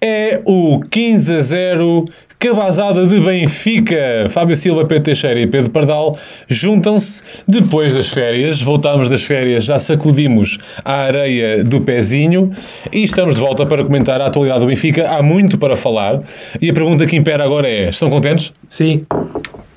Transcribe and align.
É 0.00 0.40
o 0.44 0.80
15 0.90 1.36
a 1.36 1.40
0 1.40 2.04
cabazada 2.38 3.06
de 3.06 3.18
Benfica. 3.18 4.26
Fábio 4.28 4.56
Silva, 4.56 4.84
Pedro 4.84 5.04
Teixeira 5.04 5.40
e 5.40 5.46
Pedro 5.46 5.70
Pardal 5.70 6.16
juntam-se 6.46 7.22
depois 7.46 7.94
das 7.94 8.08
férias. 8.08 8.62
Voltámos 8.62 9.08
das 9.08 9.24
férias, 9.24 9.64
já 9.64 9.78
sacudimos 9.78 10.58
a 10.84 10.94
areia 10.94 11.64
do 11.64 11.80
pezinho 11.80 12.52
e 12.92 13.02
estamos 13.02 13.34
de 13.34 13.40
volta 13.40 13.66
para 13.66 13.84
comentar 13.84 14.20
a 14.20 14.26
atualidade 14.26 14.60
do 14.60 14.66
Benfica. 14.66 15.08
Há 15.08 15.22
muito 15.22 15.58
para 15.58 15.74
falar 15.74 16.20
e 16.60 16.70
a 16.70 16.72
pergunta 16.72 17.06
que 17.06 17.16
impera 17.16 17.42
agora 17.44 17.68
é: 17.68 17.88
estão 17.88 18.08
contentes? 18.08 18.52
Sim. 18.68 19.04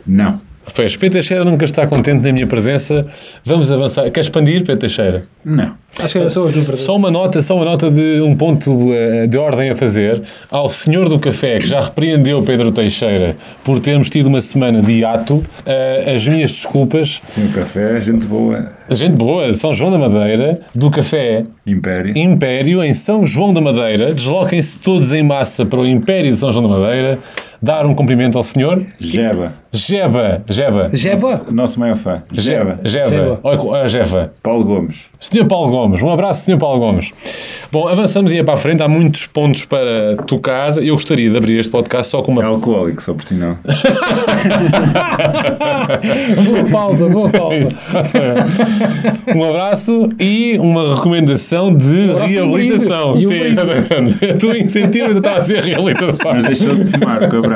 Não. 0.05 0.50
Pois, 0.73 0.95
Pedro 0.95 1.13
Teixeira 1.19 1.43
nunca 1.43 1.65
está 1.65 1.85
contente 1.85 2.23
na 2.25 2.31
minha 2.31 2.47
presença. 2.47 3.05
Vamos 3.43 3.69
avançar. 3.71 4.09
Quer 4.09 4.21
expandir, 4.21 4.61
Pedro 4.61 4.77
Teixeira? 4.77 5.23
Não. 5.43 5.73
Acho 5.99 6.13
que 6.13 6.17
era 6.19 6.29
só 6.29 6.41
a 6.47 6.51
tua 6.51 6.63
presença. 6.63 6.83
Só 6.83 6.95
uma 6.95 7.11
nota, 7.11 7.41
só 7.41 7.55
uma 7.55 7.65
nota 7.65 7.91
de 7.91 8.21
um 8.21 8.33
ponto 8.35 8.93
eh, 8.93 9.27
de 9.27 9.37
ordem 9.37 9.69
a 9.71 9.75
fazer 9.75 10.21
ao 10.49 10.69
senhor 10.69 11.09
do 11.09 11.19
café 11.19 11.59
que 11.59 11.67
já 11.67 11.81
repreendeu 11.81 12.41
Pedro 12.43 12.71
Teixeira 12.71 13.35
por 13.63 13.79
termos 13.81 14.09
tido 14.09 14.27
uma 14.27 14.39
semana 14.39 14.81
de 14.81 14.99
hiato. 14.99 15.43
eh, 15.65 16.13
as 16.15 16.25
minhas 16.27 16.51
desculpas. 16.51 17.21
Sim, 17.27 17.47
o 17.47 17.51
café, 17.51 17.99
gente 17.99 18.25
boa. 18.25 18.71
Gente 18.89 19.15
boa, 19.17 19.53
São 19.53 19.73
João 19.73 19.91
da 19.91 19.97
Madeira, 19.97 20.57
do 20.73 20.89
café 20.89 21.43
Império. 21.67 22.17
Império 22.17 22.81
em 22.83 22.93
São 22.93 23.25
João 23.25 23.51
da 23.53 23.59
Madeira. 23.61 24.13
Desloquem-se 24.13 24.79
todos 24.79 25.11
em 25.11 25.23
massa 25.23 25.65
para 25.65 25.79
o 25.79 25.85
Império 25.87 26.31
de 26.31 26.37
São 26.37 26.51
João 26.53 26.69
da 26.69 26.77
Madeira. 26.79 27.19
Dar 27.61 27.85
um 27.85 27.93
cumprimento 27.93 28.37
ao 28.37 28.43
senhor 28.43 28.83
Jeba. 28.99 29.53
Jeba. 29.71 30.43
Jeba. 30.49 30.89
Jeba? 30.93 31.41
O 31.47 31.51
nosso 31.53 31.79
maior 31.79 31.95
fã. 31.95 32.23
Jeba. 32.31 32.79
Jeba. 32.83 33.39
Jeba. 33.43 33.87
Jeba. 33.87 34.33
Paulo 34.41 34.63
Gomes. 34.65 35.01
Senhor 35.19 35.45
Paulo 35.47 35.69
Gomes, 35.69 36.01
um 36.01 36.09
abraço, 36.09 36.43
Senhor 36.43 36.57
Paulo 36.57 36.79
Gomes. 36.79 37.13
Bom, 37.71 37.87
avançamos 37.87 38.31
e 38.33 38.39
é 38.39 38.43
para 38.43 38.55
a 38.55 38.57
frente, 38.57 38.81
há 38.81 38.87
muitos 38.87 39.27
pontos 39.27 39.63
para 39.65 40.17
tocar. 40.25 40.77
Eu 40.79 40.95
gostaria 40.95 41.29
de 41.29 41.37
abrir 41.37 41.59
este 41.59 41.71
podcast 41.71 42.07
só 42.07 42.21
com 42.23 42.31
É 42.33 42.39
uma. 42.39 42.45
alcoólico, 42.45 43.01
só 43.01 43.13
por 43.13 43.23
sinal. 43.23 43.57
boa 46.43 46.63
pausa, 46.71 47.07
boa 47.07 47.29
pausa. 47.29 47.69
um 49.35 49.43
abraço 49.43 50.09
e 50.19 50.57
uma 50.59 50.95
recomendação 50.95 51.75
de 51.75 51.85
um 52.11 52.25
reabilitação. 52.25 53.13
um 53.13 53.17
Sim, 53.19 53.33
exatamente. 53.41 54.25
A 54.25 54.37
tua 54.37 54.57
incentiva 54.57 55.09
está 55.11 55.33
a 55.35 55.41
ser 55.41 55.63
reabilitação. 55.63 56.33
Mas 56.33 56.43
deixou 56.45 56.75
de 56.75 56.85
fumar, 56.85 57.19
cabrão. 57.29 57.50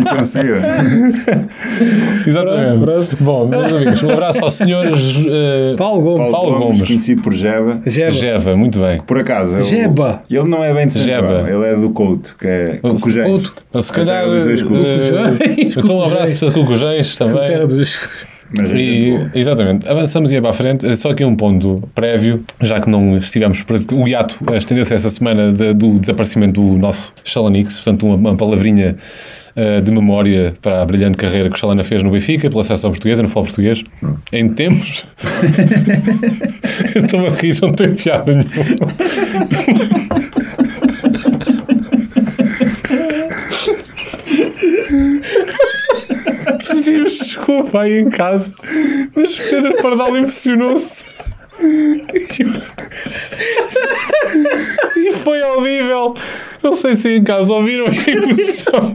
E 0.00 0.16
conseguiu. 0.16 0.56
Exatamente. 2.26 3.16
Bom, 3.20 3.46
meus 3.48 3.72
amigos, 3.72 4.02
um 4.02 4.10
abraço 4.10 4.44
ao 4.44 4.50
senhor 4.50 4.86
eh, 4.86 5.74
Paulo 5.76 6.02
Gomes. 6.02 6.32
Paulo 6.32 6.58
Gomes. 6.58 6.82
conhecido 6.82 7.22
por 7.22 7.32
Jeba. 7.32 7.80
Jeba. 7.86 8.10
Jeva, 8.10 8.56
muito 8.56 8.80
bem. 8.80 9.00
Por 9.00 9.18
acaso. 9.18 9.58
o- 9.58 9.62
Jeba. 9.62 10.22
Ele 10.30 10.48
não 10.48 10.62
é 10.64 10.72
bem 10.74 10.86
de 10.86 10.98
Jeba. 11.02 11.44
Ele 11.48 11.64
é 11.66 11.76
do 11.76 11.90
Couto, 11.90 12.36
que 12.38 12.46
é 12.46 12.78
Cucujéis. 12.82 13.48
Couto. 13.48 13.82
Se 13.82 13.92
calhar. 13.92 14.24
Então, 15.58 15.96
um 15.96 16.02
abraço 16.02 16.46
para 16.46 16.54
Cucujéis 16.54 17.16
também. 17.16 17.46
Terra 17.46 17.66
dos... 17.66 17.98
Mas 18.58 18.70
é 18.70 18.76
E, 18.76 19.10
boa. 19.10 19.30
exatamente, 19.34 19.88
avançamos 19.88 20.30
e 20.32 20.36
é 20.36 20.40
para 20.40 20.50
a 20.50 20.52
frente. 20.52 20.96
Só 20.96 21.10
aqui 21.10 21.24
um 21.24 21.34
ponto 21.34 21.82
prévio, 21.94 22.38
já 22.60 22.80
que 22.80 22.88
não 22.88 23.16
estivemos. 23.18 23.62
presente- 23.62 23.94
O 23.94 24.06
hiato 24.06 24.38
estendeu-se 24.54 24.94
essa 24.94 25.10
semana 25.10 25.52
de- 25.52 25.72
do 25.74 25.98
desaparecimento 25.98 26.60
do 26.60 26.78
nosso 26.78 27.12
Chalanix, 27.24 27.76
portanto, 27.76 28.06
uma, 28.06 28.14
uma 28.16 28.36
palavrinha 28.36 28.96
eh, 29.56 29.80
de 29.80 29.92
memória 29.92 30.52
para 30.60 30.82
a 30.82 30.84
brilhante 30.84 31.16
carreira 31.16 31.48
que 31.48 31.54
o 31.54 31.58
Chalana 31.58 31.84
fez 31.84 32.02
no 32.02 32.10
Benfica, 32.10 32.50
pela 32.50 32.64
seleção 32.64 32.90
portuguesa, 32.90 33.22
no 33.22 33.28
futebol 33.28 33.44
português, 33.44 33.84
em 34.32 34.48
tempos. 34.48 35.04
Estou-me 36.96 37.26
a 37.28 37.30
rir, 37.30 37.56
não 37.62 37.70
tem 37.70 37.94
piada 37.94 38.32
nenhuma. 38.32 38.74
Pedimos 46.84 47.18
desculpa 47.18 47.80
aí 47.80 48.00
em 48.00 48.10
casa, 48.10 48.52
mas 49.16 49.34
Pedro 49.36 49.80
Pardal 49.82 50.16
emocionou-se. 50.16 51.06
E 54.96 55.12
foi 55.12 55.40
audível. 55.42 56.14
Não 56.62 56.74
sei 56.74 56.94
se 56.96 57.16
em 57.16 57.24
casa 57.24 57.52
ouviram 57.52 57.86
a 57.86 58.10
emoção. 58.10 58.92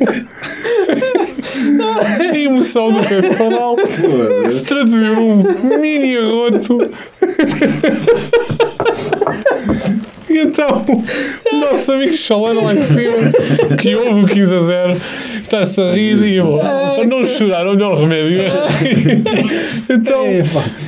A 2.20 2.38
emoção 2.38 2.92
do 2.92 3.08
Pedro 3.08 3.36
Pardal 3.36 3.76
se 4.52 4.64
traduziu 4.64 5.16
num 5.16 5.80
mini 5.80 6.18
arroto. 6.18 6.78
E 10.30 10.40
então, 10.40 10.86
o 11.52 11.56
nosso 11.58 11.92
amigo 11.92 12.14
Chalana 12.14 12.62
lá 12.62 12.74
em 12.74 12.84
cima, 12.84 13.76
que 13.78 13.96
ouve 13.96 14.22
o 14.22 14.28
15 14.28 14.54
a 14.54 14.62
0, 14.62 15.02
está-se 15.42 15.82
a 15.82 15.92
rir 15.92 16.22
e 16.24 16.36
eu, 16.36 16.60
para 16.60 17.06
não 17.06 17.26
chorar, 17.26 17.68
o 17.68 17.74
melhor 17.74 17.98
remédio 17.98 18.42
é 18.42 18.50
rir. 18.84 19.24
Então, 19.90 20.26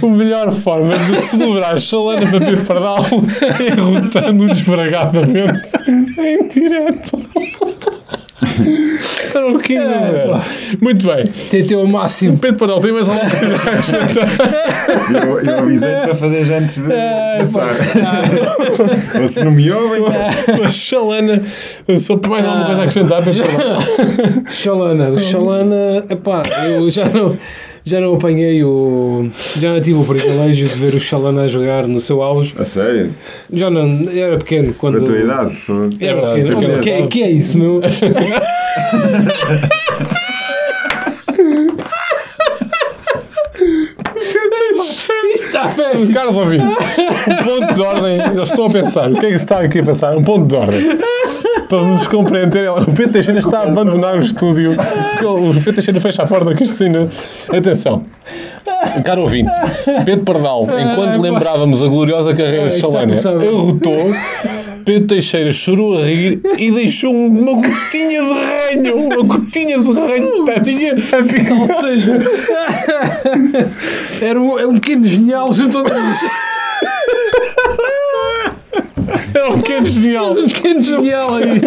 a 0.04 0.06
melhor 0.06 0.52
forma 0.52 0.94
de 0.98 1.22
celebrar 1.24 1.80
Chalana 1.80 2.30
para 2.30 2.40
Pedro 2.40 2.66
Pardal 2.66 3.06
é 3.42 3.74
rotando 3.74 4.48
desbragadamente 4.48 5.70
em 6.20 6.48
direto. 6.48 7.26
O 9.54 9.60
15 9.60 9.80
a 9.80 10.02
0. 10.02 10.42
Muito 10.82 11.06
bem. 11.08 11.26
Tentei 11.50 11.78
ao 11.78 11.86
máximo. 11.86 12.38
Pedro 12.38 12.58
Pardal, 12.58 12.80
tem 12.80 12.92
mais 12.92 13.08
alguma 13.08 13.30
coisa 13.30 13.56
a 13.56 13.58
acrescentar? 13.58 15.28
Eu, 15.28 15.40
eu 15.42 15.60
avisei 15.60 15.92
para 15.96 16.16
fazer 16.16 16.54
antes 16.54 16.80
de 16.80 16.92
É, 16.92 17.34
começar. 17.34 17.68
Vocês 19.14 19.46
não 19.46 19.52
me 19.52 19.72
ouvem? 19.72 20.02
Mas 20.62 20.76
Chalana, 20.76 21.42
só 22.00 22.18
para 22.18 22.32
mais 22.32 22.46
alguma 22.48 22.66
coisa 22.66 22.82
a 22.82 22.84
acrescentar, 22.86 23.24
Pedro 23.24 23.44
Pardal? 23.46 23.82
Xalana. 24.48 25.10
O 25.12 25.20
Xalana, 25.20 26.04
epá, 26.10 26.42
eu 26.66 26.90
já 26.90 27.06
não, 27.06 27.38
já 27.84 28.00
não 28.00 28.16
apanhei 28.16 28.64
o. 28.64 29.30
Já 29.58 29.74
não 29.74 29.82
tive 29.82 30.00
o 30.00 30.06
privilégio 30.06 30.68
de 30.68 30.76
ver 30.76 30.94
o 30.94 31.00
Xalana 31.00 31.44
a 31.44 31.48
jogar 31.48 31.88
no 31.88 32.00
seu 32.00 32.22
auge. 32.22 32.54
A 32.58 32.66
sério? 32.66 33.12
Já 33.52 33.70
não. 33.70 34.08
Era 34.14 34.38
pequeno 34.38 34.74
quando. 34.74 35.00
Da 35.00 35.06
tua 35.06 35.18
idade? 35.20 35.56
foi- 35.56 35.90
É 36.00 36.06
Era 36.06 36.34
verdade, 36.34 36.56
pequeno. 36.82 37.08
que 37.08 37.08
que 37.08 37.24
é 37.24 37.32
isso, 37.32 37.58
meu? 37.58 37.82
Péssimo. 45.92 46.14
Caros 46.14 46.38
ouvintes, 46.38 46.68
um 47.28 47.44
ponto 47.44 47.74
de 47.74 47.82
ordem, 47.82 48.22
eles 48.22 48.50
estão 48.50 48.66
a 48.66 48.70
pensar, 48.70 49.12
o 49.12 49.16
que 49.18 49.26
é 49.26 49.30
que 49.30 49.36
está 49.36 49.60
aqui 49.60 49.80
a 49.80 49.84
passar? 49.84 50.18
Um 50.18 50.24
ponto 50.24 50.48
de 50.48 50.56
ordem. 50.56 50.98
Para 51.68 51.84
nos 51.84 52.08
compreender, 52.08 52.70
o 52.70 52.86
Pedro 52.86 53.14
Teixeira 53.14 53.40
está 53.40 53.60
a 53.60 53.64
abandonar 53.64 54.18
o 54.18 54.20
estúdio. 54.20 54.76
porque 54.76 55.26
O 55.26 55.54
Pedro 55.54 55.74
Teixeira 55.74 56.02
fecha 56.02 56.24
a 56.24 56.28
porta 56.28 56.54
isto 56.62 56.84
ainda. 56.84 57.10
Atenção, 57.50 58.04
caro 59.06 59.22
ouvinte, 59.22 59.52
Pedro 60.06 60.26
Pardal, 60.26 60.68
enquanto 60.80 61.22
lembrávamos 61.22 61.82
a 61.82 61.88
gloriosa 61.88 62.34
carreira 62.34 62.70
de 62.70 62.76
a 62.76 62.80
Chalana, 62.80 63.16
arrotou. 63.16 64.12
Pedro 64.86 65.08
Teixeira 65.08 65.54
chorou 65.54 65.98
a 65.98 66.06
rir 66.06 66.42
e 66.58 66.72
deixou 66.72 67.14
uma 67.14 67.54
gotinha 67.54 68.22
de 68.22 68.30
ranho, 68.30 68.98
uma 68.98 69.24
gotinha 69.24 69.80
de 69.80 69.92
ranho 69.92 70.46
pertinho 70.46 70.94
a 70.94 71.24
picar. 71.24 71.60
Ou 71.60 71.82
seja, 71.82 72.18
era 74.26 74.42
um, 74.42 74.60
é 74.60 74.68
um 74.68 74.74
pequeno 74.74 75.08
genial 75.08 75.52
junto 75.54 75.80
a 75.80 75.84
Era 79.34 79.50
um 79.52 79.62
pequeno 79.62 79.86
genial. 79.86 80.32
um 80.32 80.48
pequeno 80.48 80.84
genial 80.84 81.36
aí. 81.36 81.62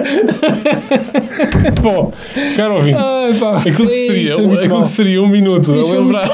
Bom, 1.82 2.12
caro 2.56 2.76
ouvinte, 2.76 2.96
Ai, 2.98 3.34
pá. 3.34 3.58
aquilo 3.58 3.88
que 3.88 3.94
Ei, 3.94 4.06
seria, 4.06 4.34
foi 4.34 4.46
muito 4.46 4.60
aquilo 4.64 4.82
que 4.82 4.88
seria 4.88 5.22
um 5.22 5.28
minuto 5.28 5.72
a 5.72 5.76
Isso 5.76 5.92
lembrar, 5.92 6.28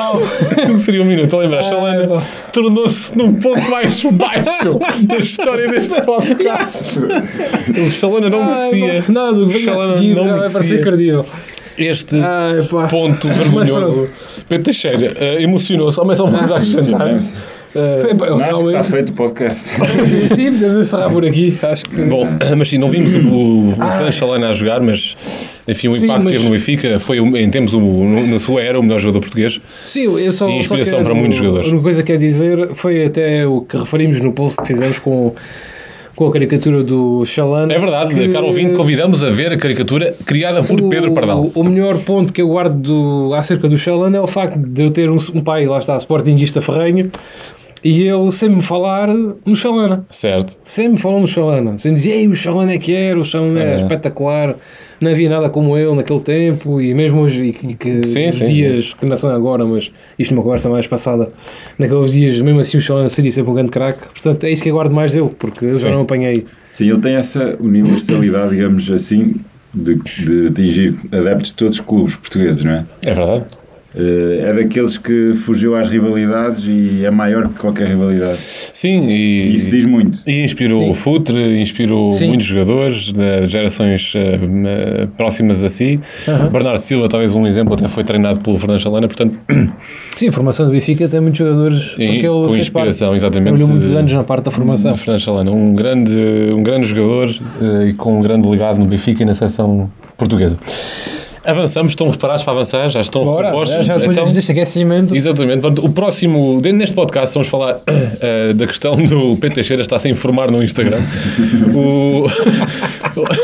aquilo 0.51 0.75
que 0.75 0.81
seria 0.81 1.03
um 1.03 1.05
minuto 1.07 1.37
a 1.37 1.39
lembrar, 1.41 1.63
Chalana 1.63 2.23
tornou-se 2.53 3.17
num 3.17 3.35
ponto 3.35 3.71
mais 3.71 4.03
baixo 4.13 4.79
da 5.07 5.17
história 5.19 5.69
deste 5.69 6.01
podcast. 6.03 6.99
O 7.81 7.91
Chalana 7.91 8.29
não 8.31 8.45
merecia. 8.45 9.05
Nada, 9.09 9.47
venha 9.47 9.75
a 9.75 9.89
seguir 9.97 10.15
não 10.15 10.37
vai 10.39 10.51
parecer 10.51 10.83
cardíaco. 10.85 11.29
este 11.79 12.17
Ai, 12.17 12.67
ponto 12.89 13.29
vergonhoso. 13.29 14.09
Pedro 14.49 14.65
Teixeira 14.65 15.13
eh, 15.17 15.43
emocionou-se, 15.43 16.01
há 16.01 16.05
mais 16.05 16.19
alguma 16.19 16.47
coisa 16.47 16.81
a 16.81 17.21
Não, 17.75 18.41
acho 18.41 18.65
que 18.65 18.69
está 18.71 18.83
feito 18.83 19.11
o 19.11 19.13
podcast. 19.13 19.65
Sim, 20.35 20.53
podemos 20.53 20.87
encerrar 20.89 21.11
por 21.11 21.25
aqui. 21.25 21.57
Acho 21.63 21.85
que. 21.85 22.03
Bom, 22.03 22.27
mas 22.57 22.69
sim, 22.69 22.79
não 22.79 22.89
vimos 22.89 23.15
o, 23.17 23.75
o 24.09 24.13
Chalana 24.13 24.49
a 24.51 24.53
jogar, 24.53 24.81
mas 24.81 25.17
enfim, 25.69 25.89
o 25.89 25.95
Sim, 25.95 26.05
impacto 26.07 26.21
que 26.23 26.25
mas- 26.25 26.33
teve 26.33 26.45
no 26.45 26.51
Benfica 26.51 26.99
foi, 26.99 27.21
o- 27.21 27.37
em 27.37 27.49
termos, 27.49 27.73
o, 27.73 27.81
na 27.81 28.39
sua 28.39 28.63
era, 28.63 28.79
o 28.79 28.83
melhor 28.83 28.99
jogador 28.99 29.21
português. 29.21 29.61
Sim, 29.85 30.05
eu 30.19 30.33
só. 30.33 30.49
E 30.49 30.53
só 30.53 30.59
inspiração 30.59 30.99
quero- 30.99 31.05
para 31.11 31.15
muitos 31.15 31.37
jogadores. 31.39 31.69
Uma 31.71 31.83
coisa 31.83 32.03
que 32.03 32.07
quero 32.09 32.19
dizer 32.19 32.75
foi 32.75 33.05
até 33.05 33.47
o 33.47 33.61
que 33.63 33.77
referimos 33.77 34.21
no 34.21 34.33
post 34.33 34.61
que 34.61 34.67
fizemos 34.67 34.99
com, 34.99 35.33
com 36.17 36.27
a 36.27 36.33
caricatura 36.33 36.83
do 36.83 37.25
Xalana. 37.25 37.73
É 37.73 37.79
verdade, 37.79 38.15
que- 38.15 38.29
caro 38.31 38.47
ouvinte, 38.47 38.75
convidamos 38.75 39.23
a 39.23 39.31
ver 39.31 39.53
a 39.53 39.57
caricatura 39.57 40.13
criada 40.27 40.63
por 40.63 40.77
Pedro 40.89 41.13
Pardal. 41.15 41.51
O, 41.55 41.61
o 41.61 41.65
melhor 41.65 41.97
ponto 41.99 42.33
que 42.33 42.43
eu 42.43 42.49
guardo 42.49 42.75
do, 42.81 43.35
acerca 43.35 43.69
do 43.69 43.79
Xalana 43.79 44.17
é 44.17 44.21
o 44.21 44.27
facto 44.27 44.59
de 44.59 44.83
eu 44.83 44.91
ter 44.91 45.09
um, 45.11 45.19
um 45.35 45.41
pai, 45.41 45.67
lá 45.67 45.79
está, 45.79 45.97
sportinguista 45.97 46.61
ferrenho, 46.61 47.11
E 47.83 48.03
ele 48.03 48.31
sempre 48.31 48.57
me 48.57 48.63
falar 48.63 49.09
no 49.09 49.57
Chalana. 49.57 50.05
Certo. 50.11 50.57
Sempre 50.65 50.93
me 50.95 50.99
falou 50.99 51.21
no 51.21 51.27
Chalana. 51.27 51.79
Sempre 51.79 51.97
dizia, 51.97 52.15
ei, 52.15 52.29
o 52.29 52.35
Chalana 52.35 52.73
é 52.75 52.79
que 52.79 52.93
era, 52.93 53.19
o 53.19 53.25
Chalana 53.25 53.59
é, 53.63 53.73
É. 53.73 53.77
espetacular. 53.77 54.55
Não 55.01 55.11
havia 55.11 55.31
nada 55.31 55.49
como 55.49 55.79
ele 55.79 55.95
naquele 55.95 56.21
tempo 56.21 56.79
e 56.79 56.93
mesmo 56.93 57.23
hoje, 57.23 57.43
e, 57.47 57.53
que- 57.55 57.75
que 57.75 58.07
Sim, 58.07 58.29
os 58.29 58.35
sim, 58.35 58.45
dias, 58.45 58.93
que 58.93 59.07
não 59.07 59.17
são 59.17 59.31
agora, 59.35 59.65
mas 59.65 59.91
isto 60.19 60.33
é 60.33 60.37
uma 60.37 60.43
conversa 60.43 60.69
mais 60.69 60.87
passada, 60.87 61.31
naqueles 61.79 62.13
dias, 62.13 62.39
mesmo 62.43 62.61
assim, 62.61 62.77
o 62.77 62.81
Chalana 62.83 63.09
seria 63.09 63.31
sempre 63.31 63.51
um 63.51 63.55
grande 63.55 63.71
craque. 63.71 64.05
Portanto, 64.09 64.45
é 64.45 64.51
isso 64.51 64.63
que 64.63 64.69
eu 64.69 64.75
guardo 64.75 64.93
mais 64.93 65.13
dele, 65.13 65.31
porque 65.39 65.65
eu 65.65 65.79
já 65.79 65.89
Sim. 65.89 65.95
não 65.95 66.03
apanhei. 66.03 66.45
Sim, 66.71 66.91
ele 66.91 67.01
tem 67.01 67.15
essa 67.15 67.57
universalidade, 67.61 68.51
digamos 68.57 68.91
assim, 68.91 69.37
de, 69.73 69.95
de 70.23 70.49
atingir 70.49 70.95
adeptos 71.11 71.49
de 71.49 71.55
todos 71.55 71.75
os 71.77 71.81
clubes 71.81 72.17
portugueses, 72.17 72.63
não 72.63 72.73
é? 72.73 72.85
É 73.03 73.15
verdade. 73.15 73.45
Eh, 73.95 74.45
É 74.49 74.53
daqueles 74.53 74.97
que 74.99 75.35
fugiu 75.35 75.75
às 75.77 75.89
rivalidades 75.89 76.65
e 76.67 77.05
é 77.05 77.11
maior 77.11 77.49
que 77.49 77.55
qualquer 77.61 77.89
rivalidade. 77.89 78.39
Sim, 78.39 79.09
e, 79.09 79.49
E 79.51 79.57
isso 79.57 79.71
diz 79.71 79.85
muito. 79.87 80.21
e 80.27 80.45
inspirou 80.45 80.83
Sim. 80.83 80.91
o 80.91 80.95
Futre, 80.95 81.61
inspirou 81.61 82.13
Sim. 82.13 82.29
muitos 82.29 82.47
jogadores 82.47 83.13
de 83.13 83.47
gerações 83.47 84.13
eh, 84.17 85.09
próximas 85.17 85.63
a 85.65 85.69
si. 85.69 86.01
Aham. 86.29 86.49
Bernardo 86.51 86.79
Silva, 86.79 87.09
talvez 87.09 87.35
um 87.35 87.47
exemplo, 87.47 87.75
até 87.75 87.87
foi 87.89 88.05
treinado 88.05 88.41
pelo 88.41 88.59
Fernando 88.59 88.81
Chalana, 88.81 89.07
portanto, 89.09 89.37
Sim, 90.15 90.29
a 90.29 90.33
formação 90.33 90.67
do 90.67 90.73
Benfica 90.73 91.09
tem 91.09 91.21
muitos 91.21 91.39
jogadores 91.39 91.95
E 91.99 92.07
porque 92.07 92.27
ele 92.27 92.47
com 92.47 92.57
inspiração, 92.57 93.09
parte, 93.09 93.21
exatamente. 93.21 93.45
Trabalhou 93.49 93.69
muitos 93.69 93.95
anos 93.95 94.13
na 94.13 94.23
parte 94.25 94.45
da 94.45 94.51
formação. 94.51 94.97
Fernando 94.97 95.21
Chalana, 95.21 95.51
um 95.51 95.75
grande, 95.75 96.13
um 96.55 96.63
grande 96.63 96.87
jogador 96.87 97.29
eh, 97.61 97.89
e 97.89 97.93
com 97.95 98.19
um 98.19 98.23
grande 98.23 98.49
legado 98.49 98.79
no 98.79 98.85
Benfica 98.85 99.23
e 99.23 99.27
na 99.27 99.35
seleção 99.35 99.91
portuguesa. 100.17 100.59
Avançamos, 101.43 101.93
estão 101.93 102.09
preparados 102.11 102.45
para 102.45 102.53
avançar? 102.53 102.89
Já 102.91 103.01
estão 103.01 103.25
Bora, 103.25 103.47
repostos? 103.49 103.77
já, 103.79 103.83
já 103.83 103.99
depois 103.99 104.17
Então, 104.19 104.31
deste 104.33 104.53
aquecimento. 104.53 105.17
Exatamente. 105.17 105.61
Portanto, 105.63 105.87
o 105.87 105.91
próximo, 105.91 106.61
dentro 106.61 106.79
neste 106.79 106.95
podcast, 106.95 107.33
vamos 107.35 107.49
falar 107.49 107.81
eh, 108.21 108.53
da 108.53 108.67
questão 108.67 108.95
do 109.03 109.35
Pedro 109.37 109.55
Teixeira 109.55 109.81
está 109.81 109.97
a 109.97 109.99
se 109.99 110.09
informar 110.11 110.51
no 110.51 110.63
Instagram. 110.63 111.01
O- 111.75 112.27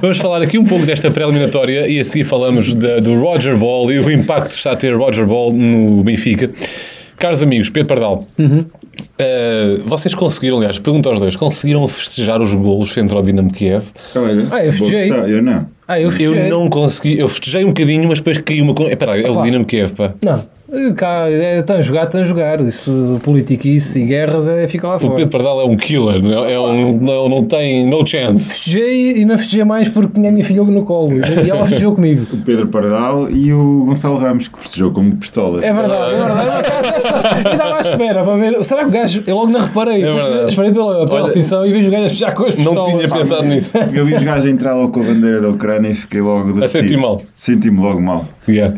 vamos 0.00 0.18
falar 0.18 0.42
aqui 0.42 0.58
um 0.58 0.64
pouco 0.64 0.84
desta 0.84 1.10
pré-eliminatória 1.10 1.88
e 1.88 2.00
a 2.00 2.04
seguir 2.04 2.24
falamos 2.24 2.74
da- 2.74 2.98
do 2.98 3.14
Roger 3.20 3.56
Ball 3.56 3.90
e 3.92 3.98
o 4.00 4.10
impacto 4.10 4.48
que 4.50 4.56
está 4.56 4.72
a 4.72 4.76
ter 4.76 4.94
Roger 4.96 5.26
Ball 5.26 5.52
no 5.52 6.02
Benfica. 6.02 6.50
Caros 7.16 7.42
amigos, 7.42 7.70
Pedro 7.70 7.88
Pardal, 7.88 8.26
eh, 9.18 9.78
vocês 9.86 10.14
conseguiram, 10.14 10.58
aliás, 10.58 10.78
pergunto 10.78 11.08
aos 11.08 11.18
dois, 11.18 11.34
conseguiram 11.36 11.86
festejar 11.88 12.42
os 12.42 12.52
golos 12.52 12.90
frente 12.90 13.14
ao 13.14 13.22
Dinamo 13.22 13.50
Kiev? 13.52 13.84
Ah, 14.50 14.64
eu 14.64 14.72
festejei. 14.72 15.10
Eu 15.10 15.42
não. 15.42 15.66
Ah, 15.88 16.00
eu, 16.00 16.10
Eu 16.10 16.48
não 16.50 16.68
consegui, 16.68 17.16
eu 17.16 17.28
festejei 17.28 17.62
um 17.64 17.68
bocadinho, 17.68 18.08
mas 18.08 18.18
depois 18.18 18.38
caiu 18.38 18.64
uma. 18.64 18.72
Espera, 18.90 19.20
é 19.20 19.30
o. 19.30 19.40
Dinamo 19.40 19.64
Kiev, 19.64 19.92
pá. 19.92 20.14
Não, 20.24 20.92
cá, 20.94 21.30
é, 21.30 21.58
estão 21.58 21.76
a 21.76 21.80
jogar, 21.80 22.04
estão 22.06 22.20
a 22.22 22.24
jogar. 22.24 22.60
Isso, 22.60 23.20
politiquice 23.22 24.02
e 24.02 24.06
guerras 24.06 24.48
é 24.48 24.66
ficar 24.66 24.88
lá 24.88 24.96
O 24.96 24.98
fora. 24.98 25.14
Pedro 25.14 25.30
Pardal 25.30 25.60
é 25.60 25.64
um 25.64 25.76
killer, 25.76 26.20
não, 26.20 26.44
é 26.44 26.58
um, 26.58 26.98
não, 27.00 27.28
não 27.28 27.44
tem 27.44 27.86
no 27.86 28.04
chance. 28.04 28.48
Festejei 28.50 29.18
e 29.18 29.24
não 29.24 29.38
festejei 29.38 29.62
mais 29.64 29.88
porque 29.88 30.14
tinha 30.14 30.28
a 30.28 30.32
minha 30.32 30.44
filha 30.44 30.64
no 30.64 30.82
colo 30.82 31.12
e 31.18 31.48
ela 31.48 31.64
festejou 31.64 31.94
comigo. 31.94 32.26
O 32.32 32.38
Pedro 32.38 32.66
Pardal 32.66 33.30
e 33.30 33.52
o 33.52 33.84
Gonçalo 33.86 34.16
Ramos, 34.16 34.48
que 34.48 34.58
festejou 34.58 34.90
como 34.90 35.14
pistola. 35.14 35.64
É 35.64 35.72
verdade, 35.72 36.14
é 36.14 36.18
verdade. 36.18 36.68
Eu 37.46 37.52
estava 37.52 37.76
à 37.76 37.80
espera 37.80 38.24
para 38.24 38.36
ver. 38.36 38.64
Será 38.64 38.82
que 38.82 38.88
o 38.88 38.92
gajo. 38.92 39.22
Eu 39.24 39.36
logo 39.36 39.52
não 39.52 39.60
reparei. 39.60 40.02
É. 40.02 40.48
Esperei 40.48 40.72
pela, 40.72 41.06
pela 41.06 41.22
Olha, 41.26 41.68
e 41.68 41.72
vejo 41.72 41.88
o 41.88 41.90
gajo 41.92 42.14
já 42.16 42.32
com 42.32 42.46
as 42.46 42.56
Não 42.56 42.74
pistolas. 42.74 42.96
tinha 42.96 43.08
Pá, 43.08 43.18
pensado 43.18 43.44
nisso. 43.44 43.72
Eu 43.94 44.04
vi 44.04 44.14
os 44.14 44.22
gajos 44.24 44.50
entrar 44.50 44.74
logo 44.74 44.90
com 44.92 45.00
a 45.00 45.04
bandeira 45.04 45.40
da 45.40 45.48
Ucrânia 45.48 45.75
e 45.84 45.94
fiquei 45.94 46.20
logo 46.20 46.62
A 46.62 46.68
sentir 46.68 46.96
mal. 46.96 47.22
Senti-me 47.34 47.80
logo 47.80 48.00
mal. 48.00 48.24
Yeah. 48.48 48.74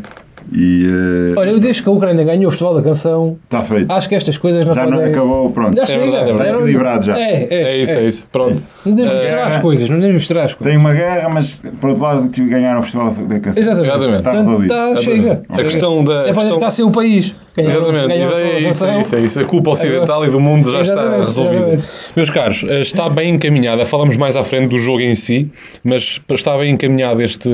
E 0.51 0.83
eh, 0.87 1.33
Olha, 1.39 1.51
eu 1.51 1.59
desde 1.59 1.83
que 1.83 1.89
a 1.89 1.91
Ucrânia 1.91 2.23
ganhou 2.25 2.47
o 2.47 2.49
Festival 2.49 2.73
da 2.73 2.81
Canção, 2.81 3.37
está 3.43 3.61
feito. 3.61 3.91
acho 3.91 4.09
que 4.09 4.15
estas 4.15 4.35
coisas 4.35 4.65
não 4.65 4.73
já 4.73 4.83
não 4.85 4.93
podem. 4.97 5.11
acabou, 5.11 5.51
pronto. 5.51 5.75
Já 5.75 5.85
chega. 5.85 5.99
verdade, 6.01 6.23
é 6.23 6.25
verdade. 6.25 6.41
Era- 6.41 6.49
Está 6.57 6.63
equilibrado 6.63 7.05
já. 7.05 7.19
É, 7.19 7.47
é, 7.51 7.61
É 7.61 7.77
isso, 7.77 7.91
é, 7.91 8.03
isso. 8.05 8.27
Pronto. 8.31 8.59
Não 8.83 8.93
devemos 8.95 9.19
misturar 9.19 9.47
as 9.47 9.57
coisas, 9.59 9.89
não 9.89 9.95
devemos 9.97 10.15
misturar 10.21 10.45
as 10.45 10.53
coisas. 10.55 10.71
Tem 10.73 10.79
uma 10.81 10.93
guerra, 10.93 11.29
mas 11.29 11.55
por 11.79 11.89
outro 11.91 12.03
lado 12.03 12.27
tive 12.29 12.49
ganhar 12.49 12.75
o 12.77 12.81
Festival 12.81 13.11
da 13.11 13.39
Canção. 13.39 13.61
Exatamente. 13.61 13.89
Exatamente. 13.89 14.17
Está 14.17 14.31
resolvido. 14.31 14.69
tá, 14.69 14.95
chega. 14.95 15.41
A 15.49 15.57
questão 15.63 16.03
da. 16.03 16.13
É 16.13 16.23
para 16.23 16.33
questão- 16.33 16.53
ficar 16.55 16.71
sem 16.71 16.85
o 16.85 16.91
país. 16.91 17.35
Ganhar- 17.61 17.75
Exatamente, 17.77 18.07
ganhar 18.07 18.25
isso, 18.27 18.33
a 18.35 18.39
é 18.39 18.59
isso, 18.69 18.85
é 18.85 18.99
isso, 18.99 19.15
é 19.15 19.19
isso. 19.21 19.39
A 19.39 19.43
culpa 19.45 19.71
ocidental 19.71 20.25
e 20.25 20.29
do 20.29 20.39
mundo 20.39 20.71
já 20.71 20.81
está 20.81 20.93
Exatamente, 20.95 21.25
resolvida. 21.25 21.55
exatamente. 21.61 21.83
Meus 22.15 22.29
caros, 22.29 22.65
eh, 22.67 22.81
está 22.81 23.09
bem 23.09 23.33
encaminhada. 23.35 23.85
Falamos 23.85 24.17
mais 24.17 24.35
à 24.35 24.43
frente 24.43 24.69
do 24.69 24.79
jogo 24.79 25.01
em 25.01 25.15
si, 25.15 25.49
mas 25.83 26.19
está 26.31 26.57
bem 26.57 26.71
encaminhado 26.71 27.21
este 27.21 27.49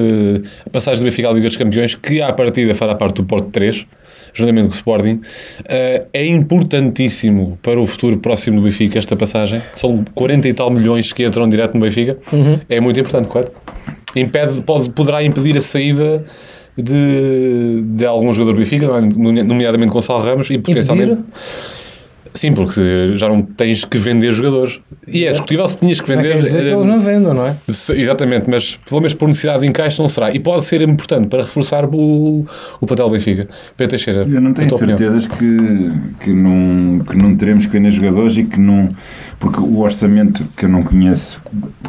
a 0.65 0.69
passagem 0.69 0.99
do 1.01 1.05
Benfica 1.05 1.29
à 1.29 1.33
Liga 1.33 1.47
dos 1.47 1.57
Campeões, 1.57 1.95
que 1.95 2.21
à 2.21 2.31
partida 2.33 2.73
fará 2.75 2.95
parte 2.95 3.15
do 3.17 3.23
Porto 3.23 3.49
3, 3.51 3.85
juntamente 4.33 4.67
com 4.67 4.73
o 4.73 4.75
Sporting. 4.75 5.21
Eh, 5.67 6.03
É 6.13 6.25
importantíssimo 6.25 7.57
para 7.61 7.79
o 7.79 7.85
futuro 7.87 8.17
próximo 8.17 8.57
do 8.57 8.63
Benfica 8.63 8.99
esta 8.99 9.15
passagem. 9.15 9.61
São 9.73 10.03
40 10.13 10.47
e 10.47 10.53
tal 10.53 10.69
milhões 10.71 11.11
que 11.13 11.25
entram 11.25 11.47
direto 11.47 11.73
no 11.75 11.81
Benfica. 11.81 12.17
Uhum. 12.31 12.59
É 12.69 12.79
muito 12.79 12.99
importante, 12.99 13.27
correto? 13.27 13.51
Impede, 14.15 14.61
pode, 14.61 14.89
poderá 14.89 15.23
impedir 15.23 15.57
a 15.57 15.61
saída 15.61 16.23
de, 16.77 17.81
de 17.81 18.05
algum 18.05 18.31
jogador 18.33 18.53
do 18.53 18.59
Benfica, 18.59 18.87
nomeadamente 19.17 19.91
Gonçalo 19.91 20.23
Ramos, 20.23 20.49
e 20.49 20.57
potencialmente. 20.57 21.11
Impedir? 21.11 21.33
Sim, 22.35 22.51
porque 22.53 23.15
já 23.17 23.27
não 23.29 23.41
tens 23.41 23.83
que 23.85 23.97
vender 23.97 24.31
jogadores. 24.33 24.79
E 25.07 25.25
é 25.25 25.31
discutível 25.31 25.67
se 25.69 25.77
tinhas 25.77 25.99
que 26.01 26.09
Não 26.13 26.21
vender. 26.21 26.35
quer 26.35 26.43
dizer 26.43 26.61
que 26.63 26.69
eh, 26.69 26.73
eles 26.73 26.85
não 26.85 26.99
vendam, 26.99 27.33
não 27.33 27.45
é? 27.47 27.55
se- 27.69 27.93
Exatamente, 27.93 28.49
mas 28.49 28.75
pelo 28.75 28.99
menos 29.01 29.13
por 29.13 29.27
necessidade 29.27 29.61
de 29.61 29.67
encaixe 29.67 29.99
não 29.99 30.09
será. 30.09 30.31
E 30.31 30.39
pode 30.39 30.65
ser 30.65 30.81
importante 30.81 31.27
para 31.29 31.43
reforçar 31.43 31.85
o, 31.85 32.45
o 32.81 32.85
papel 32.85 33.07
do 33.07 33.11
Benfica. 33.13 33.47
Pedro 33.77 33.89
Teixeira, 33.91 34.27
Eu 34.29 34.41
não 34.41 34.53
tenho 34.53 34.73
opinião. 34.75 34.97
certezas 34.97 35.27
que, 35.27 35.91
que, 36.19 36.29
não, 36.33 36.99
que 36.99 37.17
não 37.17 37.35
teremos 37.35 37.65
que 37.65 37.71
vender 37.71 37.91
jogadores 37.91 38.37
e 38.37 38.43
que 38.43 38.59
não. 38.59 38.89
Porque 39.39 39.59
o 39.61 39.79
orçamento 39.79 40.43
que 40.57 40.65
eu 40.65 40.69
não 40.69 40.83
conheço 40.83 41.41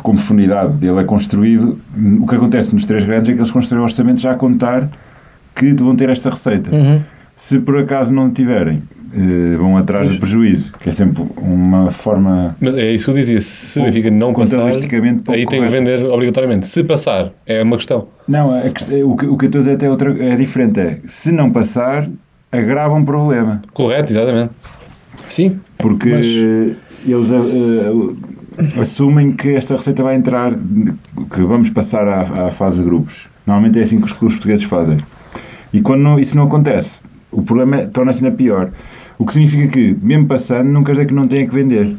com 0.02 0.14
profundidade 0.14 0.74
dele 0.76 1.00
é 1.00 1.04
construído. 1.04 1.78
O 2.20 2.26
que 2.26 2.36
acontece 2.36 2.72
nos 2.72 2.84
três 2.84 3.02
grandes 3.04 3.28
é 3.30 3.32
que 3.32 3.38
eles 3.40 3.50
constroem 3.50 3.80
o 3.80 3.84
orçamento 3.84 4.20
já 4.20 4.30
a 4.30 4.34
contar 4.36 4.88
que 5.54 5.74
vão 5.74 5.96
ter 5.96 6.08
esta 6.08 6.30
receita. 6.30 6.74
Uhum. 6.74 7.00
Se 7.34 7.58
por 7.58 7.76
acaso 7.78 8.14
não 8.14 8.30
tiverem, 8.30 8.82
eh, 9.16 9.56
vão 9.56 9.76
atrás 9.76 10.10
do 10.10 10.18
prejuízo, 10.18 10.72
que 10.78 10.88
é 10.90 10.92
sempre 10.92 11.22
uma 11.38 11.90
forma. 11.90 12.54
Mas 12.60 12.74
é 12.74 12.92
isso 12.92 13.06
que 13.06 13.10
eu 13.12 13.14
dizia. 13.14 13.40
Se 13.40 13.80
o 13.80 13.84
Benfica 13.84 14.10
não 14.10 14.34
passar, 14.34 14.66
aí 14.66 14.72
tem 14.78 14.88
que 14.88 15.46
correto. 15.56 15.70
vender 15.72 16.04
obrigatoriamente. 16.04 16.66
Se 16.66 16.84
passar, 16.84 17.32
é 17.46 17.62
uma 17.62 17.76
questão. 17.76 18.08
Não, 18.28 18.52
a 18.52 18.58
o, 19.04 19.16
que, 19.16 19.26
o 19.26 19.36
que 19.36 19.44
eu 19.46 19.48
estou 19.48 19.58
a 19.60 19.62
dizer 19.62 19.72
até 19.74 19.86
é, 19.86 19.90
outra, 19.90 20.14
é 20.22 20.36
diferente. 20.36 20.78
É, 20.80 21.00
se 21.06 21.32
não 21.32 21.50
passar, 21.50 22.08
agrava 22.52 22.94
um 22.94 23.04
problema. 23.04 23.62
Correto, 23.72 24.12
exatamente. 24.12 24.50
Sim. 25.28 25.58
Porque 25.78 26.10
Mas- 26.10 26.26
eles 26.26 27.30
eh, 27.32 27.36
eh, 28.58 28.80
assumem 28.80 29.32
que 29.32 29.50
esta 29.54 29.76
receita 29.76 30.02
vai 30.02 30.16
entrar, 30.16 30.52
que 30.54 31.42
vamos 31.42 31.70
passar 31.70 32.06
à, 32.08 32.46
à 32.48 32.50
fase 32.50 32.78
de 32.78 32.84
grupos. 32.84 33.28
Normalmente 33.46 33.78
é 33.78 33.82
assim 33.82 33.98
que 33.98 34.06
os 34.06 34.12
clubes 34.12 34.36
portugueses 34.36 34.64
fazem. 34.64 34.98
E 35.72 35.80
quando 35.80 36.00
não- 36.02 36.18
isso 36.18 36.36
não 36.36 36.44
acontece, 36.44 37.02
o 37.30 37.42
problema 37.42 37.76
é- 37.82 37.86
torna-se 37.86 38.24
ainda 38.24 38.36
pior. 38.36 38.70
O 39.18 39.24
que 39.26 39.32
significa 39.32 39.68
que, 39.68 39.96
mesmo 40.02 40.26
passando, 40.26 40.68
não 40.68 40.84
quer 40.84 40.92
dizer 40.92 41.06
que 41.06 41.14
não 41.14 41.26
tenha 41.26 41.46
que 41.46 41.54
vender. 41.54 41.96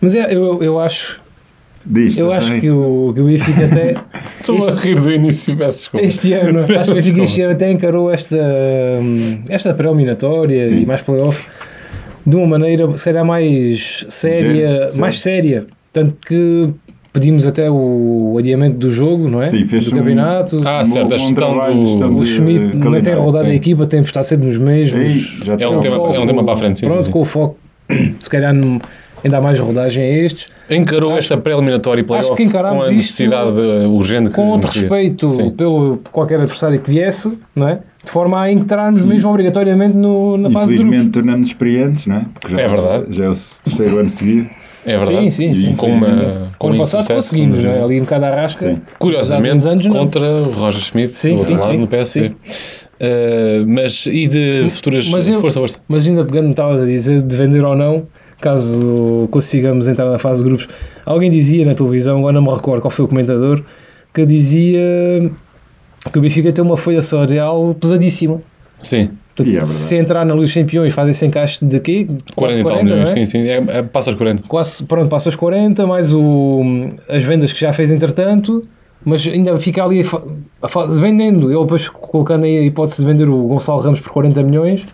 Mas 0.00 0.14
é, 0.14 0.34
eu, 0.34 0.62
eu 0.62 0.78
acho, 0.80 1.20
Diz, 1.84 2.16
eu 2.18 2.28
estás 2.28 2.50
acho 2.50 2.60
que 2.60 2.70
o, 2.70 3.12
que 3.14 3.20
o 3.20 3.24
Benfica 3.24 3.64
até 3.64 3.94
Estou 4.40 4.68
a 4.68 4.74
rir 4.74 5.00
do 5.00 5.10
início, 5.10 5.56
peço 5.56 5.78
desculpa. 5.78 6.06
este 6.06 6.32
ano, 6.32 6.60
acho 6.60 6.84
que 6.84 6.90
o 6.90 6.94
Benfica 6.94 7.22
este 7.22 7.42
ano 7.42 7.52
até 7.52 7.70
encarou 7.70 8.10
esta, 8.10 8.36
hum, 9.00 9.42
esta 9.48 9.74
pré-eliminatória 9.74 10.66
e 10.66 10.86
mais 10.86 11.02
playoff 11.02 11.48
de 12.26 12.36
uma 12.36 12.46
maneira, 12.46 12.94
se 12.96 13.04
calhar, 13.04 13.24
mais 13.24 14.04
séria, 14.08 14.90
Sim, 14.90 15.00
mais 15.00 15.14
sim. 15.16 15.22
séria. 15.22 15.66
Tanto 15.92 16.14
que 16.26 16.66
pedimos 17.18 17.46
até 17.46 17.70
o 17.70 18.36
adiamento 18.38 18.76
do 18.76 18.90
jogo, 18.90 19.28
não 19.28 19.42
é? 19.42 19.46
Sim, 19.46 19.64
fez 19.64 19.86
do 19.86 19.94
um- 19.94 19.98
campeonato. 19.98 20.56
Ah, 20.64 20.84
certo, 20.84 21.14
a 21.14 21.18
gestão 21.18 21.58
do- 21.58 21.86
gestão 21.86 22.14
O 22.16 22.24
Schmidt 22.24 22.76
não 22.78 23.00
tem 23.00 23.14
rodado 23.14 23.46
a 23.46 23.50
sim. 23.50 23.56
equipa, 23.56 23.86
tem 23.86 24.00
que 24.00 24.06
estar 24.06 24.22
sempre 24.22 24.46
nos 24.46 24.58
mesmos. 24.58 25.00
Ei, 25.00 25.20
já 25.44 25.56
É 25.58 25.68
um 25.68 25.80
tema- 25.80 25.96
foco- 25.96 26.14
é 26.14 26.18
um 26.20 26.26
tema 26.26 26.44
para 26.44 26.54
a 26.54 26.56
frente, 26.56 26.78
sim, 26.78 26.86
Pronto, 26.86 27.00
sim, 27.00 27.06
sim. 27.06 27.12
com 27.12 27.20
o 27.20 27.24
foco, 27.24 27.56
se 28.20 28.30
calhar 28.30 28.52
não- 28.54 28.80
ainda 29.24 29.38
há 29.38 29.40
mais 29.40 29.58
rodagem 29.58 30.04
a 30.04 30.08
estes. 30.24 30.46
Encarou 30.70 31.16
esta 31.18 31.36
pré-eliminatória 31.36 32.00
e 32.00 32.04
playoff 32.04 32.28
acho 32.28 32.36
que 32.36 32.42
encarámos 32.44 32.84
com 32.84 32.90
a 32.90 32.92
isto 32.92 32.96
necessidade 32.96 33.50
eh, 33.60 33.86
urgente 33.88 34.28
que 34.30 34.34
com 34.36 34.56
respeito 34.56 35.30
Sim. 35.30 35.50
pelo 35.50 35.98
qualquer 36.12 36.38
adversário 36.40 36.78
que 36.80 36.88
viesse, 36.90 37.32
não 37.54 37.68
é? 37.68 37.80
De 38.04 38.10
forma 38.12 38.40
a 38.40 38.50
entrarmos 38.50 39.04
mesmo 39.04 39.28
obrigatoriamente 39.28 39.96
no, 39.96 40.36
na 40.38 40.48
fase 40.50 40.70
de 40.72 40.78
grupos. 40.78 40.94
Infelizmente 40.94 41.10
tornamos 41.12 41.48
experientes, 41.48 42.06
não 42.06 42.16
é? 42.16 42.26
Já, 42.48 42.60
É 42.60 42.66
verdade. 42.68 43.04
Já 43.10 43.24
é 43.24 43.28
o 43.28 43.32
terceiro 43.64 43.98
ano 43.98 44.08
seguido. 44.08 44.48
É 44.90 44.96
verdade. 44.98 45.30
Sim, 45.30 45.52
sim, 45.52 45.54
sim. 45.54 45.70
E 45.70 45.74
com 45.74 45.86
uma 45.88 46.06
com 46.58 46.68
ano 46.68 46.76
um 46.76 46.78
passado 46.78 47.06
conseguimos, 47.06 47.62
é? 47.64 47.82
ali 47.82 48.00
um 48.00 48.04
bocado 48.04 48.24
à 48.24 48.34
rasca. 48.34 48.74
Sim. 48.74 48.80
Curiosamente, 48.98 49.66
anos, 49.68 49.84
não. 49.84 49.92
contra 49.92 50.26
o 50.26 50.50
Roger 50.52 50.80
Schmidt, 50.82 51.18
Sim, 51.18 51.34
do 51.34 51.38
outro 51.40 51.54
sim, 51.54 51.60
lado, 51.60 51.72
sim. 51.72 51.78
no 51.78 51.86
PSV. 51.86 52.26
Uh, 52.28 53.64
mas 53.66 54.06
e 54.06 54.26
de 54.26 54.68
futuras. 54.70 55.08
Mas 55.08 55.28
eu- 55.28 55.40
força, 55.40 55.60
força. 55.60 55.78
Mas 55.86 56.06
ainda 56.06 56.24
pegando, 56.24 56.50
estavas 56.50 56.80
a 56.80 56.86
dizer 56.86 57.22
de 57.22 57.36
vender 57.36 57.64
ou 57.64 57.76
não, 57.76 58.06
caso 58.40 59.28
consigamos 59.30 59.86
entrar 59.86 60.10
na 60.10 60.18
fase 60.18 60.42
de 60.42 60.48
grupos. 60.48 60.68
Alguém 61.04 61.30
dizia 61.30 61.64
na 61.66 61.74
televisão, 61.74 62.18
agora 62.18 62.32
não 62.32 62.42
me 62.42 62.50
recordo 62.50 62.80
qual 62.80 62.90
foi 62.90 63.04
o 63.04 63.08
comentador, 63.08 63.62
que 64.12 64.24
dizia 64.24 65.30
que 66.12 66.18
o 66.18 66.22
Benfica 66.22 66.50
tem 66.52 66.64
uma 66.64 66.76
folha 66.76 67.02
salarial 67.02 67.74
pesadíssima. 67.78 68.40
Sim. 68.82 69.10
É. 69.56 69.60
Se 69.62 69.96
entrar 69.96 70.24
na 70.24 70.32
Liga 70.34 70.46
dos 70.46 70.54
Campeões, 70.54 70.92
faz 70.92 71.08
esse 71.10 71.24
encaixe 71.26 71.64
de 71.64 71.80
quê? 71.80 72.06
40 72.06 72.34
Quase 72.34 72.60
e 72.60 72.64
tal 72.64 72.72
40, 72.72 72.84
milhões, 72.84 73.14
não 73.14 73.22
é? 73.22 73.26
sim, 73.26 73.26
sim. 73.26 73.48
É, 73.48 73.78
é, 73.78 73.82
passa 73.82 74.10
aos 74.10 74.16
40. 74.16 74.42
Quase, 74.48 74.84
pronto, 74.84 75.08
passa 75.08 75.28
os 75.28 75.36
40, 75.36 75.86
mais 75.86 76.12
o, 76.12 76.62
as 77.08 77.24
vendas 77.24 77.52
que 77.52 77.60
já 77.60 77.72
fez 77.72 77.90
entretanto, 77.90 78.64
mas 79.04 79.26
ainda 79.26 79.58
fica 79.58 79.84
ali 79.84 80.02
a 80.62 80.66
a 80.66 80.86
vendendo. 81.00 81.50
Ele 81.50 81.60
depois 81.60 81.88
colocando 81.88 82.44
aí 82.44 82.58
a 82.58 82.62
hipótese 82.62 83.00
de 83.00 83.06
vender 83.06 83.28
o 83.28 83.46
Gonçalo 83.46 83.80
Ramos 83.80 84.00
por 84.00 84.10
40 84.12 84.42
milhões, 84.42 84.86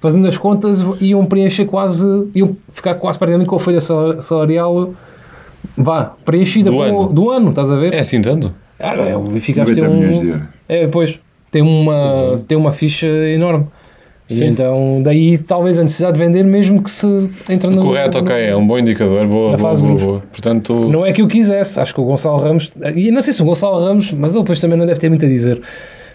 fazendo 0.00 0.26
as 0.26 0.38
contas, 0.38 0.84
iam 1.00 1.24
preencher 1.26 1.66
quase, 1.66 2.06
iam 2.34 2.56
ficar 2.72 2.94
quase 2.94 3.18
praticamente 3.18 3.48
com 3.48 3.56
a 3.56 3.60
folha 3.60 3.80
sal- 3.80 4.22
salarial 4.22 4.94
vá, 5.76 6.14
preenchida 6.24 6.70
Do 6.70 6.80
ano. 6.80 7.06
do 7.12 7.30
ano, 7.30 7.50
estás 7.50 7.70
a 7.70 7.76
ver? 7.76 7.92
É 7.94 7.98
assim 8.00 8.20
tanto? 8.20 8.52
Ah, 8.78 8.94
é, 8.94 9.14
o 9.14 9.20
Benfica 9.20 9.64
deve 9.64 9.78
90 9.80 9.92
ter 9.94 9.98
milhões 10.06 10.20
de 10.20 10.32
um. 10.32 10.40
É, 10.68 10.86
pois, 10.88 11.20
tem 11.50 11.60
uma, 11.62 12.40
tem 12.48 12.56
uma 12.56 12.72
ficha 12.72 13.06
enorme. 13.06 13.66
E 14.30 14.34
Sim. 14.34 14.46
então, 14.46 15.02
daí 15.02 15.36
talvez 15.38 15.76
a 15.76 15.82
necessidade 15.82 16.16
de 16.16 16.24
vender, 16.24 16.44
mesmo 16.44 16.80
que 16.80 16.90
se 16.90 17.06
entre 17.48 17.68
no. 17.68 17.82
Correto, 17.82 18.18
ok, 18.18 18.34
é 18.34 18.54
um 18.54 18.64
bom 18.64 18.78
indicador. 18.78 19.26
Boa, 19.26 19.56
boa, 19.56 19.74
boa, 19.74 19.94
boa. 19.96 20.22
Portanto, 20.30 20.72
Não 20.88 21.04
é 21.04 21.12
que 21.12 21.20
eu 21.20 21.26
quisesse, 21.26 21.80
acho 21.80 21.92
que 21.92 22.00
o 22.00 22.04
Gonçalo 22.04 22.38
Ramos, 22.38 22.70
e 22.94 23.10
não 23.10 23.20
sei 23.20 23.34
se 23.34 23.42
o 23.42 23.44
Gonçalo 23.44 23.84
Ramos, 23.84 24.12
mas 24.12 24.32
ele 24.34 24.44
depois 24.44 24.60
também 24.60 24.78
não 24.78 24.86
deve 24.86 25.00
ter 25.00 25.08
muito 25.08 25.26
a 25.26 25.28
dizer. 25.28 25.60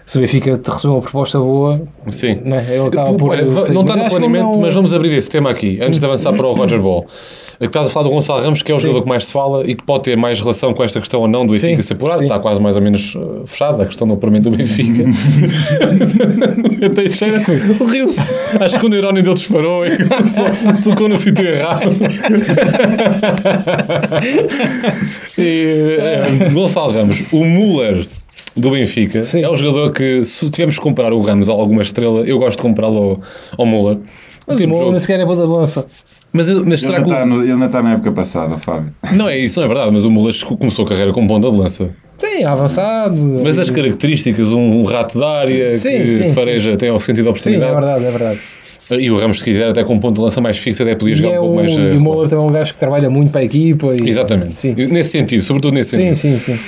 Se 0.06 0.18
o 0.18 0.20
Benfica 0.20 0.56
te 0.56 0.70
recebeu 0.70 0.92
uma 0.92 1.02
proposta 1.02 1.36
boa, 1.40 1.82
sim. 2.10 2.38
né, 2.44 2.64
ele 2.70 2.86
acaba 2.86 3.12
por. 3.14 3.30
Olha, 3.30 3.42
sei, 3.64 3.74
não 3.74 3.80
está 3.82 3.96
no 3.96 4.08
planeamento, 4.08 4.44
não- 4.52 4.60
mas 4.60 4.72
vamos 4.72 4.94
abrir 4.94 5.12
esse 5.12 5.28
tema 5.28 5.50
aqui, 5.50 5.80
antes 5.82 5.98
de 5.98 6.06
avançar 6.06 6.32
para 6.32 6.46
o 6.46 6.52
Roger 6.52 6.80
Ball. 6.80 7.04
Que 7.58 7.64
estás 7.66 7.86
a 7.86 7.90
falar 7.90 8.04
do 8.04 8.10
Gonçalo 8.10 8.42
Ramos, 8.42 8.60
que 8.62 8.70
é 8.70 8.74
o 8.74 8.76
Sim. 8.76 8.82
jogador 8.82 9.02
que 9.02 9.08
mais 9.08 9.24
se 9.26 9.32
fala 9.32 9.66
e 9.66 9.74
que 9.74 9.82
pode 9.82 10.02
ter 10.04 10.14
mais 10.16 10.38
relação 10.38 10.74
com 10.74 10.84
esta 10.84 11.00
questão 11.00 11.22
ou 11.22 11.26
não 11.28 11.44
do 11.46 11.52
Benfica 11.54 11.82
ser 11.82 11.94
apurado. 11.94 12.18
sim. 12.18 12.26
Está 12.26 12.38
quase 12.38 12.60
mais 12.60 12.76
ou 12.76 12.82
menos 12.82 13.14
uh, 13.14 13.44
fechada 13.46 13.82
a 13.82 13.86
questão 13.86 14.06
do 14.06 14.12
apuramento 14.12 14.50
do 14.50 14.56
Benfica. 14.58 15.04
Eu 16.82 16.90
tenho 16.90 17.10
cheira, 17.10 17.38
riu-se. 17.90 18.20
Acho 18.60 18.78
que 18.78 18.86
o 18.86 18.94
irónio 18.94 19.22
dele 19.22 19.34
disparou 19.34 19.86
e 19.86 19.90
tocou 20.84 21.08
no 21.08 21.18
sítio 21.18 21.46
errado. 21.46 21.90
E, 25.38 25.96
é, 25.98 26.48
Gonçalo 26.50 26.92
Ramos, 26.92 27.22
o 27.32 27.44
Müller 27.44 28.06
do 28.56 28.70
Benfica, 28.70 29.22
Sim. 29.24 29.42
é 29.42 29.50
um 29.50 29.56
jogador 29.56 29.92
que, 29.92 30.24
se 30.24 30.48
tivermos 30.50 30.76
que 30.76 30.82
comparar 30.82 31.12
o 31.12 31.20
Ramos 31.20 31.48
a 31.48 31.52
alguma 31.52 31.82
estrela, 31.82 32.20
eu 32.20 32.38
gosto 32.38 32.56
de 32.58 32.62
compará-lo 32.62 32.98
ao, 32.98 33.20
ao 33.58 33.66
Müller. 33.66 33.98
Mas 34.46 34.56
o 34.60 34.60
jogo- 34.62 34.90
nem 34.90 34.98
sequer 35.00 35.20
é 35.20 35.26
ponta 35.26 35.42
de 35.42 35.48
lança. 35.48 35.84
mas, 36.32 36.48
mas 36.48 36.82
Ele 36.84 36.92
que 36.94 37.00
está 37.02 37.26
no- 37.26 37.42
ele 37.42 37.52
ainda 37.52 37.66
está 37.66 37.82
na 37.82 37.92
época 37.94 38.12
passada, 38.12 38.56
Fábio. 38.58 38.92
Não 39.12 39.28
é 39.28 39.36
isso, 39.38 39.58
não 39.60 39.64
é 39.66 39.68
verdade, 39.68 39.90
mas 39.92 40.04
o 40.04 40.10
Müller 40.10 40.34
começou 40.58 40.84
a 40.84 40.88
carreira 40.88 41.12
como 41.12 41.26
ponta 41.28 41.50
de 41.50 41.56
lança. 41.58 41.90
Sim, 42.18 42.44
avançado. 42.44 43.14
Mas 43.44 43.58
as 43.58 43.68
características, 43.68 44.50
um, 44.52 44.80
um 44.80 44.84
rato 44.84 45.18
da 45.18 45.28
área 45.40 45.76
Sim, 45.76 45.90
que 45.90 46.12
sim, 46.12 46.32
fareja, 46.32 46.74
tem 46.76 46.90
o 46.90 46.98
sentido 46.98 47.30
de 47.32 47.38
Sim, 47.40 47.52
é 47.54 47.58
oportunidade. 47.58 47.74
verdade, 47.74 48.04
é 48.04 48.10
verdade. 48.10 48.40
e 49.02 49.10
o 49.10 49.16
Ramos, 49.18 49.40
se 49.40 49.44
quiser, 49.44 49.68
até 49.68 49.82
com 49.84 49.98
ponto 49.98 50.14
de 50.14 50.20
lança 50.22 50.40
mais 50.40 50.56
fixo, 50.56 50.82
até 50.82 50.94
podia 50.94 51.12
E, 51.14 51.16
jogar 51.18 51.30
é 51.34 51.40
um 51.40 51.42
pouco 51.42 51.52
um, 51.52 51.56
mais. 51.56 51.72
e 51.72 51.80
eh, 51.80 51.94
o 51.96 52.00
Moura 52.00 52.28
também 52.28 52.44
é 52.44 52.48
um 52.48 52.52
gajo 52.52 52.72
que 52.72 52.78
trabalha 52.78 53.10
muito 53.10 53.32
para 53.32 53.40
a 53.40 53.44
equipa. 53.44 53.92
E, 54.00 54.08
Exatamente. 54.08 54.58
Sim, 54.58 54.74
E 54.78 54.86
Nesse 54.86 55.10
sentido, 55.10 55.42
sobretudo 55.42 55.74
nesse 55.74 55.96
sim, 55.96 56.14
sentido. 56.14 56.38
sim. 56.38 56.54
sim. 56.56 56.60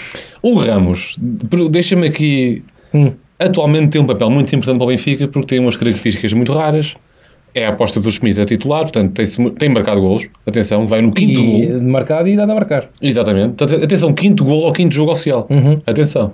O 0.42 0.54
Ramos, 0.54 1.16
deixa-me 1.71 2.07
aqui, 2.07 2.62
Hum. 2.95 3.12
atualmente 3.38 3.90
tem 3.90 4.00
um 4.00 4.07
papel 4.07 4.30
muito 4.30 4.54
importante 4.54 4.76
para 4.78 4.85
o 4.85 4.88
Benfica 4.88 5.28
porque 5.28 5.47
tem 5.49 5.59
umas 5.59 5.76
características 5.76 6.33
muito 6.33 6.52
raras. 6.52 6.95
É 7.54 7.64
a 7.66 7.71
aposta 7.71 7.99
do 7.99 8.11
Schmidt 8.12 8.40
a 8.40 8.45
titular, 8.45 8.83
portanto 8.83 9.12
tem, 9.14 9.50
tem 9.52 9.68
marcado 9.68 10.00
golos. 10.00 10.26
Atenção, 10.47 10.87
vai 10.87 11.00
no 11.00 11.11
quinto 11.12 11.40
E 11.40 11.66
gol. 11.66 11.80
marcado 11.83 12.28
e 12.28 12.37
dado 12.37 12.52
a 12.52 12.54
marcar. 12.54 12.88
Exatamente. 13.02 13.64
Atenção, 13.64 14.12
quinto 14.12 14.45
gol 14.45 14.64
ao 14.66 14.73
quinto 14.73 14.95
jogo 14.95 15.12
oficial. 15.12 15.47
Uhum. 15.50 15.78
Atenção. 15.87 16.33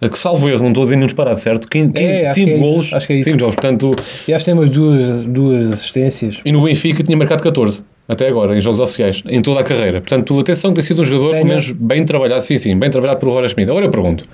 A 0.00 0.08
que 0.08 0.18
salvo 0.18 0.48
erro, 0.48 0.60
não 0.62 0.68
estou 0.68 0.82
a 0.82 0.84
dizer 0.84 0.96
nenhum 0.96 1.06
disparado, 1.06 1.40
certo? 1.40 1.68
Quin- 1.68 1.90
quin- 1.90 2.04
É, 2.04 2.24
acho 2.26 2.34
cinco 2.34 2.46
que 2.50 2.54
é 2.54 2.58
golos, 2.58 2.92
acho 2.92 3.06
que 3.06 3.12
é 3.12 3.16
isso. 3.16 3.28
cinco 3.30 3.40
jogos. 3.40 3.54
Portanto, 3.56 3.90
E 4.28 4.32
acho 4.34 4.44
que 4.44 4.50
tem 4.50 4.54
umas 4.60 4.70
duas, 4.70 5.22
duas 5.24 5.72
assistências. 5.72 6.40
e 6.44 6.52
no 6.52 6.62
Benfica 6.62 7.02
tinha 7.02 7.16
marcado 7.16 7.42
14, 7.42 7.82
até 8.08 8.26
agora, 8.26 8.56
em 8.56 8.60
jogos 8.60 8.80
oficiais, 8.80 9.22
em 9.28 9.42
toda 9.42 9.60
a 9.60 9.64
carreira. 9.64 10.00
Portanto, 10.00 10.38
atenção, 10.38 10.72
tem 10.72 10.82
sido 10.82 11.02
um 11.02 11.04
jogador, 11.04 11.30
Sério? 11.30 11.40
pelo 11.40 11.48
menos, 11.48 11.70
bem 11.72 12.04
trabalhado, 12.04 12.40
sim, 12.40 12.58
sim, 12.58 12.74
bem 12.76 12.90
trabalhado 12.90 13.20
por 13.20 13.28
Roger 13.28 13.50
Schmidt. 13.50 13.70
Agora 13.70 13.84
eu 13.84 13.90
pergunto, 13.90 14.24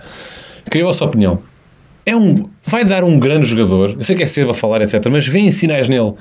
queria 0.71 0.85
a 0.85 0.89
vossa 0.89 1.05
opinião. 1.05 1.41
É 2.07 2.15
um, 2.15 2.45
vai 2.65 2.85
dar 2.85 3.03
um 3.03 3.19
grande 3.19 3.47
jogador, 3.47 3.97
eu 3.99 4.05
sei 4.05 4.15
que 4.15 4.23
é 4.23 4.27
cedo 4.27 4.51
a 4.51 4.55
falar, 4.55 4.83
etc., 4.83 5.05
mas 5.11 5.27
vêem 5.27 5.51
sinais 5.51 5.89
nele 5.89 6.13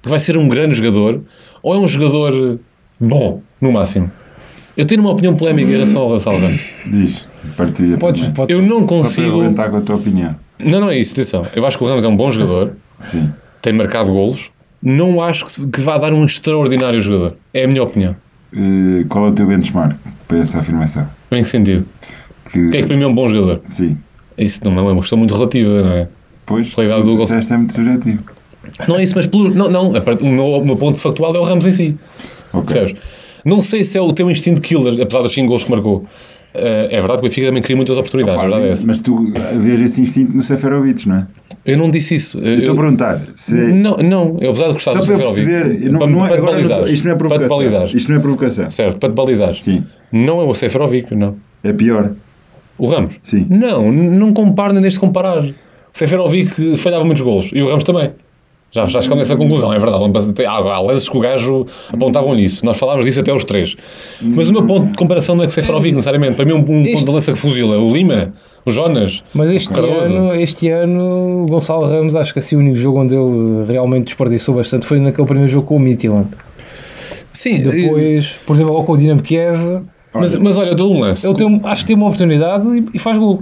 que 0.00 0.08
vai 0.08 0.18
ser 0.18 0.36
um 0.36 0.46
grande 0.46 0.74
jogador, 0.74 1.22
ou 1.62 1.74
é 1.74 1.78
um 1.78 1.88
jogador 1.88 2.60
bom, 3.00 3.42
no 3.60 3.72
máximo? 3.72 4.10
Eu 4.76 4.84
tenho 4.86 5.00
uma 5.00 5.10
opinião 5.10 5.34
polémica 5.34 5.68
em 5.68 5.72
relação 5.72 6.02
ao 6.02 6.16
Ramos. 6.16 6.60
Diz, 6.86 7.26
partilha. 7.56 7.98
Podes, 7.98 8.28
podes. 8.28 8.54
Eu 8.54 8.62
não 8.62 8.80
Só 8.80 8.84
para 8.86 8.96
consigo... 8.96 9.40
aguentar 9.40 9.70
com 9.70 9.78
a 9.78 9.80
tua 9.80 9.96
opinião. 9.96 10.36
Não, 10.58 10.80
não 10.80 10.90
é 10.90 10.98
isso, 10.98 11.12
atenção. 11.14 11.44
Eu 11.56 11.66
acho 11.66 11.76
que 11.76 11.82
o 11.82 11.86
Ramos 11.86 12.04
é 12.04 12.08
um 12.08 12.16
bom 12.16 12.30
jogador, 12.30 12.76
Sim. 13.00 13.32
tem 13.60 13.72
marcado 13.72 14.12
golos. 14.12 14.50
Não 14.82 15.22
acho 15.22 15.44
que, 15.46 15.80
vá 15.80 15.98
dar 15.98 16.12
um 16.12 16.24
extraordinário 16.24 17.00
jogador. 17.00 17.36
É 17.52 17.64
a 17.64 17.68
minha 17.68 17.82
opinião. 17.82 18.16
Eh, 18.52 19.04
qual 19.08 19.26
é 19.26 19.28
o 19.28 19.32
teu 19.32 19.46
benchmark 19.46 19.96
para 20.26 20.38
essa 20.38 20.58
afirmação? 20.58 21.08
Em 21.30 21.42
que 21.42 21.48
sentido? 21.48 21.86
Que, 22.50 22.66
O 22.66 22.70
que 22.70 22.76
é 22.78 22.82
que 22.82 22.88
para 22.88 22.96
mim 22.96 23.02
é 23.02 23.06
um 23.06 23.14
bom 23.14 23.28
jogador? 23.28 23.60
Sim. 23.64 23.96
Isso 24.38 24.60
não 24.64 24.78
é 24.78 24.92
uma 24.92 25.00
questão 25.00 25.18
muito 25.18 25.34
relativa, 25.34 25.82
não 25.82 25.92
é? 25.92 26.08
Pois, 26.46 26.74
Pela 26.74 26.86
idade 26.86 27.02
tu 27.02 27.16
do 27.16 27.22
disseste 27.22 27.52
é 27.52 27.56
muito 27.56 27.74
subjetivo. 27.74 28.24
Não 28.88 28.96
é 28.96 29.02
isso, 29.02 29.14
mas 29.14 29.26
pelo, 29.26 29.50
não, 29.54 29.68
não, 29.68 29.90
o 29.90 30.26
meu, 30.26 30.44
o 30.46 30.64
meu 30.64 30.76
ponto 30.76 30.98
factual 30.98 31.34
é 31.34 31.38
o 31.38 31.44
Ramos 31.44 31.66
em 31.66 31.72
si. 31.72 31.96
Ok. 32.52 32.74
Percebes? 32.74 33.02
Não 33.44 33.60
sei 33.60 33.84
se 33.84 33.96
é 33.96 34.00
o 34.00 34.12
teu 34.12 34.30
instinto 34.30 34.60
killer, 34.60 35.00
apesar 35.00 35.22
dos 35.22 35.32
5 35.32 35.46
gols 35.48 35.64
que 35.64 35.70
marcou. 35.70 36.06
Eh, 36.52 36.88
é 36.90 36.98
verdade 37.00 37.20
que 37.20 37.26
o 37.26 37.28
Benfica 37.28 37.46
também 37.46 37.62
cria 37.62 37.76
muitas 37.76 37.96
oportunidades, 37.96 38.82
é. 38.82 38.86
Mas 38.86 39.00
tu 39.00 39.32
vês 39.60 39.80
esse 39.80 40.00
instinto 40.00 40.36
no 40.36 40.42
Seferovic, 40.42 41.08
não 41.08 41.16
é? 41.16 41.26
Eu 41.64 41.76
não 41.76 41.88
disse 41.90 42.14
isso. 42.14 42.38
Eu 42.40 42.58
estou 42.58 42.74
a 42.74 42.76
perguntar. 42.76 43.22
Se... 43.34 43.54
Não, 43.54 43.96
não, 43.98 44.38
eu 44.40 44.50
apesar 44.50 44.66
de 44.68 44.72
gostar 44.72 44.92
Só 44.92 44.98
do 45.00 45.06
para 45.06 45.16
Seferovic, 45.16 45.46
perceber, 45.46 45.90
não, 45.90 45.98
para, 45.98 46.08
não 46.08 46.26
é, 46.26 46.28
para 46.28 46.38
não 46.38 46.46
balizar, 46.46 46.88
isto 46.88 47.04
não 47.04 47.12
é 47.12 47.16
para 47.16 47.28
provocação. 47.28 47.56
balizar, 47.56 47.96
Isto 47.96 48.08
não 48.10 48.18
é 48.18 48.20
provocação. 48.20 48.70
certo, 48.70 48.98
para 48.98 49.08
te 49.08 49.14
balizar. 49.14 49.54
Sim. 49.54 49.84
Não 50.10 50.40
é 50.40 50.44
o 50.44 50.54
Seferovic, 50.54 51.14
não. 51.14 51.36
É 51.62 51.72
pior. 51.72 52.12
O 52.78 52.86
Ramos? 52.86 53.14
Sim. 53.22 53.46
Não, 53.48 53.92
não 53.92 54.32
comparo 54.32 54.72
nem 54.72 54.82
deixe 54.82 54.94
de 54.96 55.00
comparar. 55.00 55.44
O 55.44 55.54
Seferovic 55.92 56.76
falhava 56.78 57.04
muitos 57.04 57.22
golos 57.22 57.50
e 57.52 57.60
o 57.62 57.68
Ramos 57.68 57.84
também. 57.84 58.10
Já, 58.72 58.84
já 58.84 59.00
chegamos 59.02 59.22
a 59.22 59.22
essa 59.32 59.36
conclusão, 59.36 59.72
é 59.72 59.78
verdade. 59.80 60.04
Há, 60.46 60.50
há 60.52 60.80
lances 60.80 61.08
que 61.08 61.16
o 61.16 61.20
gajo 61.20 61.66
apontavam 61.92 62.34
nisso. 62.36 62.64
Nós 62.64 62.78
falámos 62.78 63.04
disso 63.04 63.18
até 63.18 63.32
os 63.34 63.42
três. 63.42 63.74
Mas 64.22 64.48
o 64.48 64.52
meu 64.52 64.64
ponto 64.64 64.92
de 64.92 64.96
comparação 64.96 65.34
não 65.34 65.42
é 65.42 65.46
com 65.46 65.50
o 65.50 65.54
Seferovic, 65.54 65.92
necessariamente. 65.92 66.34
Para 66.36 66.44
mim, 66.44 66.52
um, 66.52 66.58
um 66.58 66.62
ponto 66.92 67.04
de 67.04 67.10
lança 67.10 67.32
que 67.32 67.38
fuzila. 67.38 67.78
O 67.78 67.92
Lima, 67.92 68.32
o 68.64 68.70
Jonas. 68.70 69.24
Mas 69.34 69.50
este 69.50 69.68
Cardoso. 69.70 70.14
ano, 70.14 70.34
este 70.34 70.68
ano, 70.68 71.42
o 71.44 71.46
Gonçalo 71.48 71.84
Ramos, 71.88 72.14
acho 72.14 72.32
que 72.32 72.38
assim, 72.38 72.54
o 72.54 72.60
único 72.60 72.76
jogo 72.76 73.00
onde 73.00 73.14
ele 73.16 73.64
realmente 73.66 74.04
desperdiçou 74.04 74.54
bastante 74.54 74.86
foi 74.86 75.00
naquele 75.00 75.26
primeiro 75.26 75.50
jogo 75.50 75.66
com 75.66 75.74
o 75.76 75.80
Midtjylland. 75.80 76.28
Sim, 77.32 77.62
Depois, 77.62 78.30
por 78.46 78.54
exemplo, 78.54 78.72
ou 78.74 78.84
com 78.84 78.92
o 78.92 78.96
Dinamo 78.96 79.22
Kiev, 79.22 79.80
mas, 80.12 80.36
mas 80.36 80.56
olha, 80.56 80.70
eu 80.70 80.74
dou 80.74 80.92
um 80.92 81.00
lance. 81.00 81.26
ele 81.26 81.34
tem, 81.34 81.60
acho 81.64 81.82
que 81.82 81.86
tem 81.88 81.96
uma 81.96 82.06
oportunidade 82.06 82.68
e, 82.68 82.84
e 82.94 82.98
faz 82.98 83.16
gol. 83.18 83.40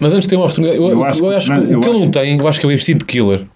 Mas 0.00 0.12
antes 0.12 0.26
de 0.26 0.30
ter 0.30 0.36
uma 0.36 0.44
oportunidade, 0.44 0.78
eu, 0.78 0.84
Eu 0.88 0.90
eu 0.92 1.04
acho 1.04 1.26
acho, 1.28 1.50
que- 1.52 1.58
que, 1.60 1.64
não, 1.66 1.72
eu 1.72 1.78
o 1.78 1.80
que 1.80 1.88
ele 1.88 1.96
acho- 1.96 2.04
não 2.04 2.10
tem, 2.10 2.38
eu 2.38 2.48
acho 2.48 2.60
que 2.60 2.66
é 2.66 2.68
o 2.68 2.72
instinto 2.72 3.04
killer. 3.06 3.46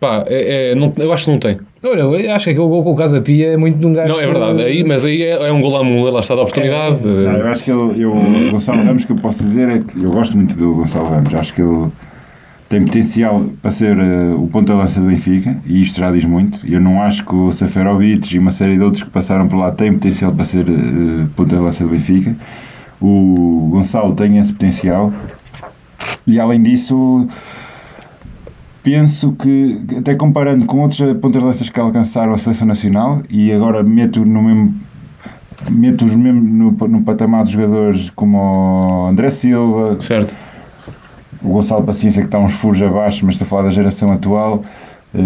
Pá, 0.00 0.24
é, 0.26 0.72
é- 0.72 0.74
não, 0.74 0.92
eu 0.98 1.12
acho 1.12 1.24
que 1.24 1.30
não 1.30 1.38
tem. 1.38 1.58
Olha, 1.84 2.00
eu 2.00 2.34
acho 2.34 2.44
que 2.44 2.50
aquele 2.50 2.66
gol 2.66 2.82
com 2.82 2.92
o 2.92 2.96
Casa 2.96 3.20
Pia 3.20 3.52
é 3.52 3.56
muito 3.56 3.78
de 3.78 3.86
um 3.86 3.92
gajo. 3.92 4.12
Não, 4.12 4.20
é 4.20 4.26
verdade. 4.26 4.62
Aí, 4.62 4.84
mas 4.84 5.04
aí 5.04 5.22
é, 5.22 5.48
é 5.48 5.52
um 5.52 5.60
gol 5.60 5.76
à 5.76 5.84
mula, 5.84 6.10
lá 6.10 6.20
está 6.20 6.34
a 6.34 6.38
oportunidade. 6.38 7.06
Não, 7.06 7.36
eu 7.36 7.46
acho 7.48 7.64
que 7.64 7.70
eu, 7.70 7.94
eu, 7.94 8.10
o 8.12 8.50
Gonçalo 8.50 8.82
Ramos, 8.82 9.04
que 9.04 9.12
eu 9.12 9.16
posso 9.16 9.44
dizer 9.44 9.68
é 9.68 9.78
que 9.78 10.02
eu 10.02 10.10
gosto 10.10 10.36
muito 10.36 10.56
do 10.56 10.74
Gonçalo 10.74 11.08
Ramos. 11.08 11.34
Acho 11.34 11.52
que 11.54 11.60
ele 11.62 11.88
tem 12.68 12.82
potencial 12.84 13.44
para 13.60 13.70
ser 13.70 13.98
eh, 13.98 14.34
o 14.36 14.48
ponta-lança 14.48 14.98
do 15.00 15.06
Benfica, 15.06 15.58
e 15.66 15.82
isto 15.82 16.00
já 16.00 16.10
diz 16.10 16.24
muito. 16.24 16.66
Eu 16.66 16.80
não 16.80 17.02
acho 17.02 17.24
que 17.24 17.34
o 17.34 17.52
Seferovic 17.52 18.34
e 18.34 18.38
uma 18.38 18.50
série 18.52 18.76
de 18.76 18.82
outros 18.82 19.02
que 19.02 19.10
passaram 19.10 19.46
por 19.46 19.56
lá 19.58 19.70
têm 19.70 19.92
potencial 19.92 20.32
para 20.32 20.44
ser 20.44 20.66
eh, 20.68 21.26
ponta-lança 21.36 21.84
do 21.84 21.90
Benfica. 21.90 22.34
O 23.00 23.68
Gonçalo 23.70 24.14
tem 24.14 24.38
esse 24.38 24.52
potencial, 24.52 25.12
e 26.26 26.40
além 26.40 26.62
disso. 26.62 27.28
Penso 28.84 29.32
que, 29.32 29.80
até 29.98 30.14
comparando 30.14 30.66
com 30.66 30.80
outros 30.80 31.00
pontas-lanças 31.18 31.70
que 31.70 31.80
alcançaram 31.80 32.34
a 32.34 32.38
seleção 32.38 32.68
nacional, 32.68 33.22
e 33.30 33.50
agora 33.50 33.82
meto 33.82 34.24
no 34.26 34.42
mesmo 34.42 34.74
meto-os 35.70 36.12
mesmo 36.12 36.42
no, 36.42 36.88
no 36.88 37.02
patamar 37.02 37.44
de 37.44 37.52
jogadores 37.52 38.10
como 38.10 38.36
o 38.36 39.06
André 39.06 39.30
Silva, 39.30 39.96
Certo. 40.00 40.34
o 41.42 41.48
Gonçalo 41.48 41.82
Paciência 41.82 42.20
que 42.20 42.28
está 42.28 42.38
uns 42.38 42.52
furos 42.52 42.82
abaixo, 42.82 43.24
mas 43.24 43.36
estou 43.36 43.46
a 43.46 43.48
falar 43.48 43.62
da 43.62 43.70
geração 43.70 44.12
atual 44.12 44.62
eh, 45.14 45.18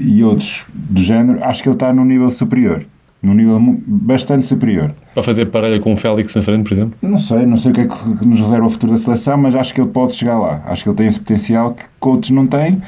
e 0.00 0.24
outros 0.24 0.64
do 0.72 1.02
género, 1.02 1.44
acho 1.44 1.62
que 1.62 1.68
ele 1.68 1.76
está 1.76 1.92
num 1.92 2.06
nível 2.06 2.30
superior, 2.30 2.86
num 3.22 3.34
nível 3.34 3.60
bastante 3.86 4.46
superior. 4.46 4.94
Para 5.14 5.22
fazer 5.22 5.46
parelha 5.46 5.80
com 5.80 5.92
o 5.92 5.96
Félix 5.96 6.34
na 6.34 6.42
frente, 6.42 6.64
por 6.64 6.72
exemplo. 6.72 6.94
Não 7.02 7.16
sei, 7.16 7.46
não 7.46 7.56
sei 7.56 7.72
o 7.72 7.74
que 7.74 7.80
é 7.80 7.86
que 7.86 8.24
nos 8.24 8.40
reserva 8.40 8.66
o 8.66 8.70
futuro 8.70 8.92
da 8.92 8.98
seleção, 8.98 9.36
mas 9.38 9.54
acho 9.54 9.74
que 9.74 9.80
ele 9.80 9.90
pode 9.90 10.12
chegar 10.12 10.38
lá. 10.38 10.62
Acho 10.66 10.82
que 10.82 10.88
ele 10.88 10.96
tem 10.96 11.06
esse 11.06 11.18
potencial 11.18 11.74
que 11.74 12.08
outros 12.08 12.30
não 12.30 12.46
têm. 12.46 12.80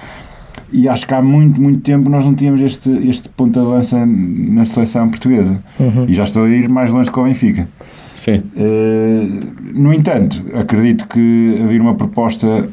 E 0.71 0.87
acho 0.87 1.07
que 1.07 1.15
há 1.15 1.23
muito, 1.23 1.61
muito 1.61 1.81
tempo 1.81 2.11
nós 2.11 2.25
não 2.25 2.35
tínhamos 2.35 2.61
este, 2.61 2.91
este 3.09 3.29
ponta 3.31 3.59
de 3.59 3.67
lança 3.67 4.05
na 4.05 4.65
seleção 4.65 5.09
portuguesa. 5.09 5.63
E 6.07 6.13
já 6.13 6.25
estou 6.25 6.45
a 6.45 6.49
ir 6.49 6.69
mais 6.69 6.91
longe 6.91 7.11
que 7.11 7.19
o 7.19 7.25
Benfica. 7.25 7.67
Sim. 8.15 8.43
Eh, 8.57 9.29
no 9.75 9.95
entanto, 9.95 10.45
acredito 10.55 11.07
que 11.07 11.59
haver 11.63 11.81
uma 11.81 11.95
proposta 11.95 12.69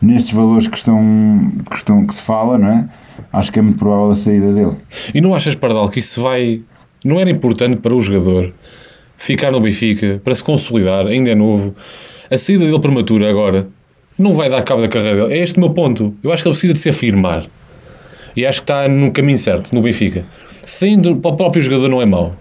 nestes 0.00 0.32
valores 0.32 0.68
que 0.68 0.76
estão, 0.76 1.52
que 1.68 1.76
estão 1.76 2.04
que 2.04 2.14
se 2.14 2.22
fala, 2.22 2.58
não 2.58 2.68
é? 2.68 2.88
Acho 3.32 3.50
que 3.50 3.58
é 3.58 3.62
muito 3.62 3.78
provável 3.78 4.10
a 4.10 4.14
saída 4.14 4.52
dele. 4.52 4.72
E 5.14 5.20
não 5.20 5.34
achas, 5.34 5.54
Pardal, 5.54 5.88
que 5.88 6.00
isso 6.00 6.20
vai. 6.20 6.60
Não 7.04 7.18
era 7.18 7.30
importante 7.30 7.76
para 7.78 7.94
o 7.94 8.00
jogador 8.00 8.52
ficar 9.16 9.50
no 9.50 9.60
Benfica, 9.60 10.20
para 10.22 10.34
se 10.34 10.42
consolidar, 10.42 11.06
ainda 11.06 11.30
é 11.30 11.34
novo. 11.34 11.74
A 12.30 12.36
saída 12.36 12.64
dele 12.64 12.80
prematura 12.80 13.30
agora 13.30 13.68
não 14.18 14.34
vai 14.34 14.50
dar 14.50 14.62
cabo 14.62 14.82
da 14.82 14.88
carreira 14.88 15.22
dele. 15.22 15.34
É 15.34 15.42
este 15.42 15.56
o 15.56 15.60
meu 15.60 15.70
ponto. 15.70 16.14
Eu 16.22 16.32
acho 16.32 16.42
que 16.42 16.48
ele 16.48 16.54
precisa 16.54 16.72
de 16.72 16.78
se 16.78 16.90
afirmar. 16.90 17.46
E 18.36 18.44
acho 18.44 18.60
que 18.60 18.64
está 18.64 18.88
no 18.88 19.10
caminho 19.10 19.38
certo, 19.38 19.74
no 19.74 19.82
Benfica. 19.82 20.24
Saindo 20.64 21.16
para 21.16 21.30
o 21.30 21.36
próprio 21.36 21.62
jogador 21.62 21.88
não 21.88 22.00
é 22.00 22.06
mau. 22.06 22.36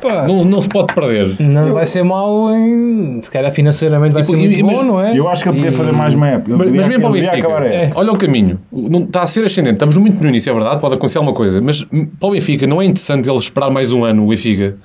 Pá, 0.00 0.26
Não, 0.26 0.44
não 0.44 0.62
se 0.62 0.68
pode 0.68 0.94
perder. 0.94 1.34
não 1.40 1.72
vai 1.72 1.84
ser 1.86 2.04
mau 2.04 2.50
em. 2.54 3.20
Se 3.20 3.30
calhar 3.30 3.52
financeiramente 3.52 4.12
vai 4.12 4.22
E- 4.22 4.24
ser 4.24 4.36
e- 4.36 4.38
muito 4.38 4.66
mas- 4.66 4.76
bom, 4.76 4.82
não 4.84 5.00
é? 5.00 5.18
Eu 5.18 5.28
acho 5.28 5.42
que 5.42 5.48
ele 5.48 5.56
podia 5.56 5.70
E- 5.70 5.74
fazer 5.74 5.92
mais 5.92 6.14
uma 6.14 6.28
época. 6.28 6.56
Mas, 6.56 6.70
mas 6.72 6.86
mesmo 6.86 7.00
para 7.02 7.10
o 7.10 7.12
Benfica, 7.12 7.48
é, 7.64 7.90
olha 7.94 8.12
o 8.12 8.16
caminho. 8.16 8.58
Não, 8.72 9.00
está 9.04 9.22
a 9.22 9.26
ser 9.26 9.44
ascendente. 9.44 9.74
Estamos 9.74 9.96
muito 9.96 10.22
no 10.22 10.28
início, 10.28 10.50
é 10.50 10.54
verdade. 10.54 10.80
Pode 10.80 10.94
acontecer 10.94 11.18
alguma 11.18 11.34
coisa. 11.34 11.60
Mas 11.60 11.82
hum, 11.92 12.06
para 12.18 12.28
o 12.28 12.32
Benfica 12.32 12.66
não 12.66 12.80
é 12.80 12.84
interessante 12.84 13.28
ele 13.28 13.38
esperar 13.38 13.70
mais 13.70 13.90
um 13.90 14.04
ano, 14.04 14.24
o 14.24 14.28
Benfica. 14.28 14.76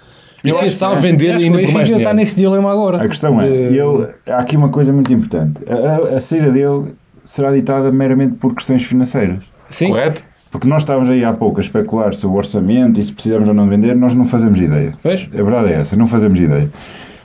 E 0.44 0.50
Eu 0.50 0.56
quem 0.56 0.66
que 0.66 0.72
sabe 0.72 0.96
é. 0.96 1.00
vender 1.00 1.38
que 1.38 1.44
ainda 1.46 1.58
o 1.58 1.62
por 1.62 1.72
mais 1.74 1.88
dinheiro. 1.88 1.98
está 2.02 2.14
nesse 2.14 2.36
dilema 2.36 2.72
agora. 2.72 3.02
A 3.02 3.08
questão 3.08 3.40
é, 3.40 3.48
De- 3.48 3.54
ele, 3.78 4.08
há 4.28 4.38
aqui 4.40 4.58
uma 4.58 4.70
coisa 4.70 4.92
muito 4.92 5.14
importante. 5.14 5.62
A, 5.70 6.14
a- 6.14 6.18
a 6.18 6.20
saída 6.20 6.52
dele 6.52 6.96
será 7.24 7.52
ditada 7.54 7.90
meramente 7.92 8.34
por 8.34 8.54
questões 8.54 8.84
financeiras. 8.84 9.38
Sim, 9.70 9.88
Correto? 9.90 10.22
Porque 10.54 10.68
nós 10.68 10.84
estávamos 10.84 11.10
aí 11.10 11.26
há 11.26 11.34
pouco 11.34 11.58
a 11.60 11.62
especular 11.62 12.14
sobre 12.14 12.36
o 12.36 12.38
orçamento 12.38 12.98
e 13.00 13.04
se 13.04 13.12
precisamos 13.12 13.48
ou 13.48 13.54
não 13.54 13.68
vender, 13.68 13.94
nós 13.96 14.14
não 14.16 14.24
fazemos 14.24 14.58
ideia. 14.60 14.94
Pois. 15.04 15.28
A 15.34 15.36
verdade 15.44 15.74
é 15.74 15.80
essa, 15.82 15.96
não 15.98 16.06
fazemos 16.08 16.40
ideia. 16.40 16.70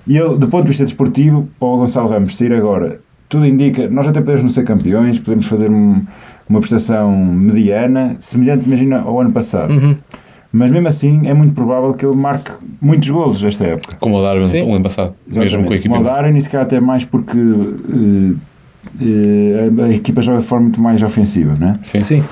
E 0.06 0.16
ele, 0.16 0.36
do 0.38 0.48
ponto 0.48 0.62
de 0.62 0.68
vista 0.68 0.82
desportivo, 0.84 1.46
para 1.60 1.68
o 1.68 1.76
Gonçalo 1.76 2.08
Ramos 2.08 2.36
sair 2.36 2.52
agora, 2.54 2.98
tudo 3.28 3.46
indica, 3.46 3.86
nós 3.88 4.08
até 4.08 4.20
podemos 4.20 4.42
não 4.42 4.48
ser 4.48 4.64
campeões, 4.64 5.18
podemos 5.18 5.46
fazer 5.46 5.70
um- 5.70 6.02
uma 6.48 6.58
prestação 6.60 7.14
mediana, 7.14 8.16
semelhante, 8.18 8.64
imagina, 8.66 9.00
ao 9.02 9.20
ano 9.20 9.30
passado. 9.30 9.70
Uhum. 9.74 9.94
Mas 10.50 10.70
mesmo 10.70 10.88
assim, 10.88 11.28
é 11.28 11.34
muito 11.34 11.52
provável 11.52 11.92
que 11.92 12.06
ele 12.06 12.16
marque 12.16 12.50
muitos 12.80 13.10
golos 13.10 13.44
esta 13.44 13.64
época. 13.64 13.96
Como 14.00 14.16
o 14.16 14.22
Darwin 14.22 14.46
Sim. 14.46 14.62
o 14.62 14.72
ano 14.74 14.82
passado. 14.82 15.12
Mesmo 15.26 15.42
Exatamente. 15.42 15.66
com 15.68 15.72
a 15.74 15.76
equipa. 15.76 15.94
Como 15.96 16.08
o 16.08 16.10
Darwin, 16.10 16.34
e 16.36 16.40
se 16.40 16.48
calhar 16.48 16.64
até 16.64 16.80
mais 16.80 17.04
porque 17.04 17.36
eh, 17.38 18.32
eh, 19.02 19.70
a, 19.82 19.84
a 19.84 19.90
equipa 19.90 20.22
joga 20.22 20.38
de 20.38 20.44
forma 20.46 20.64
muito 20.64 20.82
mais 20.82 21.02
ofensiva, 21.02 21.54
né? 21.54 21.78
Sim. 21.82 22.00
Sim. 22.00 22.24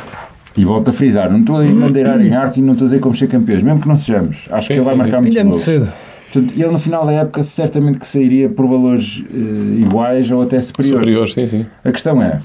E 0.56 0.64
volto 0.64 0.88
a 0.88 0.92
frisar, 0.92 1.30
não 1.30 1.40
estou 1.40 1.56
a 1.56 1.64
bandeirar 1.64 2.20
em 2.24 2.34
arco 2.34 2.58
e 2.58 2.62
não 2.62 2.72
estou 2.72 2.86
a 2.86 2.88
dizer 2.88 3.00
como 3.00 3.14
ser 3.14 3.28
campeões, 3.28 3.62
mesmo 3.62 3.80
que 3.80 3.88
não 3.88 3.96
sejamos. 3.96 4.46
Acho 4.50 4.66
Sim, 4.66 4.74
que 4.74 4.78
ele 4.80 4.86
vai 4.86 4.94
marcar 4.94 5.10
sim. 5.10 5.16
é 5.16 5.20
muito 5.22 5.44
golos. 5.44 5.60
cedo. 5.60 5.88
Portanto, 6.32 6.54
ele 6.56 6.70
no 6.70 6.78
final 6.78 7.06
da 7.06 7.12
época 7.12 7.42
certamente 7.42 7.98
que 7.98 8.06
sairia 8.06 8.48
por 8.48 8.66
valores 8.66 9.24
eh, 9.32 9.80
iguais 9.80 10.30
ou 10.30 10.42
até 10.42 10.60
superiores. 10.60 10.98
Superior, 10.98 11.28
sim, 11.28 11.46
sim. 11.46 11.66
A 11.84 11.92
questão 11.92 12.20
é, 12.20 12.40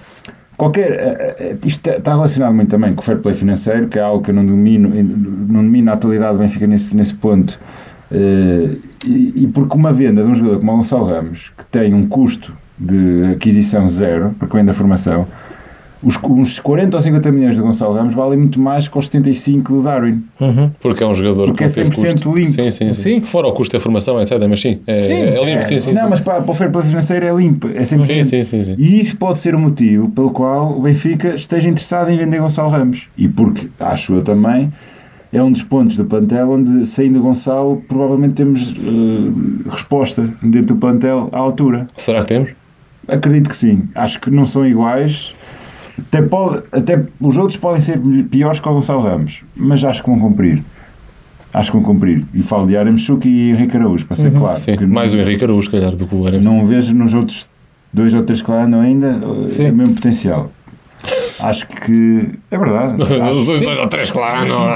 qualquer, 0.55 0.91
eh, 0.91 1.57
isto 1.65 1.89
está 1.89 2.13
relacionado 2.13 2.53
muito 2.53 2.69
também 2.69 2.93
com 2.93 3.01
o 3.01 3.03
fair 3.03 3.17
play 3.19 3.33
financeiro, 3.33 3.87
que 3.87 3.97
é 3.97 4.01
algo 4.01 4.23
que 4.23 4.29
eu 4.29 4.35
não 4.35 4.45
domino, 4.45 4.89
não 5.49 5.63
domino 5.63 5.89
a 5.89 5.95
atualidade 5.95 6.33
do 6.33 6.39
Benfica 6.39 6.67
nesse, 6.67 6.95
nesse 6.95 7.15
ponto. 7.15 7.59
Eh, 8.11 8.75
e, 9.05 9.43
e 9.43 9.47
porque 9.47 9.75
uma 9.75 9.91
venda 9.91 10.21
de 10.21 10.29
um 10.29 10.35
jogador 10.35 10.59
como 10.59 10.73
o 10.73 10.75
Gonçalo 10.77 11.05
Ramos, 11.05 11.51
que 11.57 11.65
tem 11.65 11.93
um 11.93 12.03
custo 12.03 12.53
de 12.77 13.31
aquisição 13.33 13.87
zero, 13.87 14.35
porque 14.37 14.55
vem 14.55 14.65
da 14.65 14.73
formação, 14.73 15.27
os, 16.03 16.17
uns 16.23 16.59
40 16.59 16.97
ou 16.97 17.01
50 17.01 17.31
milhões 17.31 17.57
do 17.57 17.63
Gonçalo 17.63 17.93
Ramos 17.93 18.13
valem 18.13 18.39
muito 18.39 18.59
mais 18.59 18.87
que 18.87 18.97
os 18.97 19.05
75 19.05 19.73
do 19.73 19.83
Darwin. 19.83 20.23
Uhum. 20.39 20.71
Porque 20.79 21.03
é 21.03 21.07
um 21.07 21.13
jogador 21.13 21.45
Porque 21.45 21.59
que 21.65 21.71
é 21.71 21.73
teve 21.73 21.89
100% 21.89 22.13
custo. 22.13 22.35
limpo. 22.35 22.49
Sim, 22.51 22.71
sim, 22.71 22.93
sim, 22.93 23.01
Sim. 23.01 23.21
Fora 23.21 23.47
o 23.47 23.53
custo 23.53 23.75
da 23.77 23.79
formação, 23.81 24.19
etc. 24.19 24.37
Mas 24.49 24.61
sim, 24.61 24.79
é, 24.87 25.03
Sim. 25.03 25.13
é 25.13 25.29
limpo, 25.43 25.59
É, 25.59 25.61
sim, 25.63 25.79
sim. 25.79 25.93
não, 25.93 26.03
sim. 26.03 26.09
mas 26.09 26.19
para, 26.21 26.41
para 26.41 26.51
o 26.51 26.53
fair 26.55 26.71
play 26.71 26.83
financeiro 26.85 27.25
é 27.25 27.35
limpo, 27.35 27.67
é 27.67 27.81
100%. 27.83 28.01
Sim, 28.01 28.23
sim, 28.23 28.43
sim, 28.43 28.63
sim. 28.63 28.75
E 28.77 28.99
isso 28.99 29.15
pode 29.17 29.37
ser 29.39 29.53
o 29.55 29.59
motivo 29.59 30.09
pelo 30.09 30.31
qual 30.31 30.77
o 30.77 30.81
Benfica 30.81 31.35
esteja 31.35 31.67
interessado 31.69 32.09
em 32.09 32.17
vender 32.17 32.39
Gonçalo 32.39 32.69
Ramos. 32.69 33.07
E 33.17 33.27
porque, 33.27 33.69
acho 33.79 34.13
eu 34.15 34.21
também, 34.23 34.71
é 35.31 35.41
um 35.41 35.51
dos 35.51 35.63
pontos 35.63 35.95
do 35.97 36.03
plantel 36.05 36.49
onde, 36.51 36.85
saindo 36.87 37.19
o 37.19 37.21
Gonçalo, 37.21 37.83
provavelmente 37.87 38.33
temos 38.33 38.73
eh, 38.77 39.69
resposta 39.69 40.29
dentro 40.41 40.73
do 40.73 40.75
plantel 40.77 41.29
à 41.31 41.37
altura. 41.37 41.87
Será 41.95 42.21
que 42.21 42.27
temos? 42.29 42.49
Acredito 43.07 43.49
que 43.49 43.55
sim. 43.57 43.83
Acho 43.95 44.19
que 44.19 44.29
não 44.29 44.45
são 44.45 44.65
iguais. 44.65 45.33
Até, 45.99 46.21
pode, 46.21 46.63
até 46.71 47.03
os 47.19 47.37
outros 47.37 47.57
podem 47.57 47.81
ser 47.81 47.99
piores 48.29 48.59
que 48.59 48.67
o 48.67 48.73
Gonçalo 48.73 49.01
Ramos, 49.01 49.43
mas 49.55 49.83
acho 49.83 50.03
que 50.03 50.09
vão 50.09 50.19
cumprir. 50.19 50.63
Acho 51.53 51.71
que 51.71 51.77
vão 51.77 51.85
cumprir. 51.85 52.25
E 52.33 52.41
falo 52.41 52.65
de 52.65 52.77
Aramchuk 52.77 53.27
e 53.27 53.51
Henrique 53.51 53.75
Araújo, 53.75 54.05
para 54.05 54.15
ser 54.15 54.31
claro. 54.31 54.55
Sim. 54.55 54.77
Mais 54.87 55.13
o 55.13 55.17
Henrique 55.17 55.43
Araújo, 55.43 55.69
se 55.69 55.71
calhar, 55.71 55.95
do 55.95 56.07
que 56.07 56.15
o 56.15 56.41
não 56.41 56.65
vejo 56.65 56.93
nos 56.93 57.13
outros 57.13 57.45
dois 57.93 58.13
ou 58.13 58.23
três 58.23 58.41
que 58.41 58.49
lá 58.49 58.63
andam 58.63 58.79
ainda 58.79 59.19
eh, 59.45 59.49
Sim. 59.49 59.69
o 59.69 59.75
mesmo 59.75 59.95
potencial. 59.95 60.49
Acho 61.39 61.67
que 61.67 62.29
é 62.51 62.57
verdade. 62.57 63.01
Os 63.31 63.45
dois, 63.47 63.61
dois 63.61 63.77
ou 63.79 63.87
três, 63.87 64.11
claro, 64.11 64.47
não. 64.47 64.75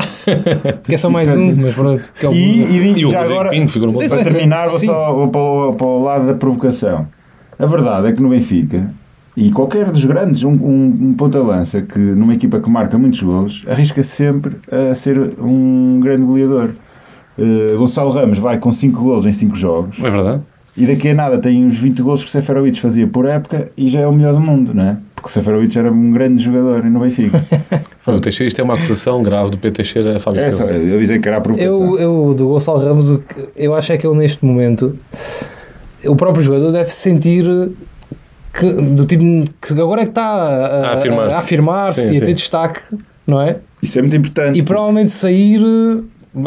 Que 0.83 0.95
é 0.95 0.97
só 0.97 1.09
mais 1.09 1.29
um, 1.29 1.55
mas 1.57 1.75
pronto. 1.75 2.11
Que 2.19 2.25
é 2.25 2.29
o 2.29 2.33
E, 2.33 2.61
e, 2.61 2.99
E 2.99 3.05
o 3.05 3.11
já 3.11 3.21
agora, 3.21 3.51
Pinto 3.51 3.71
ficou 3.71 3.93
para 3.93 4.23
terminar, 4.23 4.67
vou 4.67 4.79
só 4.79 5.13
vou 5.13 5.27
para, 5.27 5.41
o, 5.41 5.73
para 5.75 5.85
o 5.85 6.03
lado 6.03 6.25
da 6.25 6.33
provocação. 6.33 7.07
A 7.59 7.65
verdade 7.67 8.07
é 8.07 8.11
que 8.11 8.21
no 8.21 8.29
Benfica, 8.29 8.91
e 9.35 9.51
qualquer 9.51 9.91
dos 9.91 10.05
grandes, 10.05 10.43
um, 10.43 10.51
um, 10.51 10.97
um 11.09 11.13
ponta-lança 11.13 11.81
que 11.81 11.99
numa 11.99 12.33
equipa 12.33 12.59
que 12.59 12.69
marca 12.69 12.97
muitos 12.97 13.21
golos, 13.21 13.63
arrisca 13.67 14.01
sempre 14.01 14.55
a 14.71 14.93
ser 14.95 15.33
um 15.39 15.99
grande 16.01 16.25
goleador. 16.25 16.71
Eh, 17.37 17.75
Gonçalo 17.75 18.11
Ramos 18.11 18.37
vai 18.37 18.57
com 18.57 18.71
5 18.71 19.03
golos 19.03 19.25
em 19.25 19.31
5 19.33 19.57
jogos 19.57 19.99
É 19.99 20.09
verdade? 20.09 20.41
e 20.77 20.85
daqui 20.85 21.09
a 21.09 21.13
nada 21.13 21.37
tem 21.37 21.65
os 21.65 21.77
20 21.77 22.01
golos 22.01 22.23
que 22.23 22.29
o 22.29 22.31
Seferovic 22.31 22.79
fazia 22.79 23.05
por 23.07 23.25
época 23.25 23.69
e 23.75 23.89
já 23.89 23.99
é 23.99 24.07
o 24.07 24.13
melhor 24.13 24.33
do 24.33 24.39
mundo, 24.39 24.73
não 24.73 24.83
é? 24.83 24.97
Porque 25.15 25.29
o 25.29 25.31
Seferovic 25.31 25.77
era 25.77 25.91
um 25.91 26.11
grande 26.11 26.41
jogador 26.41 26.83
no 26.83 26.99
Benfica. 26.99 27.43
O 28.07 28.19
Teixeira, 28.19 28.47
isto 28.47 28.61
é 28.61 28.63
uma 28.63 28.75
acusação 28.75 29.23
grave 29.23 29.49
do 29.49 29.57
P. 29.57 29.71
Teixeira 29.71 30.17
a 30.17 30.19
Fábio 30.19 30.39
é 30.39 30.51
só, 30.51 30.63
eu 30.65 30.95
avisei 30.95 31.17
que 31.17 31.27
era 31.27 31.39
a 31.39 31.41
provocação. 31.41 31.97
Eu, 31.97 32.27
eu, 32.27 32.33
do 32.35 32.49
Gonçalo 32.49 32.77
Ramos, 32.77 33.11
o 33.11 33.17
que 33.17 33.47
eu 33.55 33.73
acho 33.73 33.91
é 33.93 33.97
que 33.97 34.05
ele 34.05 34.15
neste 34.15 34.45
momento, 34.45 34.95
o 36.05 36.15
próprio 36.15 36.43
jogador 36.43 36.71
deve 36.71 36.93
sentir 36.93 37.43
que, 38.57 38.71
do 38.71 39.05
tipo 39.05 39.23
que 39.61 39.73
agora 39.73 40.01
é 40.01 40.05
que 40.05 40.11
está 40.11 40.23
a, 40.23 40.87
A 40.89 40.93
afirmar-se. 40.93 41.35
a 41.35 41.39
afirmar-se 41.39 42.07
Sim, 42.07 42.13
e 42.13 42.17
a 42.17 42.25
ter 42.25 42.33
destaque, 42.33 42.79
não 43.27 43.41
é? 43.41 43.57
Isso 43.81 43.99
é 43.99 44.01
muito 44.01 44.15
importante. 44.15 44.57
E 44.57 44.63
provavelmente 44.63 45.11
sair, 45.11 45.59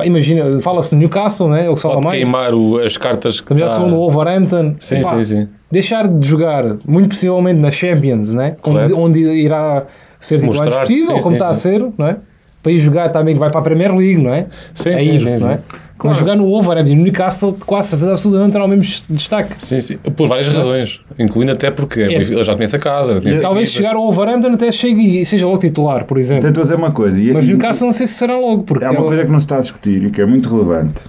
imagina, 0.05 0.59
fala-se 0.61 0.94
no 0.94 1.01
Newcastle, 1.01 1.49
não 1.49 1.57
é? 1.57 1.66
É 1.66 1.71
o 1.71 1.75
que 1.75 1.79
se 1.81 1.83
fala 1.83 1.94
Pode 1.94 2.07
mais. 2.07 2.18
queimar 2.18 2.55
o- 2.55 2.79
as 2.79 2.97
cartas 2.97 3.40
que 3.40 3.49
Também 3.49 3.62
já 3.62 3.68
se 3.71 3.75
falou 3.77 3.90
no 3.90 3.97
Wolverhampton. 3.97 4.75
Sim, 4.79 4.99
Epá, 4.99 5.16
sim, 5.16 5.25
sim. 5.25 5.49
Deixar 5.71 6.09
de 6.09 6.27
jogar, 6.27 6.64
muito 6.87 7.09
possivelmente 7.11 7.61
na 7.61 7.71
Champions, 7.71 8.33
né? 8.33 8.57
onde, 8.64 8.92
onde 8.94 9.21
irá 9.21 9.85
ser 10.18 10.40
titular 10.40 10.87
sim, 10.87 11.07
como 11.07 11.23
sim, 11.23 11.33
está 11.35 11.49
a 11.51 11.55
ser, 11.55 11.87
não 11.97 12.07
é? 12.07 12.16
Para 12.62 12.73
ir 12.73 12.79
jogar 12.79 13.11
também 13.11 13.35
que 13.35 13.40
vai 13.40 13.51
para 13.51 13.61
a 13.61 13.62
Premier 13.62 13.94
League, 13.94 14.21
não 14.21 14.33
é? 14.33 14.47
Sim, 14.75 14.94
a 14.94 14.99
sim, 14.99 15.05
ir, 15.11 15.21
sim, 15.21 15.37
não 15.38 15.38
sim. 15.57 15.59
É? 15.99 16.01
Claro. 16.01 16.15
Mas 16.15 16.19
jogar 16.19 16.37
no 16.37 16.45
Wolverhampton 16.47 16.93
e 16.93 16.97
no 16.97 17.03
Newcastle, 17.03 17.57
quase 17.67 17.89
certeza 17.89 18.13
absoluta, 18.13 18.51
terá 18.53 18.65
o 18.65 18.69
mesmo 18.69 18.85
destaque. 19.11 19.55
Sim, 19.59 19.81
sim. 19.81 19.97
Por 19.99 20.29
várias 20.29 20.49
razões. 20.49 21.01
Incluindo 21.19 21.53
até 21.53 21.71
porque 21.71 22.01
É. 22.01 22.13
ele 22.15 22.45
já 22.45 22.55
conhece 22.55 22.77
a 22.77 22.79
casa. 22.79 23.21
conhece 23.21 23.41
a 23.41 23.43
Talvez 23.43 23.69
equipa. 23.69 23.79
chegar 23.85 23.97
ao 23.97 24.03
Wolverhampton 24.05 24.53
até 24.55 24.71
chegue 24.71 25.21
e 25.21 25.27
seja 25.27 25.47
logo 25.47 25.59
titular, 25.59 26.05
por 26.05 26.19
exemplo. 26.19 26.43
Tento 26.45 26.61
dizer 26.61 26.77
uma 26.77 26.93
coisa. 26.93 27.19
E, 27.19 27.33
Mas 27.33 27.45
no 27.45 27.51
Newcastle 27.51 27.87
não 27.87 27.93
sei 27.93 28.07
se 28.07 28.15
será 28.15 28.39
logo, 28.39 28.63
porque 28.63 28.85
Há 28.85 28.91
uma 28.91 29.01
é 29.01 29.05
coisa 29.05 29.25
que 29.25 29.31
não 29.31 29.39
se 29.39 29.45
está 29.45 29.57
a 29.57 29.61
discutir 29.61 30.05
e 30.05 30.11
que 30.11 30.21
é 30.23 30.27
muito 30.27 30.49
relevante. 30.49 31.03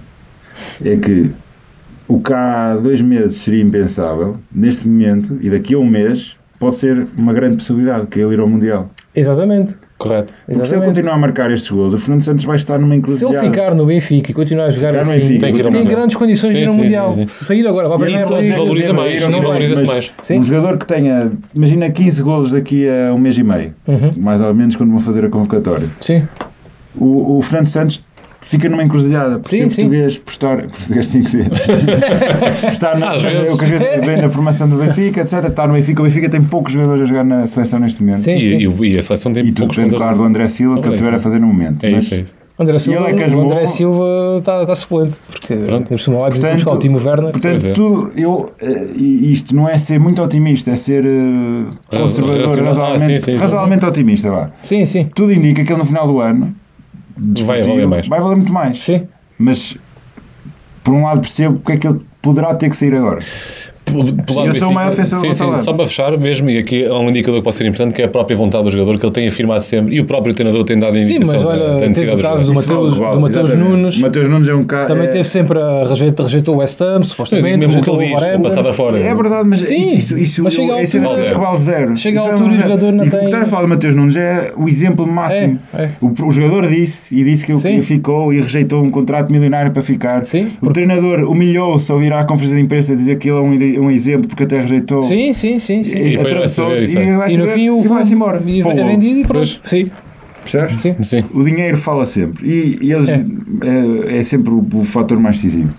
É 0.84 0.96
que 0.96 1.30
o 2.08 2.20
que 2.20 2.32
há 2.32 2.74
dois 2.76 3.00
meses 3.00 3.36
seria 3.38 3.62
impensável, 3.62 4.36
neste 4.52 4.88
momento, 4.88 5.38
e 5.40 5.48
daqui 5.48 5.74
a 5.74 5.78
um 5.78 5.86
mês, 5.86 6.34
pode 6.58 6.74
ser 6.74 7.06
uma 7.16 7.32
grande 7.32 7.56
possibilidade, 7.56 8.06
que 8.08 8.18
é 8.20 8.24
ele 8.24 8.34
ir 8.34 8.40
ao 8.40 8.48
Mundial. 8.48 8.90
Exatamente. 9.14 9.76
Correto. 10.00 10.32
Porque 10.46 10.64
se 10.66 10.74
ele 10.74 10.84
continuar 10.86 11.12
a 11.14 11.18
marcar 11.18 11.50
estes 11.50 11.70
gols, 11.70 11.92
o 11.92 11.98
Fernando 11.98 12.22
Santos 12.22 12.44
vai 12.46 12.56
estar 12.56 12.78
numa 12.78 12.94
Se 12.94 12.98
encruzilhada. 13.00 13.36
ele 13.36 13.46
ficar 13.54 13.74
no 13.74 13.84
Benfica 13.84 14.30
e 14.30 14.34
continuar 14.34 14.64
a 14.64 14.70
jogar 14.70 14.96
assim, 14.96 15.12
Benfica, 15.12 15.40
tem 15.40 15.52
que 15.54 15.60
ir 15.60 15.66
ao 15.66 15.70
tem 15.72 15.84
grandes 15.84 16.16
condições 16.16 16.52
de 16.54 16.58
ir 16.58 16.62
Sim, 16.62 16.68
ao 16.68 16.74
sim, 16.74 16.80
Mundial. 16.82 17.10
sim, 17.12 17.18
sim. 17.20 17.26
Se 17.26 17.44
sair 17.44 17.66
agora 17.66 17.86
para 17.90 17.96
a 18.06 18.08
E 18.08 18.12
League, 18.14 18.24
se 18.44 18.50
valoriza 18.56 18.92
mais, 18.94 19.20
não 19.20 19.42
mas 19.42 19.82
mais. 19.82 20.12
Sim. 20.22 20.38
Um 20.38 20.42
jogador 20.42 20.78
que 20.78 20.86
tenha, 20.86 21.30
imagina 21.54 21.90
15 21.90 22.22
golos 22.22 22.50
daqui 22.50 22.88
a 22.88 23.12
um 23.12 23.18
mês 23.18 23.36
e 23.36 23.42
meio, 23.44 23.74
Uhum. 23.86 24.10
mais 24.16 24.40
ou 24.40 24.54
menos 24.54 24.74
quando 24.74 24.88
vão 24.90 25.00
fazer 25.00 25.22
a 25.22 25.28
convocatória. 25.28 25.86
Sim. 26.00 26.26
O, 26.98 27.36
o 27.38 27.42
Fernando 27.42 27.66
Santos 27.66 28.02
fica 28.42 28.68
numa 28.68 28.82
encruzilhada, 28.82 29.38
por 29.38 29.48
Sim, 29.48 29.68
ser 29.68 29.70
sim. 29.70 29.82
português, 29.82 30.18
por 30.18 30.30
estar, 30.32 30.56
português 30.66 31.08
tinha 31.10 31.24
que 31.24 31.30
por 32.62 32.68
estar 32.72 32.98
na, 32.98 33.14
o 33.14 33.58
que 33.58 33.66
vem 34.04 34.20
da 34.20 34.28
formação 34.28 34.68
do 34.68 34.76
Benfica, 34.76 35.20
etc. 35.20 35.44
Está 35.46 35.66
no 35.66 35.74
Benfica, 35.74 36.00
o 36.02 36.04
Benfica 36.04 36.28
tem 36.28 36.42
poucos 36.42 36.72
jogadores 36.72 37.02
a 37.02 37.04
jogar 37.06 37.24
na 37.24 37.46
seleção 37.46 37.78
neste 37.78 38.02
momento. 38.02 38.20
Sim, 38.20 38.32
E, 38.36 38.40
sim. 38.40 38.82
e, 38.82 38.88
e 38.94 38.98
a 38.98 39.02
seleção 39.02 39.32
tem 39.32 39.42
E 39.44 39.46
tudo 39.46 39.58
poucos 39.58 39.76
depende, 39.76 39.94
pontos. 39.94 40.02
claro, 40.04 40.18
do 40.18 40.24
André 40.24 40.48
Silva, 40.48 40.74
que 40.76 40.80
ele 40.82 40.88
Olha, 40.88 40.96
tiver 40.98 41.14
a 41.14 41.18
fazer 41.18 41.38
no 41.38 41.46
momento. 41.46 41.84
É 41.84 41.90
Mas, 41.90 42.04
isso, 42.04 42.14
é 42.14 42.20
isso. 42.20 42.34
André 42.58 42.78
Silva, 42.78 43.08
ele 43.10 43.22
é 43.22 43.26
que 43.28 43.34
o 43.34 43.40
André 43.40 43.66
Silva 43.66 44.36
está 44.38 44.60
está 44.62 44.74
suplente. 44.74 45.14
Porque 45.30 45.54
lá 45.54 45.78
diz 45.88 46.04
que 46.04 46.10
Portanto- 46.10 46.54
buscar 46.56 46.72
o 46.72 46.76
Timo 46.78 46.98
Werner. 46.98 47.32
Portanto, 47.32 47.66
é. 47.66 47.72
tudo, 47.72 48.12
eu, 48.14 48.52
eh, 48.60 48.86
e 48.98 49.32
isto 49.32 49.56
não 49.56 49.66
é 49.66 49.78
ser 49.78 49.98
muito 49.98 50.20
otimista, 50.22 50.70
é 50.70 50.76
ser 50.76 51.06
eh, 51.06 51.64
conservador. 51.96 52.58
Ah, 52.58 52.62
razoavelmente, 52.64 53.04
sim, 53.04 53.18
sim, 53.20 53.32
sim. 53.32 53.36
razoavelmente 53.36 53.86
otimista. 53.86 54.30
Vá. 54.30 54.50
Sim, 54.62 54.84
sim. 54.84 55.08
Tudo 55.14 55.32
indica 55.32 55.64
que 55.64 55.72
ele 55.72 55.78
no 55.78 55.86
final 55.86 56.06
do 56.06 56.20
ano 56.20 56.54
Vai 57.44 57.62
valer 57.62 57.86
mais. 57.86 58.08
vai 58.08 58.20
valer 58.20 58.36
muito 58.36 58.52
mais. 58.52 58.82
Sim. 58.82 59.06
Mas 59.38 59.76
por 60.82 60.94
um 60.94 61.04
lado 61.04 61.20
percebo 61.20 61.60
é 61.70 61.76
que 61.76 61.86
ele 61.86 62.00
poderá 62.22 62.54
ter 62.54 62.70
que 62.70 62.76
sair 62.76 62.94
agora. 62.94 63.18
Pelo 63.92 64.38
lado 64.38 64.48
eu 64.48 64.52
do 64.52 64.58
sou 64.58 64.68
o 64.70 64.74
maior 64.74 64.90
defensor 64.90 65.18
do 65.20 65.26
sim, 65.26 65.32
sim, 65.34 65.54
Só 65.56 65.72
para 65.72 65.86
fechar 65.86 66.16
mesmo, 66.18 66.48
e 66.50 66.58
aqui 66.58 66.84
há 66.86 66.98
um 66.98 67.08
indicador 67.08 67.40
que 67.40 67.44
pode 67.44 67.56
ser 67.56 67.66
importante, 67.66 67.94
que 67.94 68.02
é 68.02 68.04
a 68.04 68.08
própria 68.08 68.36
vontade 68.36 68.64
do 68.64 68.70
jogador, 68.70 68.98
que 68.98 69.04
ele 69.06 69.12
tem 69.12 69.28
afirmado 69.28 69.62
sempre, 69.62 69.94
e 69.96 70.00
o 70.00 70.04
próprio 70.04 70.34
treinador 70.34 70.64
tem 70.64 70.78
dado 70.78 70.96
a 70.96 71.04
Sim, 71.04 71.16
indicação 71.16 71.34
mas 71.34 71.44
olha, 71.44 71.88
necessidade 71.88 72.12
o 72.12 72.16
do 72.16 72.22
caso 72.22 72.46
do 72.46 72.54
Mateus- 72.54 72.96
vale, 72.96 73.12
do 73.14 73.20
Mateus. 73.20 73.54
Nunes. 73.56 73.96
O 73.96 74.00
Mateus 74.00 74.28
Nunes 74.28 74.48
é 74.48 74.54
um 74.54 74.62
cara. 74.62 74.86
Também 74.86 75.04
é, 75.04 75.08
teve 75.08 75.24
sempre 75.24 75.58
a 75.58 75.84
rejeitar, 75.88 76.26
rejeitou 76.26 76.54
o 76.54 76.58
West 76.58 76.80
Ham, 76.80 77.02
supostamente. 77.02 77.58
Mesmo 77.58 77.78
o 77.78 77.82
que 77.82 77.90
rejeitou 77.90 77.94
ele 77.96 78.04
diz, 78.04 78.12
a 78.12 78.18
Wolverhampton. 78.20 78.48
passar 78.48 78.62
para 78.62 78.72
fora. 78.72 78.98
É 78.98 79.14
verdade, 79.14 79.48
mas 79.48 79.60
Sim, 79.60 79.96
isso, 79.96 80.18
isso, 80.18 80.42
mas 80.42 80.52
chega 80.54 80.74
à 80.74 80.82
isso 80.82 80.96
é 80.96 81.00
altura- 81.00 81.20
das 81.20 81.30
que 81.30 81.38
vale 81.38 81.56
zero. 81.58 81.96
Chega 81.96 82.20
à 82.22 82.24
é 82.26 82.30
altura 82.32 82.54
e 82.54 82.58
o 82.58 82.60
jogador 82.62 82.92
não 82.92 83.04
E 83.04 83.08
o 83.08 83.10
que 83.10 83.16
tem- 83.16 83.24
está 83.26 83.40
a 83.40 83.44
falar 83.44 83.62
de 83.62 83.68
Mateus 83.68 83.94
Nunes 83.94 84.16
é 84.16 84.52
o 84.56 84.68
exemplo 84.68 85.06
máximo. 85.06 85.58
É, 85.74 85.82
é. 85.84 85.90
O, 86.00 86.26
o 86.26 86.32
jogador 86.32 86.66
disse 86.68 87.14
e 87.16 87.24
disse 87.24 87.44
que 87.46 87.52
ele 87.68 87.82
ficou 87.82 88.32
e 88.32 88.40
rejeitou 88.40 88.82
um 88.82 88.90
contrato 88.90 89.30
milionário 89.30 89.70
para 89.72 89.82
ficar. 89.82 90.24
Sim, 90.24 90.48
O 90.62 90.70
treinador 90.72 91.20
humilhou-se 91.24 91.90
ao 91.90 92.02
ir 92.02 92.12
à 92.12 92.24
conferência 92.24 92.56
de 92.56 92.62
imprensa 92.62 92.94
dizer 92.96 93.16
que 93.16 93.28
ele 93.30 93.38
é 93.38 93.79
um, 93.79 93.79
um 93.80 93.90
exemplo 93.90 94.28
porque 94.28 94.44
até 94.44 94.60
rejeitou. 94.60 95.02
Sim, 95.02 95.32
sim, 95.32 95.58
sim. 95.58 95.82
sim. 95.82 95.96
E 95.96 96.16
atravessou-se 96.16 96.84
isso, 96.84 96.98
e, 96.98 97.02
é. 97.02 97.16
vai 97.16 97.30
E 97.32 97.36
no 97.36 97.48
fim 97.48 97.70
o 97.70 97.84
e 97.84 97.88
vai-se 97.88 98.14
embora. 98.14 98.42
e 98.44 98.60
é 98.60 98.84
vendido 98.84 99.20
e 99.20 99.24
pronto. 99.24 99.60
Sim, 99.64 99.90
Percebes? 100.42 100.80
sim. 100.80 100.96
Sim. 101.02 101.24
O 101.34 101.44
dinheiro 101.44 101.76
fala 101.76 102.04
sempre 102.04 102.48
e, 102.48 102.78
e 102.80 102.92
eles 102.92 103.08
É. 103.08 103.24
é, 104.16 104.18
é 104.20 104.22
sempre 104.22 104.52
o, 104.52 104.66
o 104.74 104.84
fator 104.84 105.18
mais 105.18 105.36
decisivo. 105.36 105.70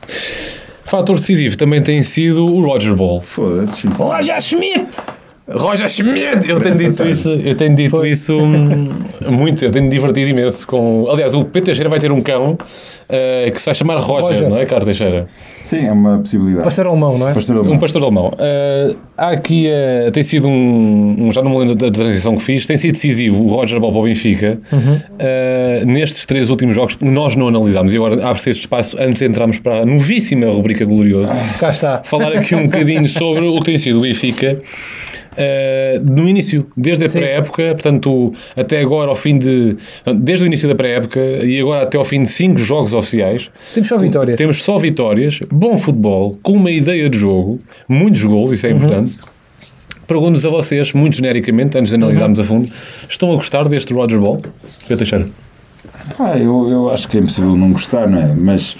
Fator 0.84 1.16
decisivo 1.16 1.58
também 1.58 1.82
tem 1.82 2.04
sido 2.04 2.46
o 2.46 2.64
Roger 2.64 2.96
Ball. 2.96 3.22
Foda-se. 3.22 3.88
Roger 3.88 4.42
Schmidt! 4.42 4.90
Roger 5.48 5.90
Schmidt! 5.90 6.50
Eu 6.50 6.60
tenho 6.60 6.76
dito 6.78 7.04
isso, 7.04 7.30
eu 7.30 7.56
tenho 7.56 7.76
dito 7.76 7.92
Foi. 7.98 8.10
isso 8.10 8.38
hum, 8.38 8.84
muito, 9.32 9.64
eu 9.66 9.72
tenho 9.72 9.90
divertido 9.90 10.30
imenso 10.30 10.66
com. 10.68 11.08
Aliás, 11.10 11.34
o 11.34 11.44
Teixeira 11.44 11.90
vai 11.90 12.00
ter 12.00 12.12
um 12.12 12.22
cão 12.22 12.58
eh, 13.12 13.52
que 13.52 13.60
se 13.60 13.66
vai 13.66 13.76
chamar 13.76 13.98
Roger, 13.98 14.28
Roger. 14.30 14.50
não 14.50 14.58
é, 14.58 14.66
Carlos 14.66 14.86
Teixeira? 14.86 15.28
Sim, 15.64 15.86
é 15.88 15.92
uma 15.92 16.20
possibilidade. 16.20 16.64
Pastor 16.64 16.88
alemão, 16.88 17.18
não 17.18 17.30
é? 17.30 17.34
Pastor 17.34 17.58
alemão. 17.58 17.74
Um 17.76 17.80
pastor 17.80 18.04
alemão. 18.04 18.32
Eh, 18.40 18.96
há 19.18 19.30
aqui, 19.30 19.68
eh, 19.68 20.10
tem 20.12 20.24
sido 20.24 20.48
um, 20.48 21.28
um- 21.28 21.32
Já 21.32 21.42
não 21.44 21.52
me 21.52 21.58
lembro 21.60 21.76
da, 21.76 21.92
transição 21.92 22.36
que 22.36 22.44
fiz, 22.44 22.66
tem 22.66 22.78
sido 22.78 22.94
decisivo 22.94 23.44
o 23.44 23.48
Roger 23.48 23.80
Ball 23.80 23.92
para 23.92 24.02
o 24.02 24.04
Benfica 24.04 24.60
eh, 25.20 25.84
nestes 25.86 26.26
três 26.26 26.50
últimos 26.50 26.74
jogos 26.76 26.96
que 26.96 27.06
nós 27.06 27.36
não 27.36 27.48
analisámos. 27.50 27.94
E 27.94 27.98
agora 27.98 28.26
abre-se 28.26 28.50
este 28.50 28.62
espaço 28.62 28.96
antes 29.00 29.20
de 29.22 29.26
entrarmos 29.28 29.60
para 29.60 29.82
a 29.82 29.86
novíssima 29.86 30.48
rubrica 30.48 30.86
Glorioso. 30.86 31.32
Cá 31.60 31.70
está. 31.70 32.02
falar 32.04 32.32
aqui 32.34 32.56
um 32.56 32.64
bocadinho 32.66 33.08
sobre 33.08 33.42
o 33.46 33.60
que 33.60 33.66
tem 33.66 33.78
sido 33.78 34.00
o 34.00 34.02
Benfica 34.02 34.60
eh, 35.38 36.02
no 36.04 36.28
início, 36.28 36.68
desde 36.76 37.06
a 37.06 37.10
pré-época, 37.10 37.64
portanto, 37.74 38.34
até 38.56 38.82
agora 38.82 39.10
ao 39.10 39.16
fim 39.16 39.38
de. 39.38 39.78
Desde 40.18 40.44
o 40.44 40.48
início 40.48 40.68
da 40.68 40.76
pré-época 40.76 41.20
e 41.20 41.60
agora 41.60 41.84
até 41.84 41.98
ao 41.98 42.04
fim 42.04 42.22
de 42.24 42.30
cinco 42.30 42.60
jogos 42.60 42.94
oficiais, 43.02 43.50
Temos 43.74 43.90
só 43.90 43.98
vitórias. 43.98 44.38
temos 44.38 44.64
só 44.64 44.78
vitórias, 44.78 45.40
bom 45.52 45.78
futebol, 45.78 46.38
com 46.42 46.54
uma 46.54 46.72
ideia 46.72 47.10
de 47.10 47.18
jogo, 47.18 47.60
muitos 47.88 48.24
gols, 48.24 48.52
isso 48.52 48.66
é 48.68 48.72
importante. 48.72 49.18
Pergunto-vos 50.08 50.46
a 50.46 50.50
vocês, 50.50 50.92
muito 50.94 51.16
genericamente, 51.16 51.78
antes 51.78 51.90
de 51.92 51.96
analisarmos 51.96 52.40
a 52.40 52.44
fundo, 52.44 52.68
estão 53.10 53.32
a 53.32 53.36
gostar 53.36 53.68
deste 53.70 53.94
Roger 53.94 54.20
Ball? 54.20 54.40
Pedro 54.88 54.98
Teixeira. 54.98 55.26
Ah, 56.20 56.38
eu, 56.38 56.68
eu 56.70 56.90
acho 56.90 57.08
que 57.08 57.18
é 57.18 57.22
impossível 57.22 57.56
não 57.56 57.72
gostar, 57.72 58.10
não 58.10 58.20
é? 58.20 58.36
Mas, 58.36 58.76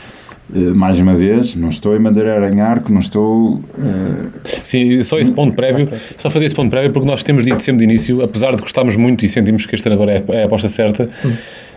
eh, 0.54 0.60
mais 0.74 1.00
uma 1.00 1.16
vez, 1.16 1.56
não 1.56 1.70
estou 1.70 1.96
em 1.96 2.00
madeira 2.00 2.50
em 2.52 2.60
arco, 2.60 2.92
não 2.92 3.00
estou. 3.00 3.62
eh, 3.80 4.28
Sim, 4.64 5.02
só 5.04 5.20
esse 5.20 5.32
ponto 5.32 5.56
prévio, 5.56 5.88
só 6.18 6.30
fazer 6.30 6.46
esse 6.46 6.56
ponto 6.56 6.70
prévio 6.70 6.92
porque 6.92 7.08
nós 7.08 7.24
temos 7.24 7.46
dito 7.46 7.62
sempre 7.64 7.80
de 7.86 7.92
início, 7.94 8.22
apesar 8.22 8.54
de 8.54 8.62
gostarmos 8.62 8.98
muito 8.98 9.26
e 9.26 9.30
sentimos 9.30 9.66
que 9.66 9.74
este 9.74 9.84
treinador 9.90 10.10
é, 10.14 10.22
é 10.40 10.44
a 10.44 10.46
aposta 10.48 10.68
certa, 10.68 11.10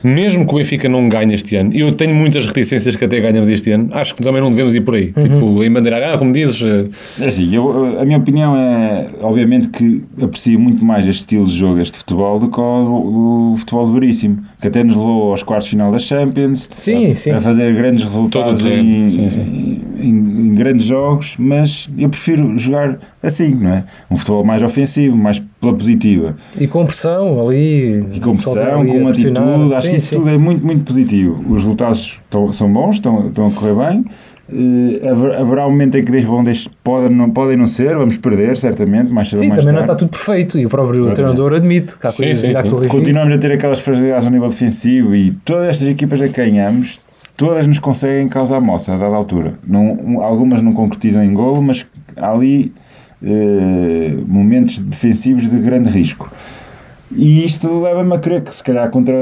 mesmo 0.04 0.46
que 0.46 0.52
o 0.54 0.58
Benfica 0.58 0.88
não 0.88 1.08
ganhe 1.08 1.34
este 1.34 1.56
ano, 1.56 1.70
eu 1.74 1.90
tenho 1.92 2.14
muitas 2.14 2.44
reticências 2.46 2.94
que 2.94 3.04
até 3.04 3.18
ganhamos 3.20 3.48
este 3.48 3.70
ano, 3.70 3.88
acho 3.92 4.14
que 4.14 4.22
também 4.22 4.40
não 4.42 4.50
devemos 4.50 4.74
ir 4.74 4.82
por 4.82 4.94
aí. 4.94 5.06
Tipo, 5.12 5.64
em 5.64 5.72
bandeirar, 5.72 6.14
ah, 6.14 6.18
como 6.18 6.32
dizes, 6.32 6.60
eh, 6.62 7.24
É 7.24 7.28
assim, 7.28 7.54
eu, 7.54 7.98
a 8.00 8.04
minha 8.04 8.18
opinião 8.18 8.56
é, 8.56 9.06
obviamente, 9.22 9.68
que 9.68 10.04
aprecio 10.22 10.58
muito 10.60 10.84
mais 10.84 11.06
este 11.06 11.20
estilo 11.20 11.46
de 11.46 11.56
jogo, 11.56 11.80
este 11.80 11.96
futebol, 11.96 12.38
do 12.38 12.48
que 12.48 12.60
o, 12.60 13.52
o 13.52 13.56
futebol 13.56 13.86
do 13.86 13.92
Veríssimo, 13.94 14.38
que 14.60 14.68
até 14.68 14.84
nos 14.84 14.94
levou 14.94 15.30
aos 15.30 15.42
quartos 15.42 15.64
de 15.66 15.70
final 15.70 15.90
das 15.90 16.02
Champions, 16.02 16.68
Sim, 16.78 17.12
a, 17.12 17.14
sim. 17.14 17.30
a 17.30 17.40
fazer 17.40 17.74
grandes 17.74 18.04
resultados 18.04 18.64
em, 18.66 19.08
sim. 19.10 19.28
em- 19.40 19.80
em- 20.00 20.34
em 20.48 20.54
grandes 20.54 20.84
jogos, 20.84 21.34
mas 21.38 21.88
eu 21.96 22.08
prefiro 22.08 22.58
jogar 22.58 22.98
assim, 23.22 23.54
não 23.54 23.72
é? 23.72 23.84
Um 24.10 24.16
futebol 24.16 24.44
mais 24.44 24.62
ofensivo, 24.62 25.16
mais 25.16 25.42
pela 25.64 25.76
positiva. 25.76 26.36
E 26.58 26.66
com 26.66 26.84
pressão 26.86 27.46
ali. 27.46 28.06
E 28.12 28.20
com 28.20 28.34
pressão, 28.36 28.80
ali 28.80 28.90
com 28.90 28.96
a 28.96 29.00
uma 29.00 29.10
atitude, 29.10 29.74
acho 29.74 29.82
Sim, 29.86 29.90
que 29.90 29.96
isso 29.96 30.06
sim. 30.08 30.16
tudo 30.16 30.28
é 30.30 30.38
muito, 30.38 30.64
muito 30.66 30.84
positivo. 30.84 31.34
Os 31.48 31.62
resultados 31.62 32.18
estão, 32.24 32.52
são 32.52 32.72
bons, 32.72 32.96
estão, 32.96 33.28
estão 33.28 33.46
a 33.46 33.50
correr 33.50 33.74
bem. 33.74 34.04
Haver- 35.10 35.36
haverá 35.40 35.66
um 35.66 35.70
momento 35.70 35.96
em 35.96 36.04
que 36.04 36.12
deixe- 36.12 36.26
vão 36.26 36.44
deixe- 36.44 36.68
podem, 36.84 37.08
não, 37.16 37.30
podem 37.30 37.56
não 37.56 37.66
ser, 37.66 37.96
vamos 37.96 38.18
perder, 38.18 38.56
certamente, 38.58 39.10
mais 39.10 39.28
cedo 39.28 39.38
ou 39.38 39.42
Sim, 39.44 39.48
mais 39.48 39.60
também 39.60 39.72
não 39.74 39.80
está 39.80 39.94
tarde. 39.94 40.06
tudo 40.06 40.10
perfeito 40.10 40.58
e 40.58 40.66
o 40.66 40.68
próprio 40.68 41.06
Exatamente. 41.06 41.14
treinador 41.16 41.52
admite 41.54 41.96
que 41.98 42.06
há 42.06 42.10
Sim, 42.10 42.24
coisas 42.24 42.44
sim, 42.50 42.54
a 42.54 42.62
corrigir. 42.62 42.90
Continuamos 42.90 43.32
a 43.34 43.38
ter 43.38 43.52
aquelas 43.52 43.80
fragilidades 43.80 44.26
ao 44.26 44.30
nível 44.30 44.48
defensivo 44.48 45.14
e 45.14 45.30
todas 45.46 45.68
estas 45.70 45.88
equipas 45.88 46.20
a 46.20 46.28
que 46.28 46.34
ganhamos, 46.34 47.00
todas 47.38 47.66
nos 47.66 47.78
conseguem 47.78 48.28
causar 48.28 48.60
moça 48.60 48.92
a 48.94 48.98
dada 48.98 49.16
altura. 49.16 49.54
Não, 49.66 49.82
um- 49.92 50.20
algumas 50.20 50.60
não 50.60 50.72
concretizam 50.72 51.24
em 51.24 51.32
golo, 51.32 51.62
mas 51.62 51.86
ali 52.14 52.70
momentos 54.26 54.78
defensivos 54.78 55.48
de 55.48 55.58
grande 55.58 55.88
risco. 55.88 56.30
E 57.16 57.44
isto 57.44 57.80
leva-me 57.80 58.14
a 58.14 58.18
crer 58.18 58.42
que, 58.42 58.54
se 58.54 58.62
calhar, 58.62 58.90
contra 58.90 59.14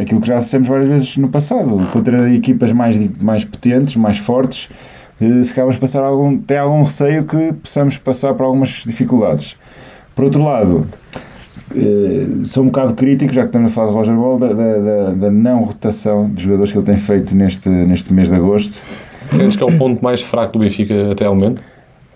aquilo 0.00 0.20
que 0.20 0.28
já 0.28 0.38
dissemos 0.38 0.68
várias 0.68 0.88
vezes 0.88 1.16
no 1.16 1.28
passado, 1.28 1.76
contra 1.92 2.32
equipas 2.32 2.70
mais, 2.72 3.20
mais 3.20 3.44
potentes, 3.44 3.96
mais 3.96 4.18
fortes, 4.18 4.68
eh, 5.20 5.42
se 5.42 5.52
calhar 5.52 5.66
vamos 5.66 5.78
passar 5.78 6.04
algum, 6.04 6.38
tem 6.38 6.58
algum 6.58 6.82
receio 6.82 7.24
que 7.24 7.52
possamos 7.54 7.96
passar 7.98 8.34
por 8.34 8.44
algumas 8.44 8.84
dificuldades. 8.86 9.56
Por 10.14 10.26
outro 10.26 10.44
lado, 10.44 10.86
eh, 11.74 12.26
sou 12.44 12.62
um 12.62 12.66
bocado 12.66 12.94
crítico, 12.94 13.32
já 13.32 13.40
que 13.42 13.48
estamos 13.48 13.72
a 13.72 13.74
falar 13.74 13.88
de 13.88 13.94
Roger 13.94 14.14
Ball, 14.14 14.38
da, 14.38 14.52
da, 14.52 15.10
da- 15.12 15.30
não 15.30 15.62
rotação 15.64 16.30
de 16.30 16.44
jogadores 16.44 16.70
que 16.70 16.78
ele 16.78 16.86
tem 16.86 16.96
feito 16.96 17.34
neste, 17.34 17.68
neste 17.68 18.12
mês 18.12 18.28
de 18.28 18.36
agosto. 18.36 18.80
sentes 19.32 19.56
que 19.56 19.62
é 19.62 19.66
o 19.66 19.76
ponto 19.76 20.02
mais 20.04 20.22
fraco 20.22 20.52
do 20.52 20.58
Benfica 20.60 21.10
até 21.10 21.24
ao 21.24 21.34
momento? 21.34 21.60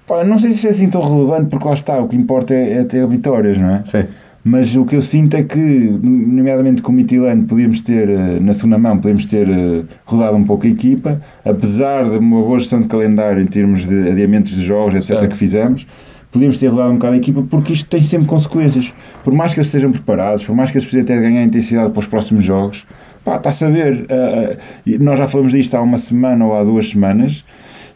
Pá, 0.07 0.23
não 0.25 0.39
sei 0.39 0.53
se 0.53 0.67
é 0.67 0.71
assim 0.71 0.89
tão 0.89 1.01
relevante, 1.03 1.49
porque 1.49 1.67
lá 1.67 1.75
está, 1.75 1.99
o 1.99 2.07
que 2.09 2.17
importa 2.17 2.55
é, 2.55 2.79
é 2.79 2.85
ter 2.85 3.07
vitórias, 3.09 3.59
não 3.59 3.71
é? 3.71 3.83
Sim. 3.85 4.05
Mas 4.45 4.77
o 4.77 4.85
que 4.85 4.95
eu 4.95 5.03
sinto 5.03 5.35
é 5.37 5.43
que, 5.43 5.59
nomeadamente 5.59 6.81
com 6.81 6.93
o 6.93 6.95
Mitilano, 6.95 7.43
podíamos 7.45 7.81
ter, 7.81 8.09
eh, 8.09 8.39
na 8.41 8.55
segunda 8.55 8.79
mão, 8.79 8.97
podíamos 8.97 9.27
ter 9.27 9.49
eh, 9.51 9.83
rodado 10.05 10.37
um 10.37 10.45
pouco 10.45 10.65
a 10.69 10.71
equipa, 10.71 11.21
apesar 11.45 12.09
de 12.09 12.19
uma 12.19 12.41
boa 12.43 12.57
gestão 12.61 12.79
de 12.79 12.87
calendário 12.87 13.43
em 13.43 13.47
termos 13.47 13.85
de 13.85 14.09
adiamentos 14.09 14.53
de 14.55 14.63
jogos, 14.65 14.95
etc., 14.95 15.07
Certo. 15.19 15.29
que 15.31 15.37
fizemos, 15.37 15.85
podíamos 16.31 16.59
ter 16.59 16.69
rodado 16.69 16.91
um 16.91 16.95
bocado 16.95 17.15
a 17.15 17.17
equipa, 17.17 17.43
porque 17.51 17.73
isto 17.73 17.91
tem 17.91 18.01
sempre 18.03 18.29
consequências. 18.29 18.95
Por 19.25 19.33
mais 19.35 19.53
que 19.53 19.59
eles 19.59 19.67
estejam 19.67 19.91
preparados, 19.91 20.45
por 20.45 20.55
mais 20.55 20.71
que 20.71 20.77
eles 20.79 20.85
precisem 20.85 21.03
até 21.03 21.21
ganhar 21.21 21.43
intensidade 21.43 21.91
para 21.91 21.99
os 21.99 22.07
próximos 22.07 22.45
jogos, 22.45 22.87
pá, 23.25 23.39
está-se 23.39 23.65
a 23.65 23.69
ver. 23.69 24.07
eh, 24.09 24.15
eh, 24.15 24.59
e 24.87 24.99
nós 24.99 25.19
já 25.19 25.27
falamos 25.27 25.51
disto 25.51 25.75
há 25.75 25.83
uma 25.83 25.99
semana 25.99 26.47
ou 26.47 26.55
há 26.55 26.63
duas 26.63 26.91
semanas, 26.91 27.45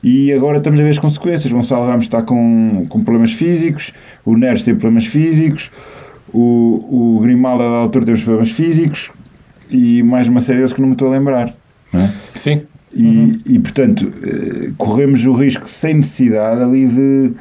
e 0.03 0.33
agora 0.33 0.59
estamos 0.59 0.81
a 0.81 0.83
ver 0.83 0.91
as 0.91 0.99
consequências. 0.99 1.53
Gonçalo 1.53 1.87
Ramos 1.87 2.05
está 2.05 2.23
com, 2.23 2.87
com 2.89 3.05
problemas 3.05 3.33
físicos, 3.33 3.93
o 4.25 4.37
Neres 4.37 4.63
tem 4.63 4.75
problemas 4.75 5.07
físicos, 5.07 5.71
o, 6.33 7.17
o 7.17 7.21
Grimaldo, 7.21 7.63
a 7.63 7.67
dada 7.67 7.79
altura, 7.79 8.07
tem 8.07 8.15
problemas 8.17 8.51
físicos 8.51 9.11
e 9.69 10.03
mais 10.03 10.29
uma 10.29 10.41
série 10.41 10.59
deles 10.59 10.73
que 10.73 10.81
não 10.81 10.89
me 10.89 10.95
estou 10.95 11.09
a 11.09 11.13
lembrar. 11.13 11.55
É? 11.93 12.11
Sim. 12.35 12.63
E, 12.93 13.39
e, 13.47 13.59
portanto, 13.59 14.13
eh, 14.23 14.73
corremos 14.77 15.25
o 15.25 15.33
risco, 15.33 15.69
sem 15.69 15.95
necessidade, 15.95 16.61
ali 16.61 16.87
de, 16.89 17.33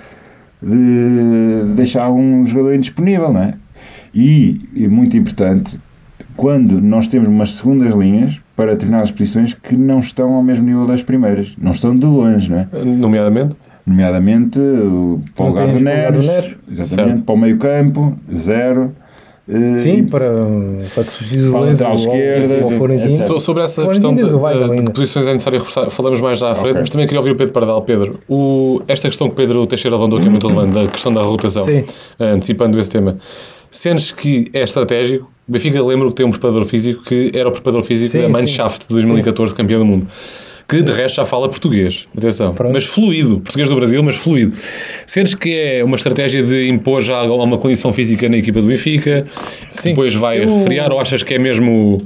de 0.62 1.74
deixar 1.76 2.04
algum 2.04 2.46
jogador 2.46 2.76
indisponível, 2.76 3.34
não 3.34 3.42
é? 3.42 3.54
E, 4.14 4.60
e 4.76 4.88
muito 4.88 5.18
importante, 5.18 5.80
quando 6.36 6.80
nós 6.80 7.08
temos 7.08 7.28
umas 7.28 7.54
segundas 7.54 7.94
linhas 7.96 8.40
para 8.60 8.74
determinadas 8.74 9.10
posições 9.10 9.54
que 9.54 9.74
não 9.78 10.00
estão 10.00 10.34
ao 10.34 10.44
mesmo 10.44 10.66
nível 10.66 10.86
das 10.86 11.02
primeiras, 11.02 11.54
não 11.58 11.72
estão 11.72 11.96
de 11.96 12.06
longe, 12.06 12.52
não 12.52 12.60
é? 12.60 12.68
Nomeadamente? 12.84 13.56
Nomeadamente 13.88 14.60
o 14.60 15.20
para 15.34 15.46
o 15.46 15.48
lugar 15.50 15.68
do 15.68 15.80
Neres, 15.80 16.26
exatamente, 16.70 16.86
Certo. 17.16 17.24
para 17.24 17.36
o 17.36 17.38
meio 17.38 17.58
campo, 17.58 18.14
zero. 18.36 18.92
eh, 19.48 19.78
Sim, 19.78 19.94
e- 19.94 20.04
para, 20.06 20.30
para 20.94 21.04
substituir 21.06 21.52
Para 21.52 21.62
o 21.62 21.64
Lenzo 21.64 21.88
ou 21.88 21.94
esquerda, 21.94 22.66
ou 22.66 22.72
Florentino. 22.74 23.18
So- 23.18 23.40
sobre 23.40 23.64
essa 23.64 23.88
questão 23.88 24.14
de, 24.14 24.24
de- 24.24 24.30
de 24.30 24.46
ainda. 24.74 24.92
posições 24.92 25.26
é 25.26 25.32
necessário 25.34 25.58
reforçar, 25.60 25.90
falamos 25.90 26.20
mais 26.22 26.38
já 26.38 26.52
à 26.52 26.56
frente, 26.56 26.78
mas 26.82 26.90
também 26.90 27.08
queria 27.08 27.20
ouvir 27.22 27.32
o 27.32 27.36
Pedro 27.36 27.54
Pardal. 27.54 27.82
Pedro, 27.82 28.20
o, 28.28 28.82
esta 28.88 29.08
questão 29.08 29.28
que 29.30 29.36
Pedro 29.36 29.66
Teixeira 29.66 29.96
levantou, 29.96 30.20
que 30.20 30.28
é 30.28 30.30
muito 30.30 30.48
relevante, 30.48 30.74
da 30.74 30.88
questão 30.88 31.12
da 31.14 31.22
rotação, 31.22 31.64
Sim. 31.64 31.84
eh, 32.20 32.32
antecipando 32.32 32.78
esse 32.78 32.90
tema, 32.92 33.16
sentes 33.72 34.12
que 34.12 34.46
é 34.54 34.62
estratégico? 34.64 35.30
O 35.48 35.52
Benfica 35.52 35.82
lembro 35.84 36.10
que 36.10 36.16
tem 36.16 36.26
um 36.26 36.32
preparador 36.32 36.66
físico 36.66 37.04
que 37.04 37.32
era 37.34 37.50
o 37.50 37.52
preparador 37.52 37.84
físico 37.84 38.12
Sim, 38.12 38.20
da 38.20 38.26
sim. 38.26 38.32
Mannschaft 38.32 38.88
de 38.88 38.94
2014, 38.94 39.56
campeão 39.56 39.80
do 39.80 39.86
mundo. 39.86 40.08
Que 40.68 40.84
de 40.84 40.92
resto 40.92 41.16
já 41.16 41.26
fala 41.26 41.50
português, 41.50 42.08
atenção, 42.16 42.54
Pronto. 42.54 42.72
mas 42.74 42.84
fluido, 42.84 43.40
português 43.40 43.70
do 43.70 43.76
Brasil, 43.76 44.04
mas 44.04 44.18
fluido. 44.18 44.56
Sentes 45.08 45.34
que 45.34 45.52
é 45.58 45.84
uma 45.84 45.96
estratégia 45.96 46.44
de 46.44 46.70
impor 46.70 47.02
já 47.02 47.24
uma 47.24 47.58
condição 47.58 47.92
física 47.92 48.30
na 48.30 48.38
equipa 48.38 48.62
do 48.62 48.68
Benfica, 48.68 49.26
Sim. 49.72 49.90
depois 49.90 50.14
vai 50.14 50.44
Eu- 50.44 50.58
refriar, 50.60 50.92
ou 50.92 51.00
achas 51.00 51.24
que 51.24 51.34
é 51.34 51.40
mesmo 51.40 52.00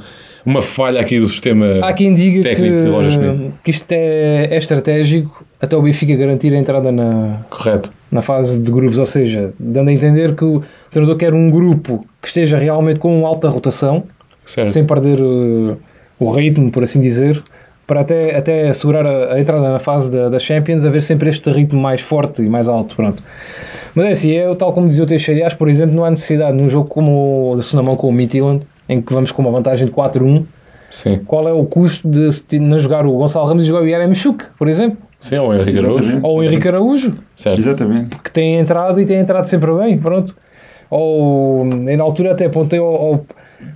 uma 0.45 0.61
falha 0.61 1.01
aqui 1.01 1.19
do 1.19 1.27
sistema 1.27 1.79
Há 1.81 1.91
quem 1.91 2.15
diga 2.15 2.41
técnico 2.41 2.83
de 2.83 2.87
Roger 2.89 3.19
que, 3.19 3.51
que 3.65 3.71
isto 3.71 3.91
é, 3.91 4.47
é 4.51 4.57
estratégico 4.57 5.42
até 5.63 5.77
o 5.77 5.81
Benfica 5.81 6.13
garantir 6.17 6.53
a 6.53 6.57
entrada 6.57 6.91
na, 6.91 7.37
Correto. 7.49 7.89
na 8.11 8.21
fase 8.21 8.59
de 8.59 8.69
grupos, 8.69 8.97
ou 8.97 9.05
seja, 9.05 9.53
dando 9.57 9.87
a 9.87 9.93
entender 9.93 10.35
que 10.35 10.43
o 10.43 10.61
treinador 10.91 11.17
quer 11.17 11.33
um 11.33 11.49
grupo 11.49 12.05
que 12.21 12.27
esteja 12.27 12.57
realmente 12.57 12.99
com 12.99 13.25
alta 13.25 13.47
rotação, 13.47 14.03
Certo. 14.45 14.71
sem 14.71 14.83
perder 14.83 15.21
uh, 15.21 15.77
o 16.19 16.31
ritmo, 16.31 16.69
por 16.69 16.83
assim 16.83 16.99
dizer, 16.99 17.41
para 17.87 18.01
até, 18.01 18.35
até 18.35 18.67
assegurar 18.67 19.05
a, 19.05 19.35
a 19.35 19.39
entrada 19.39 19.71
na 19.71 19.79
fase 19.79 20.11
da, 20.11 20.27
da 20.27 20.37
Champions, 20.37 20.83
haver 20.83 21.01
sempre 21.01 21.29
este 21.29 21.49
ritmo 21.49 21.79
mais 21.81 22.01
forte 22.01 22.43
e 22.43 22.49
mais 22.49 22.67
alto. 22.67 22.97
Pronto. 22.97 23.23
Mas 23.95 24.05
é 24.05 24.09
assim, 24.11 24.31
eu, 24.31 24.57
tal 24.57 24.73
como 24.73 24.89
dizia 24.89 25.05
o 25.05 25.07
Teixeira, 25.07 25.47
acho, 25.47 25.57
por 25.57 25.69
exemplo, 25.69 25.95
não 25.95 26.03
há 26.03 26.09
necessidade 26.09 26.57
num 26.57 26.67
jogo 26.67 26.89
como 26.89 27.53
o 27.53 27.55
da 27.55 27.61
segunda 27.63 27.83
mão 27.83 27.95
com 27.95 28.09
o 28.09 28.11
Midtjylland, 28.11 28.65
em 28.89 29.01
que 29.01 29.13
vamos 29.13 29.31
com 29.31 29.41
uma 29.41 29.51
vantagem 29.51 29.85
de 29.85 29.93
4-1, 29.93 30.43
Sim. 30.89 31.21
qual 31.25 31.47
é 31.47 31.53
o 31.53 31.63
custo 31.63 32.05
de 32.09 32.59
não 32.59 32.77
jogar 32.77 33.05
o 33.05 33.13
Gonçalo 33.13 33.47
Ramos 33.47 33.63
e 33.63 33.67
jogar 33.67 33.81
o 33.81 33.87
Yeremy 33.87 34.13
Chuk, 34.13 34.43
por 34.59 34.67
exemplo, 34.67 34.97
Sim, 35.23 35.37
ou 35.37 35.47
o 35.49 35.53
Henrique 35.55 35.79
Araújo. 35.79 35.99
Exatamente. 35.99 36.25
ou 36.25 36.37
o 36.37 36.43
Henrique 36.43 36.67
Araújo, 36.67 37.13
Certo. 37.33 37.59
Exatamente. 37.59 38.17
que 38.19 38.29
tem 38.31 38.55
entrado 38.59 38.99
e 38.99 39.05
tem 39.05 39.17
entrado 39.19 39.45
sempre 39.45 39.71
bem, 39.73 39.97
pronto. 39.97 40.35
Ou 40.89 41.63
na 41.65 42.03
altura 42.03 42.33
até 42.33 42.45
apontei 42.45 42.77
ao, 42.77 42.85
ao 42.93 43.25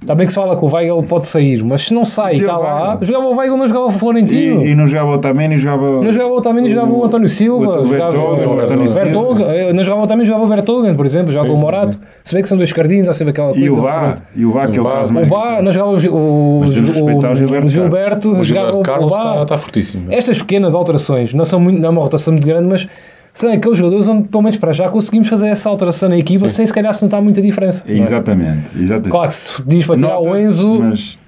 Está 0.02 0.16
bem 0.16 0.26
que 0.26 0.32
se 0.32 0.40
fala 0.40 0.56
que 0.56 0.64
o 0.64 0.74
Weigl 0.74 1.04
pode 1.08 1.28
sair, 1.28 1.64
mas 1.64 1.84
se 1.84 1.94
não 1.94 2.06
sai 2.06 2.36
e 2.36 2.40
está 2.40 2.58
lá, 2.58 2.98
jogava 3.02 3.26
o 3.26 3.36
Weigl, 3.36 3.58
não 3.58 3.68
jogava 3.68 3.88
o 3.88 3.92
Florentino. 3.92 4.64
E, 4.66 4.72
e 4.72 4.76
não 4.76 4.88
jogava 4.88 5.10
o 5.10 5.14
Otamendi, 5.16 5.58
jogava. 5.58 6.02
Não 6.02 6.12
jogava 6.12 6.32
o 6.32 6.38
Otamendi, 6.38 6.70
jogava 6.70 6.94
o 6.94 7.06
António 7.06 7.30
Silva, 7.30 7.82
o 7.82 7.86
jogava 7.86 8.12
Vertonghen, 8.12 8.46
o 8.46 8.50
o 8.50 8.60
António 8.62 8.88
Silva. 8.88 9.04
Vertonghen, 9.04 9.46
eh, 9.48 9.74
não 9.74 9.84
jogava 9.84 10.02
o 10.02 10.04
Otamendi, 10.06 10.28
jogava 10.28 10.44
o 10.46 10.48
Vertonghen, 10.48 10.96
por 10.96 11.06
exemplo, 11.06 11.32
jogava 11.32 11.54
Sim, 11.54 11.62
o 11.62 11.66
Morato. 11.66 11.94
sim. 11.94 12.00
Se 12.24 12.34
bem 12.34 12.42
que 12.44 12.50
são 12.50 12.58
dois 12.58 12.72
cardinhos, 12.72 13.10
há 13.10 13.14
sempre 13.14 13.32
aquela 13.32 13.50
coisa. 13.50 13.66
E 13.66 13.70
o 13.70 13.76
pronto. 13.82 14.22
e 14.36 14.46
o 14.46 14.54
Bá, 14.54 14.68
que 14.68 14.78
é 14.78 14.82
o 14.82 14.86
caso 14.86 15.12
O 15.12 15.16
mais. 15.16 15.28
Bá, 15.28 15.62
não 15.62 15.72
jogava 15.72 15.92
o, 15.92 16.16
o, 16.16 16.60
o 16.62 16.68
Gilberto 16.70 17.28
o 17.28 17.70
Gilberto, 17.70 18.30
O 18.32 18.44
jogava 18.44 18.44
Gilberto 18.44 18.80
o, 18.80 18.84
Carlos 18.84 19.12
o 19.12 19.16
está, 19.16 19.42
está 19.42 19.58
fortíssimo. 19.58 20.12
Estas 20.12 20.38
pequenas 20.38 20.74
alterações 20.74 21.34
não 21.34 21.44
são 21.46 21.60
muito, 21.60 21.80
não 21.80 21.88
é 21.88 21.92
uma 21.92 22.02
rotação 22.02 22.34
muito 22.34 22.46
grande, 22.48 22.68
mas 22.68 22.88
são 23.38 23.52
aqueles 23.52 23.78
jogadores 23.78 24.08
onde, 24.08 24.28
pelo 24.28 24.42
menos 24.42 24.58
para 24.58 24.72
já, 24.72 24.90
conseguimos 24.90 25.28
fazer 25.30 25.48
essa 25.48 25.70
alteração 25.70 26.10
na 26.10 26.18
equipa 26.18 26.50
Sim. 26.50 26.56
sem 26.56 26.66
se 26.66 26.74
calhar 26.74 26.92
se 26.94 27.04
notar 27.04 27.22
muita 27.22 27.40
diferença. 27.40 27.84
é? 27.88 27.94
Exatamente, 28.00 28.76
exatamente. 28.76 29.10
Claro 29.12 29.28
que 29.28 29.34
se 29.36 29.64
diz 29.64 29.86
para 29.86 29.96
tirar 29.96 30.20
o 30.20 30.36
Enzo, 30.36 30.80
Mas, 30.80 31.20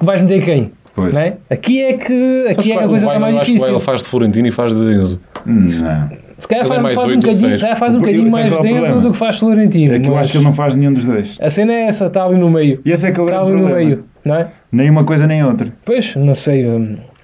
vais 0.00 0.22
meter 0.22 0.44
quem? 0.44 0.70
pois. 0.94 1.12
Não 1.12 1.20
é? 1.20 1.36
Aqui 1.50 1.82
é 1.82 1.94
que, 1.94 2.46
aqui 2.50 2.70
é 2.72 2.76
que 2.76 2.84
a 2.84 2.86
coisa 2.88 3.06
está 3.08 3.18
mais 3.18 3.38
difícil. 3.40 3.62
Weigl 3.64 3.80
faz 3.80 4.00
de 4.02 4.08
Florentino 4.08 4.46
e 4.46 4.50
faz 4.52 4.72
de 4.72 4.80
Enzo. 4.80 5.20
Hum, 5.44 5.66
Não. 5.82 6.26
Se 6.38 6.46
calhar 6.46 6.64
Ele 6.66 6.72
é 6.72 6.74
faz, 6.74 6.82
mais 6.82 6.94
faz 6.94 7.10
um 7.10 7.16
bocadinho, 7.20 7.56
já 7.56 7.76
faz 7.76 7.94
um 7.94 7.98
bocadinho 7.98 8.28
é 8.28 8.30
mais 8.30 8.52
é 8.52 8.54
o 8.54 8.60
denso 8.60 8.74
problema. 8.76 9.00
do 9.00 9.10
que 9.12 9.16
faz 9.18 9.38
Florentino. 9.38 9.94
É 9.94 9.98
que 9.98 10.08
eu 10.08 10.16
acho 10.16 10.30
que 10.30 10.36
ele 10.38 10.44
não 10.44 10.52
faz 10.52 10.74
nenhum 10.76 10.92
dos 10.92 11.04
dois. 11.04 11.36
A 11.40 11.50
cena 11.50 11.72
é 11.72 11.82
essa, 11.86 12.06
está 12.06 12.24
ali 12.24 12.36
no 12.38 12.48
meio. 12.50 12.80
E 12.84 12.90
esse 12.92 13.06
é 13.08 13.10
que 13.10 13.18
é 13.18 13.22
o 13.22 13.26
Está 13.26 13.38
grande 13.42 13.52
ali 13.54 13.62
no 13.62 13.74
meio, 13.74 14.04
não 14.24 14.34
é? 14.36 14.48
Nem 14.70 14.90
uma 14.90 15.02
coisa 15.02 15.26
nem 15.26 15.42
outra. 15.42 15.72
Pois, 15.84 16.14
não 16.14 16.34
sei. 16.34 16.64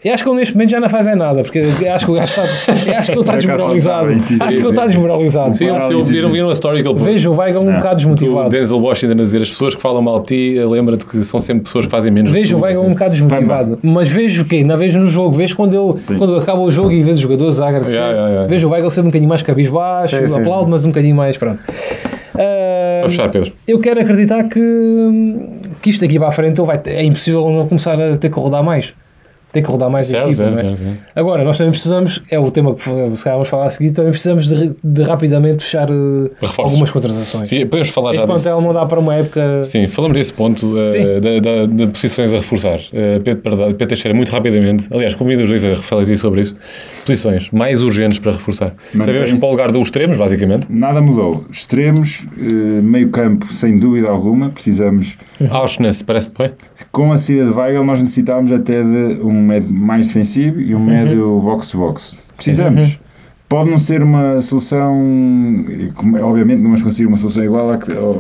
Eu 0.05 0.13
acho 0.13 0.25
que 0.25 0.29
ele 0.29 0.39
neste 0.39 0.55
momento 0.55 0.71
já 0.71 0.81
não 0.81 0.89
faz 0.89 1.07
é 1.07 1.15
nada, 1.15 1.43
porque 1.43 1.61
acho 1.61 2.07
que 2.07 2.11
o 2.11 2.15
gajo 2.15 2.33
está, 2.33 2.43
eu 2.43 2.99
acho 2.99 3.07
que 3.07 3.13
ele 3.13 3.21
está 3.21 3.37
desmoralizado. 3.37 4.09
Acho 4.09 4.27
que 4.27 4.45
ele 4.45 4.69
está 4.69 4.83
sim. 4.83 4.89
desmoralizado. 4.89 5.57
Sim, 5.57 5.67
eles 5.67 6.09
viram, 6.09 6.31
viram 6.31 6.51
a 6.51 6.53
story 6.55 6.83
que 6.83 6.89
ele 6.89 6.99
pôs. 6.99 7.05
Vejo 7.05 7.31
o 7.31 7.37
Weigl 7.37 7.61
um 7.61 7.65
Não. 7.67 7.75
bocado 7.75 7.95
O 7.95 7.97
desmotivado. 7.99 8.49
Denzel 8.49 8.81
Washington 8.81 9.13
a 9.13 9.17
dizer 9.17 9.43
as 9.43 9.51
pessoas 9.51 9.75
que 9.77 9.81
falam 9.81 10.03
mal 10.03 10.19
de 10.21 10.27
ti, 10.27 10.65
lembra-te 10.65 11.07
que 11.07 11.23
são 11.23 11.39
sempre 11.39 11.65
pessoas 11.65 11.85
que 11.85 11.91
fazem 11.91 12.11
menos. 12.11 12.33
Vejo 12.33 12.57
o 12.57 12.61
Weigl 12.61 12.83
um 12.83 12.91
bocado 12.91 13.13
desmotivado. 13.13 13.79
Mas 13.81 14.09
vejo 14.09 14.43
o 14.43 14.45
quê? 14.45 14.65
Não 14.65 14.77
vejo 14.77 14.99
no 14.99 15.09
jogo. 15.09 15.37
Vejo 15.37 15.55
quando, 15.55 15.75
ele, 15.75 16.19
quando 16.19 16.37
acaba 16.37 16.61
o 16.61 16.71
jogo 16.71 16.91
e 16.91 17.03
vês 17.03 17.17
os 17.17 17.23
jogadores 17.23 17.61
a 17.61 17.69
agradecer. 17.69 18.01
Vejo 18.49 18.67
o 18.67 18.71
Weigl 18.73 18.91
ser 18.91 19.03
um 19.03 19.05
bocadinho 19.05 19.29
mais 19.29 19.43
cabisbaixo, 19.43 20.17
aplaudo, 20.37 20.69
mas 20.69 20.85
um 20.85 20.89
bocadinho 20.89 21.15
mais. 21.15 21.39
Pronto. 21.39 21.61
Ah, 22.35 23.09
fechar, 23.09 23.29
Pedro. 23.29 23.53
eu 23.69 23.79
quero 23.79 24.01
acreditar 24.01 24.43
que, 24.45 24.61
que 25.81 25.91
isto 25.91 26.01
daqui 26.01 26.19
para 26.19 26.29
a 26.29 26.33
frente 26.33 26.61
vai, 26.63 26.81
é 26.87 27.05
impossível 27.05 27.49
não 27.51 27.69
começar 27.69 28.01
a 28.01 28.17
ter 28.17 28.31
que 28.31 28.39
rodar 28.39 28.65
mais. 28.65 28.95
Ter 29.53 29.61
que 29.63 29.71
rodar 29.71 29.91
mais 29.91 30.07
a 30.07 30.11
Certo, 30.11 30.29
equipa, 30.29 30.55
certo, 30.55 30.67
não 30.67 30.73
é? 30.73 30.77
certo. 30.77 30.99
Agora, 31.15 31.45
nós 31.45 31.59
também 31.59 31.71
precisamos, 31.73 32.23
é 32.31 32.39
o 32.39 32.51
tema 32.51 32.75
que 32.75 32.83
se 32.83 32.91
calhar 33.25 33.35
vamos 33.37 33.49
falar 33.49 33.67
a 33.67 33.71
seguir, 33.71 33.91
também 33.91 34.11
precisamos 34.11 34.49
de, 34.49 34.73
de 34.83 35.03
rapidamente 35.03 35.63
fechar 35.65 35.91
eh, 35.91 36.31
Reforços. 36.41 36.59
algumas 36.59 36.91
contratações. 36.91 37.49
Sim, 37.49 37.67
podemos 37.67 37.89
falar 37.91 38.13
este 38.13 38.27
já 38.27 38.35
disso. 38.35 38.61
não 38.63 38.73
dá 38.73 38.87
para 38.87 38.99
uma 38.99 39.15
época. 39.15 39.63
Sim, 39.65 39.87
falamos 39.89 40.17
desse 40.17 40.33
ponto 40.33 40.67
uh, 40.67 41.21
da, 41.21 41.39
da- 41.41 41.67
de 41.67 41.87
posições 41.89 42.33
a 42.33 42.37
reforçar. 42.37 42.79
Uh, 42.79 43.23
Pedro, 43.23 43.43
Pedro 43.57 43.87
Teixeira, 43.89 44.17
muito 44.17 44.33
rapidamente. 44.33 44.89
Aliás, 44.91 45.15
convido 45.15 45.43
os 45.43 45.49
dois 45.51 45.63
a 45.65 45.69
refletir 45.69 46.17
sobre 46.17 46.41
isso. 46.41 46.57
Posições 47.05 47.51
mais 47.51 47.83
urgentes 47.83 48.19
para 48.19 48.33
reforçar. 48.33 48.73
Sabemos 49.03 49.33
que 49.33 49.39
para 49.39 49.49
o 49.49 49.51
lugar 49.51 49.71
dos 49.71 49.83
extremos, 49.83 50.17
basicamente. 50.17 50.67
Nada 50.71 51.01
mudou. 51.03 51.45
Extremos, 51.51 52.25
eh, 52.39 52.81
meio 52.81 53.11
campo, 53.11 53.53
sem 53.53 53.77
dúvida 53.77 54.09
alguma. 54.09 54.49
Precisamos. 54.51 55.17
Auschwitz, 55.51 56.03
parece-te 56.03 56.39
bem? 56.39 56.53
Com 56.91 57.13
a 57.13 57.19
saída 57.19 57.47
de 57.47 57.53
Weigl, 57.53 57.85
nós 57.85 58.01
necessitávamos 58.01 58.51
até 58.53 58.83
de 58.83 59.21
um 59.23 59.42
médio 59.43 59.71
mais 59.73 60.07
defensivo 60.09 60.61
e 60.61 60.75
um 60.75 60.85
médio 60.85 61.41
box-to-box. 61.41 62.17
Precisamos. 62.37 62.99
Pode 63.49 63.69
não 63.69 63.77
ser 63.79 64.03
uma 64.03 64.41
solução, 64.41 64.95
como- 65.95 66.19
obviamente 66.23 66.59
não 66.59 66.71
vamos 66.71 66.83
conseguir 66.83 67.07
uma 67.07 67.19
solução 67.19 67.45
igual 67.45 67.69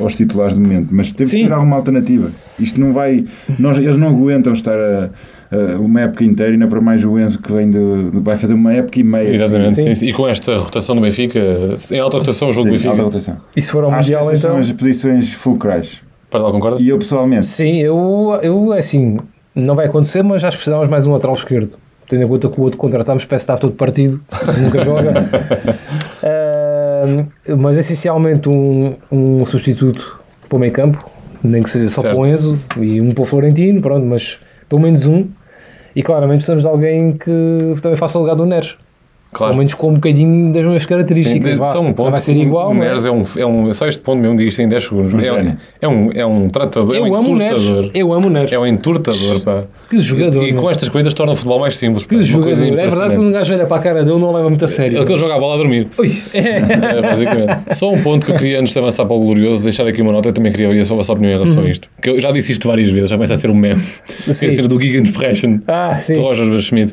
aos 0.00 0.14
titulares 0.14 0.54
de 0.54 0.60
momento, 0.60 0.94
mas 0.94 1.10
temos 1.12 1.30
Sim. 1.30 1.38
que 1.38 1.44
ter 1.44 1.52
alguma 1.52 1.76
alternativa. 1.76 2.30
Isto 2.60 2.78
não 2.78 2.92
vai, 2.92 3.24
nós, 3.58 3.78
eles 3.78 3.96
não 3.96 4.08
aguentam 4.08 4.52
estar 4.52 4.76
a, 4.78 5.08
a 5.50 5.78
uma 5.80 6.02
época 6.02 6.22
inteira, 6.24 6.52
ainda 6.52 6.66
para 6.66 6.82
mais 6.82 7.02
o 7.02 7.18
Enzo 7.18 7.40
que 7.40 7.50
vem 7.50 7.70
vai 8.22 8.36
fazer 8.36 8.52
uma 8.52 8.74
época 8.74 9.00
e 9.00 9.02
meia. 9.02 9.34
Exatamente. 9.34 9.74
sim. 9.76 9.82
sim, 9.84 9.94
sim. 9.94 10.06
E 10.08 10.12
com 10.12 10.28
esta 10.28 10.54
rotação 10.58 10.94
do 10.96 11.00
Benfica, 11.00 11.40
em 11.90 11.98
alta 11.98 12.18
rotação, 12.18 12.50
o 12.50 12.52
jogo 12.52 12.68
do 12.68 12.78
Sim, 12.78 12.88
alta 12.88 13.02
Benfica. 13.02 13.04
rotação. 13.04 13.36
E 13.56 13.62
se 13.62 13.70
for 13.70 13.84
ao 13.84 13.90
Acho 13.90 14.10
que 14.10 14.14
Mundial, 14.14 14.30
essas 14.32 14.44
então. 14.44 14.50
são 14.50 14.60
as 14.60 14.72
posições 14.72 15.32
fulcrais. 15.32 16.02
Para 16.30 16.40
lá, 16.42 16.50
concorda? 16.52 16.80
E 16.80 16.88
eu 16.90 16.98
pessoalmente, 16.98 17.46
Sim, 17.46 17.78
eu, 17.78 18.38
eu 18.42 18.70
assim, 18.72 19.16
não 19.54 19.74
vai 19.74 19.86
acontecer, 19.86 20.22
mas 20.22 20.42
que 20.42 20.48
precisamos 20.48 20.88
mais 20.88 21.06
um 21.06 21.12
lateral 21.12 21.34
esquerdo. 21.34 21.76
Tendo 22.08 22.24
em 22.24 22.26
conta 22.26 22.48
que 22.48 22.60
o 22.60 22.64
outro 22.64 22.78
contratámos 22.78 23.24
parece 23.24 23.44
estar 23.44 23.58
todo 23.58 23.72
partido, 23.74 24.20
nunca 24.60 24.82
joga. 24.84 25.12
Ah, 26.22 27.26
mas 27.58 27.76
essencialmente 27.76 28.48
um, 28.48 28.96
um 29.10 29.44
substituto 29.46 30.20
para 30.48 30.56
o 30.56 30.60
meio 30.60 30.72
campo, 30.72 31.04
nem 31.42 31.62
que 31.62 31.70
seja 31.70 31.88
só 31.88 32.02
Certo. 32.02 32.16
para 32.16 32.28
o 32.28 32.30
Enzo 32.30 32.58
e 32.78 33.00
um 33.00 33.12
para 33.12 33.22
o 33.22 33.24
Florentino, 33.24 33.80
pronto, 33.80 34.06
mas 34.06 34.38
pelo 34.68 34.80
menos 34.80 35.06
um. 35.06 35.28
E 35.94 36.02
claramente 36.02 36.38
precisamos 36.38 36.62
de 36.62 36.68
alguém 36.68 37.12
que 37.12 37.74
também 37.82 37.98
faça 37.98 38.18
o 38.18 38.22
lugar 38.22 38.34
do 38.34 38.46
Neres. 38.46 38.76
Pelo 39.32 39.38
Claro. 39.38 39.56
menos 39.56 39.72
com 39.72 39.88
um 39.88 39.94
bocadinho 39.94 40.52
das 40.52 40.62
mesmas 40.62 40.82
Sim, 40.82 40.88
características. 40.88 41.52
de- 41.52 41.56
vá. 41.56 41.70
só 41.70 41.80
um 41.80 41.90
ponto. 41.94 42.10
vai 42.10 42.20
ser 42.20 42.36
igual, 42.36 42.70
o 42.70 42.74
Neres 42.74 43.06
é 43.06 43.10
um, 43.10 43.24
é 43.38 43.46
um. 43.46 43.72
Só 43.72 43.88
este 43.88 44.02
ponto 44.02 44.20
mesmo, 44.20 44.38
isto 44.42 44.60
em 44.60 44.68
10 44.68 44.84
segundos. 44.84 45.14
Um 45.14 45.18
É, 45.20 45.22
gênio. 45.22 45.54
é, 45.80 45.88
um, 45.88 46.10
é 46.14 46.26
um 46.26 46.48
tratador, 46.50 46.94
é 46.94 46.98
eu 46.98 47.04
um 47.04 47.14
amo 47.14 47.28
encurtador. 47.42 47.90
Eu 47.94 48.12
amo 48.12 48.26
o 48.26 48.30
Neres. 48.30 48.52
É 48.52 48.58
um 48.58 48.66
entortador, 48.66 49.40
pá. 49.40 49.62
Que 49.88 49.96
jogador. 49.98 50.46
E 50.46 50.52
meu. 50.52 50.60
com 50.62 50.70
estas 50.70 50.90
coisas 50.90 51.14
torna 51.14 51.32
o 51.32 51.36
futebol 51.36 51.58
mais 51.60 51.78
simples. 51.78 52.04
pá. 52.04 52.10
Que 52.14 52.22
jogador. 52.22 52.44
coisa 52.44 52.66
É 52.66 52.70
verdade 52.86 53.14
que 53.14 53.20
um 53.20 53.30
gajo 53.32 53.54
olha 53.54 53.64
para 53.66 53.76
a 53.78 53.80
cara 53.80 54.04
dele 54.04 54.18
não 54.18 54.32
leva 54.34 54.48
muito 54.50 54.64
a 54.66 54.68
sério. 54.68 54.98
Ele 54.98 55.06
que 55.06 55.12
ele 55.12 55.18
joga 55.20 55.34
a 55.34 55.38
bola 55.38 55.54
a 55.54 55.56
dormir. 55.56 55.88
Ui. 55.98 56.12
É, 56.34 57.00
basicamente. 57.00 57.74
Só 57.74 57.90
um 57.90 58.02
ponto 58.02 58.26
que 58.26 58.32
eu 58.32 58.36
queria, 58.36 58.60
antes 58.60 58.72
de 58.74 58.78
avançar 58.78 59.06
para 59.06 59.14
o 59.16 59.20
Glorioso, 59.20 59.64
deixar 59.64 59.86
aqui 59.86 60.02
uma 60.02 60.12
nota. 60.12 60.28
Eu 60.28 60.32
também 60.34 60.52
queria 60.52 60.68
ouvir 60.68 60.80
a 60.80 60.84
vossa 60.84 61.10
opinião 61.12 61.32
em 61.32 61.38
relação 61.42 61.62
a 61.62 61.70
isto. 61.70 61.88
Que 62.02 62.10
eu 62.10 62.20
já 62.20 62.30
disse 62.32 62.52
isto 62.52 62.68
várias 62.68 62.90
vezes, 62.90 63.08
já 63.10 63.16
começa 63.16 63.32
a 63.34 63.36
ser 63.38 63.48
um 63.50 63.54
meme. 63.54 63.80
Tem 64.26 64.34
Sim. 64.34 64.46
a 64.48 64.52
ser 64.52 64.68
do 64.68 64.78
Gegenfrechen, 64.80 65.62
Ah, 65.66 65.96
sim. 65.98 66.12
do 66.14 66.20
Roger 66.20 66.58
Schmidt. 66.60 66.92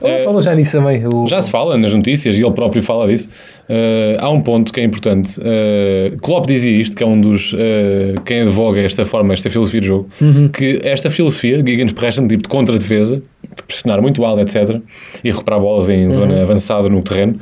Ele 0.00 0.12
Eh, 0.14 0.24
falou 0.24 0.40
já 0.40 0.54
nisso 0.54 0.78
também. 0.78 1.02
O... 1.06 1.26
Já 1.28 1.40
se 1.40 1.50
fala 1.50 1.76
nas 1.76 1.92
notícias 1.94 2.36
e 2.36 2.42
ele 2.42 2.52
próprio 2.52 2.82
fala 2.82 3.06
disso. 3.06 3.28
Eh, 3.68 4.16
há 4.18 4.28
um 4.30 4.40
ponto 4.40 4.72
que 4.72 4.80
é 4.80 4.84
importante. 4.84 5.38
Uh, 5.38 6.16
Klopp 6.20 6.46
dizia 6.46 6.70
isto, 6.72 6.96
que 6.96 7.02
é 7.02 7.06
um 7.06 7.20
dos. 7.20 7.54
eh, 7.56 8.14
quem 8.24 8.40
advoga 8.40 8.80
esta 8.80 9.04
forma, 9.04 9.32
esta 9.34 9.48
filosofia 9.50 9.80
de 9.80 9.86
jogo, 9.86 10.08
que 10.52 10.80
esta 10.82 11.10
filosofia, 11.10 11.62
Gegenpressing, 11.64 12.26
tipo 12.26 12.42
de 12.42 12.48
contra-defesa, 12.48 13.16
de 13.16 13.62
pressionar 13.64 14.00
muito 14.02 14.24
alto, 14.24 14.40
etc., 14.40 14.80
e 15.22 15.30
recuperar 15.30 15.60
bolas 15.60 15.88
em 15.88 16.10
zona 16.10 16.42
avançada 16.42 16.88
no 16.88 17.02
terreno, 17.02 17.38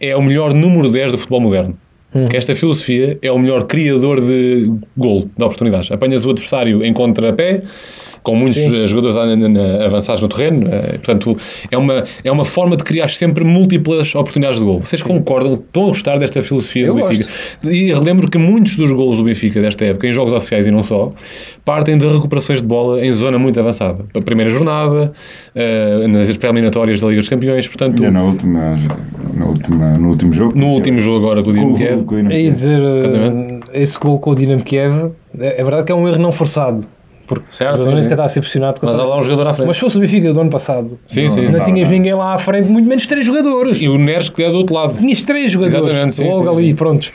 é 0.00 0.16
o 0.16 0.22
melhor 0.22 0.54
número 0.54 0.90
10 0.90 1.12
do 1.12 1.18
futebol 1.18 1.40
moderno. 1.40 1.76
Que 2.28 2.36
esta 2.36 2.54
filosofia 2.54 3.18
é 3.22 3.32
o 3.32 3.38
melhor 3.38 3.64
criador 3.64 4.20
de 4.20 4.70
gol, 4.94 5.30
de 5.34 5.44
oportunidades. 5.44 5.90
Apanhas 5.90 6.26
o 6.26 6.30
adversário 6.30 6.84
em 6.84 6.92
contrapé, 6.92 7.62
com 8.22 8.36
muitos 8.36 8.56
Sim. 8.58 8.82
eh, 8.82 8.86
jogadores 8.86 9.16
avançados 9.84 10.20
no 10.20 10.28
terreno. 10.28 10.68
eh, 10.70 10.92
portanto, 10.92 11.36
é 11.70 11.76
uma, 11.76 12.04
é 12.22 12.30
uma 12.30 12.44
forma 12.44 12.76
de 12.76 12.84
criar 12.84 13.08
sempre 13.08 13.44
múltiplas 13.44 14.14
oportunidades 14.14 14.58
de 14.58 14.64
gol. 14.64 14.80
Vocês 14.80 15.02
concordam? 15.02 15.54
Estão 15.54 15.84
a 15.84 15.88
gostar 15.88 16.18
desta 16.18 16.42
filosofia 16.42 16.86
Eu 16.86 16.94
do 16.94 17.02
Benfica? 17.06 17.28
E 17.64 17.92
relembro 17.92 18.30
que 18.30 18.38
muitos 18.38 18.76
dos 18.76 18.92
golos 18.92 19.18
do 19.18 19.24
Benfica 19.24 19.60
desta 19.60 19.84
época, 19.84 20.06
em 20.06 20.12
jogos 20.12 20.32
oficiais 20.32 20.66
e 20.66 20.70
não 20.70 20.82
só, 20.82 21.12
partem 21.64 21.96
de 21.98 22.06
recuperações 22.06 22.60
de 22.60 22.66
bola 22.66 23.04
em 23.04 23.10
zona 23.12 23.38
muito 23.38 23.58
avançada. 23.58 24.04
A 24.16 24.20
primeira 24.22 24.50
jornada, 24.50 25.12
eh, 25.54 26.06
nas 26.08 26.36
pré-eliminatórias 26.36 27.00
da 27.00 27.08
Liga 27.08 27.20
dos 27.20 27.28
Campeões, 27.28 27.66
portanto, 27.66 28.02
na 28.10 28.22
última, 28.22 28.76
na 29.34 29.46
última, 29.46 29.98
no 29.98 30.08
último 30.08 30.32
jogo. 30.32 30.58
no 30.58 30.66
último 30.68 31.00
jogo 31.00 31.24
agora 31.26 31.42
com 31.42 31.50
o 31.50 31.52
Dinamo 31.52 31.74
Kiev. 31.76 32.04
com 32.04 32.14
Kiev. 32.16 32.52
dizer, 32.52 32.80
Exatamente. 32.80 33.66
esse 33.74 33.98
gol 33.98 34.18
com 34.18 34.30
o 34.30 34.34
Dinamo 34.34 34.62
Kiev, 34.62 35.10
é, 35.38 35.60
é 35.60 35.64
verdade 35.64 35.84
que 35.86 35.92
é 35.92 35.94
um 35.94 36.08
erro 36.08 36.18
não 36.20 36.32
forçado. 36.32 36.86
Porque 37.26 37.44
Certo, 37.50 37.74
o 37.80 37.84
sim, 37.84 37.96
sim. 37.96 38.02
sequer 38.02 38.14
está 38.14 38.24
a 38.24 38.28
ser 38.28 38.40
pressionado. 38.40 38.80
Mas 38.82 38.98
há 38.98 39.04
lá 39.04 39.16
um 39.18 39.22
jogador 39.22 39.46
à 39.48 39.54
frente. 39.54 39.66
Mas 39.68 39.76
se 39.76 39.80
fosse 39.80 39.96
o 39.96 40.00
Benfica 40.00 40.32
do 40.32 40.40
ano 40.40 40.50
passado, 40.50 40.98
sim, 41.06 41.28
sim. 41.28 41.42
Não, 41.42 41.52
não 41.52 41.58
não. 41.58 41.64
tinhas 41.64 41.88
ninguém 41.88 42.14
lá 42.14 42.34
à 42.34 42.38
frente, 42.38 42.68
muito 42.68 42.88
menos 42.88 43.06
três 43.06 43.24
jogadores. 43.24 43.74
E 43.80 43.88
o 43.88 43.96
Neres 43.98 44.28
que 44.28 44.42
é 44.42 44.50
do 44.50 44.56
outro 44.58 44.74
lado. 44.74 44.94
Tinhas 44.98 45.22
três 45.22 45.50
jogadores 45.50 45.84
Exatamente, 45.88 46.14
sim, 46.14 46.24
logo 46.28 46.42
sim, 46.42 46.48
ali, 46.48 46.70
sim. 46.70 46.74
prontos. 46.76 47.12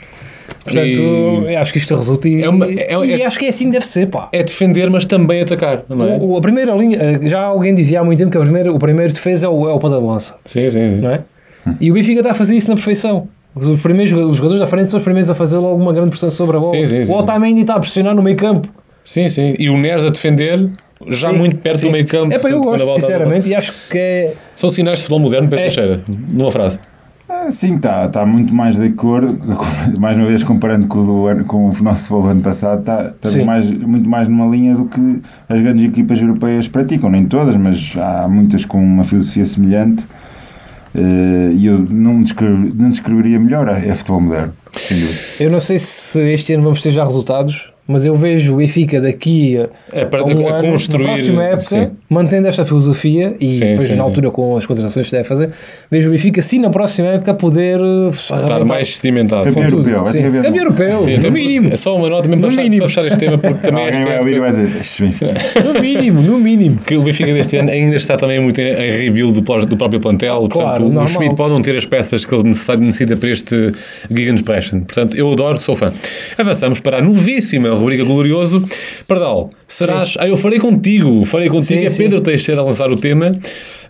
Portanto, 0.64 0.86
E- 1.48 1.56
acho 1.56 1.72
que 1.72 1.78
isto 1.78 1.94
resulta 1.94 2.28
e, 2.28 2.42
É 2.42 2.48
uma- 2.48 2.66
é- 2.66 3.06
e 3.06 3.22
é- 3.22 3.26
acho 3.26 3.38
que 3.38 3.44
é 3.44 3.48
assim 3.48 3.66
que 3.66 3.72
deve 3.72 3.86
ser, 3.86 4.08
pá. 4.08 4.28
É 4.32 4.42
defender, 4.42 4.88
mas 4.90 5.04
também 5.04 5.40
atacar, 5.42 5.84
não 5.88 6.04
é? 6.06 6.18
O, 6.20 6.36
a 6.36 6.40
primeira 6.40 6.74
linha, 6.74 6.96
eh, 6.98 7.28
já 7.28 7.40
alguém 7.42 7.74
dizia 7.74 8.00
há 8.00 8.04
muito 8.04 8.18
tempo 8.18 8.30
que 8.30 8.38
a 8.38 8.40
primeira, 8.40 8.72
o 8.72 8.78
primeiro 8.78 9.12
defesa 9.12 9.46
é 9.46 9.48
o, 9.48 9.68
é 9.68 9.72
o 9.74 9.78
de 9.78 9.88
lança, 10.04 10.36
Sim, 10.46 10.68
sim, 10.70 10.88
sim. 10.90 10.96
não 10.96 11.10
é? 11.10 11.20
E 11.80 11.90
o 11.90 11.94
Benfica 11.94 12.20
está 12.20 12.30
a 12.32 12.34
fazer 12.34 12.56
isso 12.56 12.68
na 12.68 12.74
perfeição. 12.76 13.28
Os, 13.54 13.82
primeiros, 13.82 14.12
os 14.12 14.36
jogadores 14.36 14.60
da 14.60 14.66
frente 14.66 14.88
são 14.90 14.96
os 14.98 15.02
primeiros 15.04 15.28
a 15.30 15.34
fazer 15.34 15.58
logo 15.58 15.80
uma 15.82 15.92
grande 15.92 16.10
pressão 16.10 16.30
sobre 16.30 16.56
a 16.56 16.60
bola. 16.60 16.72
Sim, 16.74 16.86
sim, 16.86 17.04
sim. 17.04 17.12
o 17.12 17.16
Otamendi 17.16 17.62
está 17.62 17.74
a 17.74 17.80
pressionar 17.80 18.14
no 18.14 18.22
meio 18.22 18.36
campo. 18.36 18.68
Sim, 19.08 19.30
sim. 19.30 19.54
E 19.58 19.70
o 19.70 19.78
Neres 19.78 20.04
a 20.04 20.10
defender, 20.10 20.68
já 21.06 21.30
Sim, 21.30 21.38
muito 21.38 21.56
perto 21.56 21.78
sim. 21.78 21.86
do 21.86 21.92
meio 21.92 22.06
campo. 22.06 22.30
É 22.34 22.38
para 22.38 22.50
eu 22.50 22.60
gosto, 22.60 22.94
sinceramente, 22.96 23.48
e 23.48 23.54
acho 23.54 23.72
que 23.88 23.96
é. 23.96 24.34
São 24.54 24.68
sinais 24.68 24.98
de 24.98 25.04
futebol 25.04 25.20
moderno, 25.20 25.48
Pedro 25.48 25.60
É. 25.64 25.68
Teixeira, 25.68 26.04
numa 26.06 26.50
frase. 26.50 26.78
Ah, 27.26 27.50
Sim, 27.50 27.76
está 27.76 28.06
tá 28.08 28.26
muito 28.26 28.54
mais 28.54 28.76
de 28.76 28.84
acordo, 28.84 29.38
mais 29.98 30.18
uma 30.18 30.26
vez 30.26 30.42
comparando 30.42 30.86
com 30.88 30.98
o, 30.98 31.04
do 31.06 31.26
ano, 31.26 31.44
com 31.46 31.70
o 31.70 31.82
nosso 31.82 32.02
futebol 32.02 32.22
do 32.24 32.28
ano 32.28 32.42
passado, 32.42 32.80
está 32.80 33.04
tá 33.18 33.28
Sim. 33.30 33.44
mais, 33.44 33.70
muito 33.70 34.06
mais 34.06 34.28
numa 34.28 34.46
linha 34.46 34.74
do 34.74 34.84
que 34.84 35.22
as 35.48 35.58
grandes 35.62 35.84
equipas 35.84 36.20
europeias 36.20 36.68
praticam, 36.68 37.08
nem 37.08 37.24
todas, 37.24 37.56
mas 37.56 37.94
há 37.96 38.28
muitas 38.28 38.66
com 38.66 38.76
uma 38.78 39.04
filosofia 39.04 39.46
semelhante 39.46 40.04
eh, 40.94 41.52
e 41.54 41.66
eu 41.66 41.78
não, 41.78 42.20
descre- 42.20 42.70
não 42.74 42.88
descreveria 42.90 43.38
melhor 43.38 43.68
a 43.70 43.94
futebol 43.94 44.20
moderno, 44.20 44.52
sem 44.72 44.98
dúvida. 44.98 45.18
Eu 45.40 45.50
não 45.50 45.60
sei 45.60 45.78
se 45.78 46.20
este 46.32 46.52
ano 46.54 46.62
vamos 46.64 46.82
ter 46.82 46.90
já 46.92 47.04
resultados, 47.04 47.70
mas 47.88 48.04
eu 48.04 48.14
vejo 48.14 48.54
o 48.54 48.56
Benfica 48.58 49.00
daqui 49.00 49.56
a, 49.56 49.68
É 49.92 50.04
para 50.04 50.22
um 50.22 50.46
a 50.46 50.58
ano, 50.58 50.70
construir. 50.72 51.04
na 51.04 51.08
próxima 51.14 51.42
época, 51.44 51.62
sim. 51.62 51.90
Mantendo 52.08 52.48
esta 52.48 52.64
filosofia 52.64 53.34
e 53.38 53.52
Sim, 53.52 53.60
depois 53.60 53.82
sim, 53.82 53.88
na 53.90 53.94
sim. 53.96 54.00
altura 54.00 54.30
com 54.30 54.56
as 54.56 54.64
contratações 54.64 55.06
que 55.06 55.12
deve 55.12 55.28
fazer, 55.28 55.50
vejo 55.90 56.08
o 56.08 56.12
Benfica 56.12 56.40
sim 56.40 56.58
na 56.58 56.70
próxima 56.70 57.08
época 57.08 57.34
poder 57.34 57.78
uh, 57.80 58.10
Estar 58.10 58.36
arrebentar 58.36 58.64
mais 58.64 58.96
sedimentado. 58.96 59.44
Campeão 59.44 59.64
europeu, 59.64 60.02
vai 60.04 60.12
ser 60.12 60.18
Sim. 60.18 60.24
campeão. 60.24 60.42
Campeão 60.42 60.62
europeu, 60.64 60.98
Sim, 61.00 61.04
no 61.06 61.10
então, 61.18 61.30
mínimo. 61.30 61.68
É 61.72 61.76
só 61.76 61.96
uma 61.96 62.08
nota 62.08 62.28
mesmo 62.28 62.42
para 62.42 62.50
fechar, 62.50 62.70
para 62.70 62.88
fechar 62.88 63.06
este 63.06 63.18
tema, 63.18 63.38
porque 63.38 63.66
também 63.66 63.84
Alguém 63.84 64.00
esta 64.00 64.04
vai 64.10 64.18
ouvir 64.18 64.40
vai 64.40 64.48
época, 64.48 64.64
dizer, 64.66 64.80
"Este 64.80 65.02
Benfica." 65.02 65.34
No 65.68 65.80
mínimo, 65.80 66.22
no 66.22 66.38
mínimo. 66.38 66.78
que 66.78 66.96
o 66.96 67.02
Benfica 67.02 67.32
deste 67.34 67.56
ano 67.56 67.70
ainda 67.70 67.96
está 67.96 68.16
também 68.16 68.40
muito 68.40 68.58
em, 68.60 68.72
em 68.72 69.04
rebuild 69.04 69.40
do, 69.40 69.66
do 69.66 69.76
próprio 69.76 70.00
plantel. 70.00 70.48
Claro, 70.48 70.82
Portanto, 70.82 71.02
o. 71.04 71.08
Schmidt 71.08 71.34
pode 71.34 71.52
não 71.52 71.60
ter 71.62 71.76
as 71.76 71.84
peças 71.86 72.24
que 72.24 72.34
ele 72.34 72.44
necessita, 72.44 72.76
necessita 72.76 73.16
para 73.16 73.28
este 73.28 73.72
Gigantesprechen. 74.10 74.80
Portanto, 74.80 75.16
eu 75.16 75.30
adoro, 75.32 75.58
sou 75.58 75.76
fã. 75.76 75.92
Avançamos 76.36 76.80
para 76.80 76.98
a 76.98 77.02
novíssima 77.02 77.70
rubrica 77.70 78.04
Glorioso. 78.04 78.64
Pardal, 79.06 79.50
serás... 79.68 80.14
Ah, 80.18 80.26
eu 80.26 80.36
farei 80.36 80.58
contigo. 80.58 81.24
Farei 81.24 81.48
contigo. 81.48 81.80
Sim, 81.80 81.86
é 81.86 81.88
sim. 81.88 81.98
Pedro 82.02 82.20
Teixeira 82.20 82.60
a 82.60 82.64
lançar 82.64 82.90
o 82.90 82.96
tema. 82.96 83.38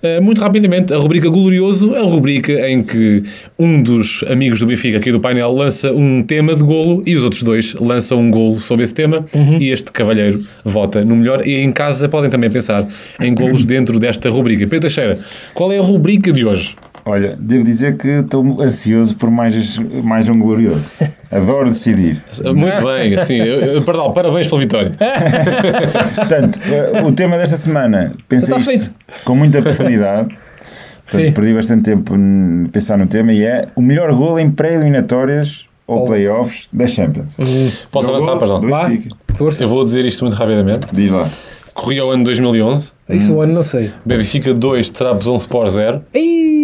Uh, 0.01 0.23
muito 0.23 0.41
rapidamente, 0.41 0.93
a 0.95 0.97
rubrica 0.97 1.29
Glorioso, 1.29 1.97
a 1.97 2.03
rubrica 2.03 2.69
em 2.71 2.85
que 2.85 3.25
um 3.59 3.83
dos 3.83 4.23
amigos 4.31 4.61
do 4.61 4.67
Benfica 4.67 4.99
aqui 4.99 5.11
do 5.11 5.19
painel 5.19 5.51
lança 5.53 5.93
um 5.93 6.23
tema 6.23 6.55
de 6.55 6.63
golo 6.63 7.03
e 7.05 7.17
os 7.17 7.25
outros 7.25 7.43
dois 7.43 7.75
lançam 7.75 8.21
um 8.21 8.31
golo 8.31 8.61
sobre 8.61 8.85
esse 8.85 8.95
tema 8.95 9.25
Uhum. 9.35 9.59
e 9.59 9.71
este 9.71 9.91
cavalheiro 9.91 10.41
vota 10.65 11.05
no 11.05 11.17
melhor. 11.17 11.45
E 11.45 11.57
em 11.57 11.73
casa 11.73 12.09
podem 12.09 12.31
também 12.31 12.49
pensar 12.49 12.87
em 13.21 13.35
golos 13.35 13.65
dentro 13.67 13.99
desta 13.99 14.31
rubrica. 14.31 14.61
Pedro 14.69 14.83
Teixeira, 14.83 15.19
qual 15.53 15.73
é 15.73 15.79
a 15.79 15.83
rubrica 15.83 16.31
de 16.31 16.45
hoje? 16.45 16.77
Olha, 17.09 17.37
devo 17.41 17.65
dizer 17.65 17.97
que 17.97 18.09
estou 18.09 18.61
ansioso 18.63 19.17
por 19.17 19.31
mais, 19.31 19.79
mais 20.05 20.29
um 20.29 20.39
glorioso. 20.39 20.93
Adoro 21.31 21.71
decidir. 21.71 22.23
Muito 22.55 22.83
bem, 22.83 23.15
assim, 23.17 23.37
eu- 23.37 23.81
perdão, 23.83 24.13
parabéns 24.13 24.47
pela 24.47 24.61
vitória. 24.61 24.93
Portanto, 26.15 26.61
eh, 26.65 27.03
o 27.03 27.13
tema 27.13 27.37
desta 27.39 27.57
semana, 27.57 28.13
pensei 28.29 28.57
isto 28.57 28.67
feito. 28.71 28.91
com 29.25 29.35
muita 29.35 29.63
profundidade. 29.63 30.29
Portanto, 30.29 31.25
Sim. 31.27 31.33
perdi 31.33 31.55
bastante 31.55 31.83
tempo 31.85 32.15
a 32.15 32.69
pensar 32.71 32.99
no 32.99 33.07
tema 33.07 33.33
e 33.33 33.43
é 33.43 33.69
o 33.75 33.81
melhor 33.81 34.13
gol 34.13 34.39
em 34.39 34.51
pré-eliminatórias 34.51 35.65
ou 35.87 36.01
Oh. 36.03 36.05
playoffs 36.05 36.69
da 36.71 36.87
Champions. 36.87 37.35
Posso 37.91 38.13
Melhor 38.13 38.29
avançar, 38.29 38.61
perdão? 38.61 39.01
Força. 39.37 39.65
Eu 39.65 39.69
vou 39.69 39.85
dizer 39.85 40.05
isto 40.05 40.23
muito 40.25 40.35
rapidamente. 40.37 40.87
Diz 40.93 41.11
lá. 41.11 41.31
Corri 41.73 41.99
ao 42.01 42.11
ano 42.11 42.25
2011, 42.25 42.91
Isso 43.09 43.33
o 43.33 43.41
ano 43.41 43.53
não 43.55 43.63
sei. 43.63 43.93
Benfica 44.05 44.53
2, 44.53 44.91
Trabzonspor 44.91 45.69
0. 45.71 46.03
Ei, 46.13 46.58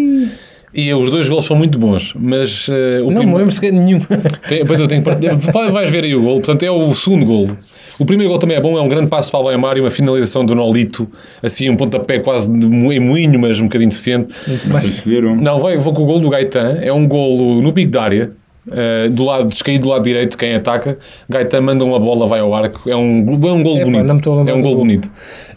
E 0.75 0.93
os 0.93 1.11
dois 1.11 1.29
gols 1.29 1.45
são 1.45 1.57
muito 1.57 1.79
bons, 1.79 2.13
mas 2.19 2.67
eh, 2.69 3.01
o 3.01 3.11
não 3.11 3.23
me 3.23 3.35
lembro 3.35 3.53
sequer 3.53 3.71
de 3.71 3.79
nenhum. 3.79 4.01
Tem, 4.49 4.59
depois 4.59 4.81
eu 4.81 4.89
tenho 4.89 5.03
que 5.03 5.11
Vais 5.71 5.89
ver 5.91 6.03
aí 6.05 6.15
o 6.17 6.23
gol. 6.23 6.41
Portanto, 6.41 6.63
é 6.65 6.71
o 6.71 6.93
segundo 6.93 7.25
gol. 7.25 7.51
O 7.99 8.05
primeiro 8.05 8.31
gol 8.31 8.41
também 8.41 8.57
é 8.57 8.61
bom, 8.61 8.77
é 8.77 8.81
um 8.83 8.89
grande 8.89 9.07
passo 9.09 9.31
para 9.31 9.39
o 9.39 9.43
Albeimar 9.45 9.77
e 9.77 9.81
uma 9.81 9.91
finalização 9.91 10.45
do 10.45 10.53
Nolito, 10.55 11.09
assim, 11.41 11.71
um 11.71 11.77
pontapé 11.77 12.19
quase 12.19 12.51
de 12.51 12.67
em 12.67 12.99
moinho, 12.99 13.39
mas 13.39 13.61
um 13.61 13.65
bocadinho 13.65 13.91
deficiente. 13.91 14.35
Mas. 14.69 14.83
Não, 15.37 15.61
vai, 15.61 15.79
vou 15.79 15.93
com 15.93 16.03
o 16.03 16.07
gol 16.07 16.19
do 16.19 16.29
Gaetan. 16.29 16.79
É 16.83 16.93
um 16.93 17.07
golo 17.07 17.63
no 17.63 17.73
pico 17.73 17.93
da 17.93 18.03
área. 18.03 18.33
eh, 18.73 19.09
do 19.11 19.25
lado 19.25 19.47
descaído 19.49 19.85
do 19.85 19.91
lado 19.91 20.03
direito, 20.03 20.37
quem 20.39 20.55
ataca, 20.55 20.99
Gaetan 21.29 21.61
manda 21.61 21.85
uma 21.85 22.01
bola, 22.01 22.27
vai 22.27 22.41
ao 22.41 22.53
arco. 22.55 22.89
É 22.91 22.97
um, 22.97 23.21
é 23.21 23.53
um 23.53 23.63
gol 23.63 23.77
Epá, 23.77 23.85
bonito. 23.85 23.97
lembrar 23.99 24.15
É 24.51 24.55
um 24.55 24.63
gol 24.63 24.77
bonito. 24.77 25.11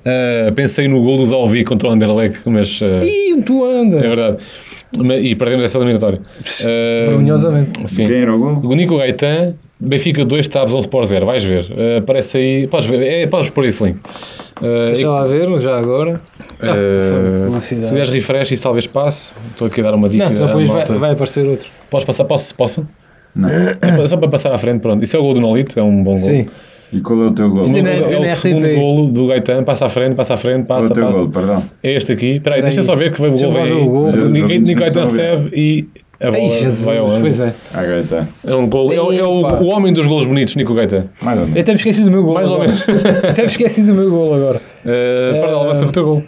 Eh, 0.06 0.52
pensei 0.56 0.88
no 0.88 1.02
gol 1.04 1.18
do 1.18 1.26
Zalvi 1.26 1.64
contra 1.64 1.90
o 1.90 1.92
Anderlecht, 1.92 2.42
mas 2.46 2.80
eh, 2.84 3.06
Ih, 3.06 3.42
tu 3.42 3.64
anda. 3.66 3.98
é 3.98 4.02
verdade. 4.08 4.38
E 5.21 5.36
perdemos 5.36 5.65
essa 5.65 5.78
eliminatória. 5.78 6.21
Vergonhosamente. 7.06 7.71
Sim. 7.89 8.06
Quem 8.06 8.21
era 8.21 8.34
o 8.36 8.39
gol? 8.39 8.71
O 8.71 8.73
Nico 8.73 8.97
Gaetan, 8.97 9.54
Benfica 9.80 10.23
2, 10.26 10.47
Tabs 10.47 10.73
11 10.73 10.88
por 10.88 11.06
0. 11.06 11.26
Vais 11.26 11.43
ver. 11.43 11.63
Uh, 11.71 11.97
aparece 12.00 12.38
aí. 12.38 12.67
Podes 12.67 12.88
ver. 12.88 13.02
É, 13.02 13.28
podes 13.28 13.50
pôr 13.50 13.65
esse 13.65 13.84
link. 13.84 13.97
Uh, 14.60 14.91
Deixa 14.93 15.10
lá 15.10 15.23
ver, 15.26 15.60
já 15.60 15.78
agora. 15.78 16.21
e- 16.62 16.65
Ah, 16.65 16.73
uh, 16.73 17.45
publicidade. 17.47 17.88
se 17.88 17.93
deres 17.93 18.10
refresh, 18.10 18.52
isso 18.52 18.63
talvez 18.63 18.88
passe. 18.88 19.34
Estou 19.52 19.67
aqui 19.67 19.82
a 19.82 19.84
dar 19.84 19.93
uma 19.95 20.10
dica. 20.10 20.26
Não, 20.26 20.34
só 20.34 20.47
depois 20.47 20.67
vai, 20.69 20.86
vai 20.86 21.12
aparecer 21.12 21.45
outro. 21.45 21.67
Podes 21.89 22.06
passar? 22.06 22.23
Posso? 22.26 22.56
Posso? 22.56 22.88
Não. 23.36 23.50
É 23.50 24.08
só 24.08 24.17
para 24.17 24.30
passar 24.30 24.52
à 24.52 24.58
frente, 24.58 24.80
pronto. 24.82 25.04
Isso 25.04 25.15
é 25.15 25.19
o 25.19 25.21
gol 25.21 25.34
do 25.36 25.41
Nolito, 25.41 25.80
é 25.80 25.84
um 25.84 25.97
bom 26.02 26.13
gol. 26.13 26.15
Sim. 26.21 26.47
E 26.93 27.02
qual 27.02 27.21
é 27.23 27.28
o 27.28 27.32
teu 27.32 27.50
gol? 27.50 27.63
O 27.65 27.69
meu 27.69 27.86
é 27.86 27.89
é, 28.00 28.13
é 28.13 28.17
o 28.17 28.21
na 28.21 28.28
segundo 28.36 28.67
golo 28.76 29.12
do 29.12 29.28
Gaetan. 29.28 29.63
Passa 29.63 29.86
à 29.88 29.89
frente, 29.89 30.15
passa 30.15 30.36
à 30.36 30.38
frente, 30.38 30.65
Qual 30.65 30.80
é 30.80 30.82
passa, 30.82 30.91
o 30.91 30.95
teu 30.95 31.06
passa. 31.06 31.19
gol? 31.19 31.30
Perdão. 31.30 31.63
É 31.84 31.91
este 31.93 32.12
aqui. 32.13 32.36
Espera 32.38 32.56
aí, 32.56 32.62
deixa 32.62 32.82
só 32.84 32.95
ver 32.95 33.12
que 33.12 33.19
vai 33.19 33.30
o 33.30 33.34
gol 33.34 33.41
eu 33.43 33.52
vem 33.52 33.62
lá 33.62 33.67
aí. 33.67 33.73
o 33.73 33.89
gol. 33.89 34.12
Já- 34.12 34.17
Ninguém 34.17 34.41
já 34.41 34.47
Nico 34.47 34.47
vimos 34.65 34.80
Gaetan 34.80 35.06
só 35.08 35.15
ver. 35.15 35.21
recebe 35.30 35.50
e 35.60 35.88
a 36.19 36.26
bola 36.32 36.38
Ei, 36.43 36.50
Jesus. 36.52 36.86
vai 36.86 36.97
ao 36.97 37.06
ângulo. 37.08 37.21
Pois 37.21 37.39
é. 37.41 37.54
Ah, 37.73 37.84
Gaeta. 37.84 38.30
É 38.45 38.56
um 38.56 38.67
gol. 38.69 38.93
É, 38.93 39.02
o- 39.02 39.12
é 39.12 39.23
o, 39.23 39.63
o 39.63 39.65
homem 39.67 39.91
dos 39.91 40.08
golos 40.08 40.26
bonitos, 40.26 40.56
Nico 40.56 40.73
Gaetan. 40.73 41.06
Mais 41.21 41.38
ou 41.38 41.43
Eu 41.43 41.47
menos. 41.50 41.62
até 41.62 41.71
me 41.73 41.78
esqueci 41.78 42.04
do 42.04 42.12
meu 42.12 42.23
gol. 42.23 42.34
Mais 42.36 42.50
ou 42.50 42.56
agora. 42.62 42.71
até 43.32 43.41
me 43.41 43.47
esqueci 43.50 43.84
do 43.84 43.93
meu 43.93 44.10
gol 44.10 44.34
agora. 44.36 44.58
Uh, 44.86 45.39
Pardal, 45.41 45.65
vai 45.65 45.76
ser 45.76 45.86
o 45.86 45.91
teu 45.91 46.06
gol. 46.06 46.23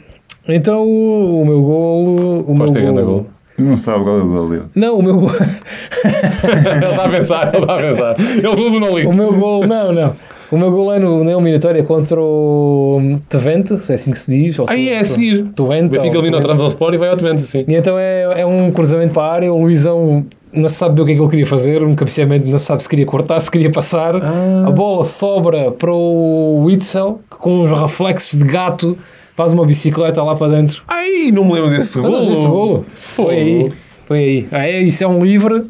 Então 0.48 0.82
o, 0.86 1.42
o 1.42 1.46
meu 1.46 1.62
golo. 1.62 2.42
O 2.42 2.50
meu 2.54 2.58
Podes 2.58 2.74
ter 2.74 2.82
grande 2.82 3.02
golo. 3.02 3.14
gol. 3.14 3.28
Não 3.58 3.76
sabe 3.76 4.04
qual 4.04 4.18
é 4.20 4.22
o 4.24 4.28
gol 4.28 4.50
dele. 4.50 4.64
Não, 4.76 4.98
o 5.00 5.04
meu 5.04 5.20
gol. 5.20 5.32
ele 6.04 6.86
está 6.86 7.06
a 7.06 7.10
pensar, 7.10 7.48
ele 7.54 7.62
está 7.64 7.76
a 7.76 7.82
pensar. 7.82 8.16
Ele 8.20 8.42
gol 8.56 8.72
do 8.72 8.80
Nolito. 8.80 9.10
o 9.10 9.16
meu 9.16 9.34
gol. 9.34 9.68
Não, 9.68 9.92
não. 9.94 10.16
O 10.52 10.58
meu 10.58 10.72
gol 10.72 10.92
é 10.94 11.00
no, 11.00 11.24
na 11.24 11.32
eliminatória 11.32 11.84
contra 11.84 12.20
o 12.20 13.20
Twente, 13.30 13.78
se 13.78 13.92
é 13.92 13.96
assim 13.96 14.12
que 14.12 14.18
se 14.18 14.32
diz. 14.32 14.58
ou 14.58 14.66
Aí 14.68 14.88
Tu- 14.88 14.92
é 14.94 15.00
a 15.00 15.06
seguir. 15.06 15.44
Twente. 15.52 15.86
O 15.86 15.90
Benfica 15.90 16.16
elimina 16.18 16.38
o. 16.38 16.40
Trabzonspor 16.40 16.94
e 16.94 16.98
vai 16.98 17.10
ao 17.10 17.18
Twente, 17.18 17.42
sim. 17.42 17.64
E 17.68 17.76
então 17.76 17.98
é, 18.00 18.42
é 18.42 18.46
um 18.46 18.72
cruzamento 18.72 19.14
para 19.14 19.24
a 19.24 19.32
área. 19.34 19.54
O 19.54 19.62
Luizão 19.62 20.26
não 20.52 20.68
se 20.68 20.74
sabe 20.76 20.96
bem 20.96 21.04
o 21.04 21.06
que 21.06 21.12
é 21.12 21.16
que 21.16 21.22
ele 21.22 21.30
queria 21.30 21.46
fazer. 21.46 21.84
Um 21.84 21.94
cabeceamento, 21.94 22.48
não 22.48 22.58
se 22.58 22.66
sabe 22.66 22.82
se 22.82 22.90
queria 22.90 23.06
cortar, 23.06 23.40
se 23.40 23.52
queria 23.52 23.72
passar. 23.72 24.16
Ah. 24.16 24.66
A 24.68 24.72
bola 24.72 25.06
sobra 25.06 25.72
para 25.72 25.92
o 25.94 26.64
Witzel, 26.66 27.20
que 27.30 27.38
com 27.38 27.60
uns 27.62 27.70
reflexos 27.70 28.40
de 28.40 28.44
gato 28.46 28.98
faz 29.36 29.54
uma 29.54 29.66
bicicleta 29.66 30.24
lá 30.24 30.36
para 30.36 30.48
dentro. 30.56 30.82
Ai, 30.88 31.30
não 31.32 31.46
me 31.46 31.54
lembro 31.54 31.70
desse 31.70 31.98
Não, 32.02 32.10
gol. 32.10 32.24
não, 32.24 32.34
esse 32.34 32.48
golo. 32.48 32.86
Foi 32.88 33.36
aí. 33.36 33.72
Foi 34.08 34.18
aí. 34.18 34.48
Ah, 34.52 34.68
é, 34.68 34.82
isso 34.82 35.04
é 35.04 35.08
um 35.08 35.24
livre. 35.24 35.66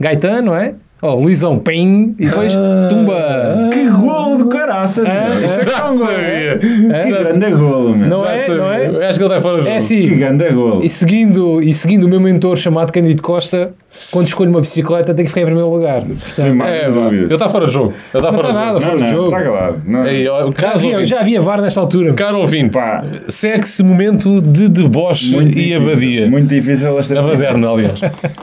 Gaetano, 0.00 0.46
não 0.46 0.56
é? 0.56 0.74
Ó, 1.06 1.14
Luizão, 1.16 1.58
pim, 1.58 2.14
e 2.18 2.24
depois 2.24 2.56
Ah. 2.56 2.86
tumba. 2.88 3.68
Que 3.70 3.90
gol 3.90 4.38
do 4.38 4.46
caraças! 4.48 5.06
Ah. 5.06 5.28
Isto 5.34 5.60
é 5.60 5.62
Já 5.70 5.80
tão 5.82 5.98
gol. 5.98 6.06
sabia. 6.06 6.58
Que 6.58 7.10
grande 7.10 7.50
golo, 7.50 7.94
meu. 7.94 8.08
Não 8.08 8.24
Já 8.24 8.32
é? 8.32 8.38
sabia. 8.38 8.56
Não 8.56 8.72
é? 8.72 8.86
Eu 8.86 9.08
Acho 9.08 9.18
que 9.18 9.24
ele 9.24 9.34
está 9.34 9.40
fora 9.40 9.56
de 9.58 9.64
jogo. 9.64 9.68
É 9.68 9.72
Que 9.72 9.78
assim. 9.78 10.18
grande 10.18 10.50
golo. 10.52 10.82
E 10.82 10.88
seguindo, 10.88 11.62
e 11.62 11.74
seguindo 11.74 12.04
o 12.04 12.08
meu 12.08 12.20
mentor 12.20 12.56
chamado 12.56 12.90
Cândido 12.90 13.20
Costa, 13.22 13.72
quando 14.12 14.28
escolho 14.28 14.48
uma 14.50 14.60
bicicleta 14.62 15.12
tem 15.12 15.26
que 15.26 15.28
ficar 15.28 15.42
em 15.42 15.44
primeiro 15.44 15.68
lugar. 15.68 16.00
Sem 16.00 16.14
Portanto, 16.16 16.54
mais 16.56 16.74
É, 16.74 16.90
dúvidas. 16.90 17.12
Ele 17.26 17.34
está 17.34 17.48
fora 17.50 17.66
de 17.66 17.72
jogo. 17.72 17.88
Ele 17.92 18.24
está 18.26 18.32
não 18.32 18.38
fora 18.38 18.48
está 18.48 18.60
de 18.60 18.66
nada 18.66 18.80
jogo. 18.80 18.80
fora 18.80 18.94
Não, 18.96 19.04
de 19.06 19.12
não, 19.12 19.18
jogo. 19.18 19.36
está 19.36 19.42
calado. 19.42 19.82
Não. 19.86 20.00
Aí, 20.00 20.26
ó, 20.28 20.52
Já 20.58 20.70
havia, 20.70 21.06
já 21.06 21.20
havia 21.20 21.40
VAR 21.42 21.60
nesta 21.60 21.80
altura. 21.80 22.14
Caro 22.14 22.38
ouvinte, 22.40 22.70
Pá. 22.70 23.04
segue-se 23.28 23.82
momento 23.82 24.40
de 24.40 24.70
deboche 24.70 25.32
Muito 25.32 25.50
e 25.58 25.64
difícil. 25.64 25.82
abadia. 25.86 26.30
Muito 26.30 26.48
difícil 26.48 26.98
esta 26.98 27.18
A 27.18 27.22
baderna, 27.22 27.68
aliás. 27.68 28.00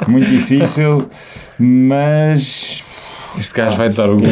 Muito 0.07 0.29
difícil, 0.29 1.07
mas. 1.61 2.83
Este 3.39 3.53
gajo 3.55 3.77
vai 3.77 3.89
dar 3.89 4.09
o 4.09 4.17
gol. 4.17 4.27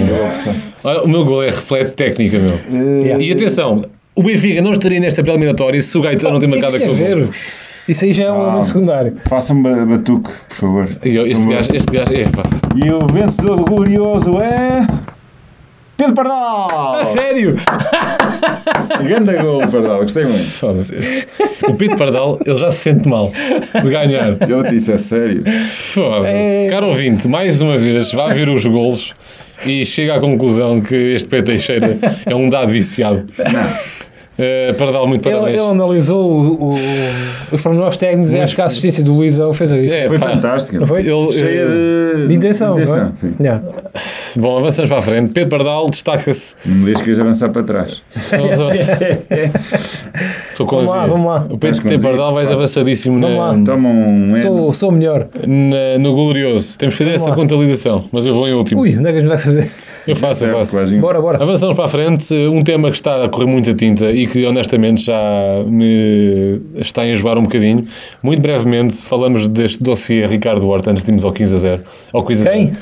Olha, 0.83 1.03
o 1.03 1.07
meu 1.07 1.23
gol 1.25 1.43
é 1.43 1.47
reflete 1.47 1.91
técnica, 1.91 2.37
meu. 2.39 3.05
Eh, 3.05 3.17
E 3.21 3.31
atenção, 3.31 3.85
o 4.15 4.21
Benfica 4.23 4.61
não 4.61 4.71
estaria 4.73 4.99
nesta 4.99 5.21
pré-eliminatória 5.23 5.81
se 5.81 5.97
o 5.97 6.01
Gaetano 6.01 6.33
não 6.33 6.39
tem 6.39 6.49
marcado 6.49 6.75
Isso 6.75 6.85
é 6.85 6.91
aquele 6.91 7.15
gol. 7.21 7.29
Isso 7.87 8.05
aí 8.05 8.13
já 8.13 8.25
é 8.25 8.31
um 8.31 8.59
Ah. 8.59 8.63
secundário. 8.63 9.13
Faça-me 9.27 9.63
ba- 9.63 9.85
batuque, 9.85 10.29
por 10.49 10.55
favor. 10.55 10.89
E 11.03 11.15
eu- 11.15 11.25
Este 11.25 11.45
gajo, 11.47 11.69
este 11.73 11.91
gajo, 11.91 12.13
é 12.13 12.23
pá. 12.29 12.43
E 12.75 12.91
o 12.91 13.07
vencedor 13.07 13.61
glorioso 13.63 14.37
é. 14.39 14.85
Pedro 15.99 16.13
Pardal! 16.13 16.95
A 16.95 17.03
sério? 17.03 17.57
Grande 19.03 19.35
gol, 19.35 19.59
Pardal, 19.67 20.01
gostei 20.03 20.23
muito. 20.23 20.45
Foda-se. 20.45 20.93
O 21.67 21.75
Pedro 21.75 21.97
Pardal, 21.97 22.39
ele 22.45 22.55
já 22.55 22.71
se 22.71 22.77
sente 22.77 23.09
mal 23.09 23.29
de 23.29 23.89
ganhar. 23.89 24.37
Eu 24.49 24.63
disse, 24.63 24.93
é 24.93 24.97
sério. 24.97 25.43
Foda-se. 25.67 26.27
É. 26.33 26.67
Caro 26.69 26.87
ouvinte, 26.87 27.27
mais 27.27 27.59
uma 27.59 27.77
vez, 27.77 28.13
vá 28.13 28.31
ver 28.31 28.47
os 28.47 28.65
golos 28.65 29.13
e 29.65 29.85
chega 29.85 30.15
à 30.15 30.21
conclusão 30.21 30.79
que 30.79 30.95
este 30.95 31.27
Pedro 31.27 31.47
Teixeira 31.47 31.99
é 32.25 32.33
um 32.33 32.47
dado 32.47 32.69
viciado. 32.69 33.25
Não. 33.37 33.99
Uh, 34.39 34.73
Pardal, 34.75 35.05
muito 35.05 35.27
Ele, 35.27 35.35
parabéns. 35.35 35.59
ele 35.59 35.69
analisou 35.69 36.31
o, 36.31 36.69
o, 36.69 36.73
os 37.51 37.61
pormenores 37.61 37.97
técnicos 37.97 38.33
e 38.33 38.39
acho 38.39 38.55
que 38.55 38.61
a 38.61 38.65
assistência 38.65 39.03
do 39.03 39.13
Luizão 39.13 39.53
fez 39.53 39.71
a 39.71 39.77
É. 39.77 40.07
Foi 40.07 40.17
fantástica. 40.17 40.79
Não 40.79 40.87
foi? 40.87 41.01
Ele, 41.01 41.31
Cheia 41.33 41.61
eh, 41.61 42.15
de, 42.21 42.27
De 42.27 42.35
intenção, 42.35 42.73
de 42.73 42.83
é? 42.83 42.85
sim. 43.15 43.35
Yeah. 43.39 43.61
Bom, 44.37 44.57
avançamos 44.59 44.89
para 44.89 44.99
a 44.99 45.01
frente. 45.01 45.31
Pedro 45.31 45.49
Pardal 45.49 45.89
destaca-se. 45.89 46.55
Não 46.65 46.75
me 46.75 46.85
deixes 46.85 46.99
que 47.01 47.05
queres 47.05 47.19
avançar 47.19 47.49
para 47.49 47.63
trás. 47.63 48.01
Sou 50.53 50.65
com 50.65 50.77
Vamos 50.77 50.89
lá, 50.91 51.05
vamos 51.07 51.27
lá. 51.27 51.47
O 51.49 51.57
Pedro 51.57 51.81
Pardal 52.01 52.25
isso, 52.27 52.33
vais 52.33 52.51
avançadíssimo 52.51 53.19
Vamos 53.19 53.37
na, 53.37 53.51
lá. 53.51 53.63
Toma 53.63 53.89
um 53.89 54.35
Sou, 54.35 54.73
sou 54.73 54.91
melhor. 54.91 55.27
na- 55.45 55.97
no 55.99 56.13
glorioso. 56.13 56.77
Temos 56.77 56.95
que 56.95 56.99
fazer 57.03 57.11
Vamos 57.11 57.21
essa 57.23 57.29
lá. 57.31 57.35
contabilização, 57.35 58.05
mas 58.11 58.25
eu 58.25 58.33
vou 58.33 58.47
em 58.47 58.53
último. 58.53 58.81
Ui, 58.81 58.95
onde 58.97 59.07
é 59.07 59.11
que 59.11 59.17
a 59.17 59.21
gente 59.21 59.29
vai 59.29 59.37
fazer? 59.37 59.71
Eu 60.09 60.15
faço, 60.15 60.45
eu 60.45 60.57
faço. 60.57 60.77
Bora, 60.99 61.21
bora. 61.21 61.41
Avançamos 61.41 61.75
para 61.75 61.85
a 61.85 61.87
frente, 61.87 62.33
um 62.33 62.61
tema 62.61 62.89
que 62.89 62.95
está 62.95 63.23
a 63.23 63.29
correr 63.29 63.45
muita 63.45 63.73
tinta 63.73 64.11
e 64.11 64.27
que 64.27 64.45
honestamente 64.45 65.03
já 65.03 65.21
me 65.67 66.61
está 66.75 67.03
a 67.03 67.07
enjoar 67.07 67.37
um 67.37 67.43
bocadinho. 67.43 67.83
Muito 68.21 68.41
brevemente 68.41 68.97
falamos 69.03 69.47
deste 69.47 69.83
dossiê 69.83 70.25
Ricardo 70.25 70.67
Horta 70.67 70.91
antes 70.91 71.03
de 71.03 71.09
irmos 71.09 71.23
ao 71.25 71.31
15 71.31 71.55
a 71.55 71.57
0. 71.57 71.83
Ao 72.13 72.23
15 72.23 72.47
a 72.47 72.51
0. 72.51 72.57
Quem? 72.57 72.77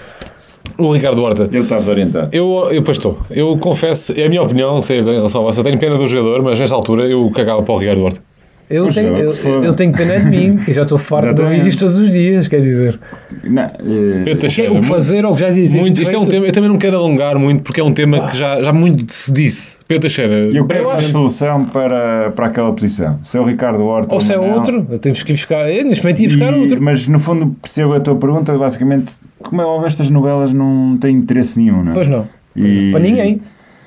O 0.78 0.91
Ricardo 0.91 1.21
Horta. 1.23 1.43
Ele 1.43 1.59
está 1.59 1.78
desorientado. 1.78 2.36
Eu, 2.36 2.69
eu, 2.71 2.84
pois 2.84 2.97
estou. 2.97 3.17
Eu 3.30 3.57
confesso, 3.57 4.13
é 4.15 4.25
a 4.25 4.30
minha 4.30 4.41
opinião, 4.41 4.73
não 4.73 4.82
sei 4.82 4.99
em 4.99 5.03
relação 5.03 5.41
a 5.41 5.45
vossa, 5.45 5.63
tenho 5.63 5.78
pena 5.78 5.97
do 5.97 6.07
jogador, 6.07 6.41
mas 6.41 6.59
nesta 6.59 6.75
altura 6.75 7.05
eu 7.05 7.30
cagava 7.32 7.63
para 7.63 7.73
o 7.73 7.78
Ricardo 7.78 8.03
Horta. 8.03 8.21
Eu 8.70 8.89
tenho, 8.89 9.15
é, 9.15 9.26
eu, 9.26 9.32
que 9.32 9.47
eu 9.47 9.74
tenho 9.74 9.93
pena 9.93 10.20
de 10.20 10.26
mim, 10.26 10.57
que 10.57 10.72
eu 10.72 10.76
já 10.76 10.82
estou 10.82 10.97
farto 10.97 11.34
de 11.34 11.41
ouvir 11.41 11.65
isto 11.65 11.80
todos 11.80 11.97
os 11.97 12.11
dias, 12.11 12.49
quer 12.49 12.59
dizer. 12.59 12.99
Não, 13.45 13.63
eh, 13.63 14.22
O 14.22 14.24
que, 14.26 14.36
Teixeira, 14.36 14.74
o 14.74 14.82
que 14.82 14.86
fazer 14.88 15.26
ou 15.26 15.32
o 15.32 15.36
que 15.36 15.39
já 15.41 15.49
disse. 15.51 15.78
Muito, 15.78 16.01
isto 16.01 16.13
é 16.13 16.20
um 16.20 16.26
tema, 16.26 16.45
eu 16.45 16.51
também 16.51 16.70
não 16.70 16.78
quero 16.78 16.97
alongar 16.97 17.39
muito 17.39 17.61
porque 17.63 17.80
é 17.80 17.84
um 17.84 17.93
tema 17.93 18.28
que 18.28 18.36
já, 18.36 18.61
já 18.61 18.74
muito 18.74 19.09
se 19.13 19.32
disse. 19.32 19.78
Pedro 19.88 20.01
Teixeira, 20.01 20.34
eu 20.36 20.65
quero 20.68 20.84
Eu 20.84 20.88
uma 20.89 20.95
acho- 20.95 21.11
solução 21.11 21.63
para, 21.63 22.30
para 22.32 22.47
aquela 22.47 22.74
posição. 22.74 23.18
Se 23.22 23.38
é 23.38 23.39
o 23.39 23.43
Ricardo 23.45 23.82
Horta 23.86 24.13
Ou 24.13 24.20
se 24.20 24.34
é 24.34 24.38
outro, 24.38 24.84
temos 24.99 25.24
que 25.24 25.32
ir 25.32 25.36
buscar. 25.38 25.72
Eu, 25.72 25.86
neste 25.86 26.03
momento 26.03 26.20
ia 26.24 26.28
buscar 26.28 26.51
E- 26.53 26.59
outro. 26.59 26.82
Mas 26.82 27.07
no 27.07 27.20
fundo 27.20 27.55
percebo 27.61 27.93
a 27.93 28.01
tua 28.01 28.15
pergunta, 28.18 28.57
basicamente, 28.57 29.13
como 29.41 29.61
é 29.61 29.65
óbvio, 29.65 29.88
estas 29.88 30.09
novelas 30.09 30.51
não 30.51 30.97
têm 30.97 31.15
interesse 31.15 31.57
nenhum, 31.57 31.82
não 31.84 31.91
é? 31.93 31.95
Pois 31.95 32.09
não. 32.09 32.28
E- 32.53 32.91
Para 32.91 32.99
ninguém. 32.99 33.39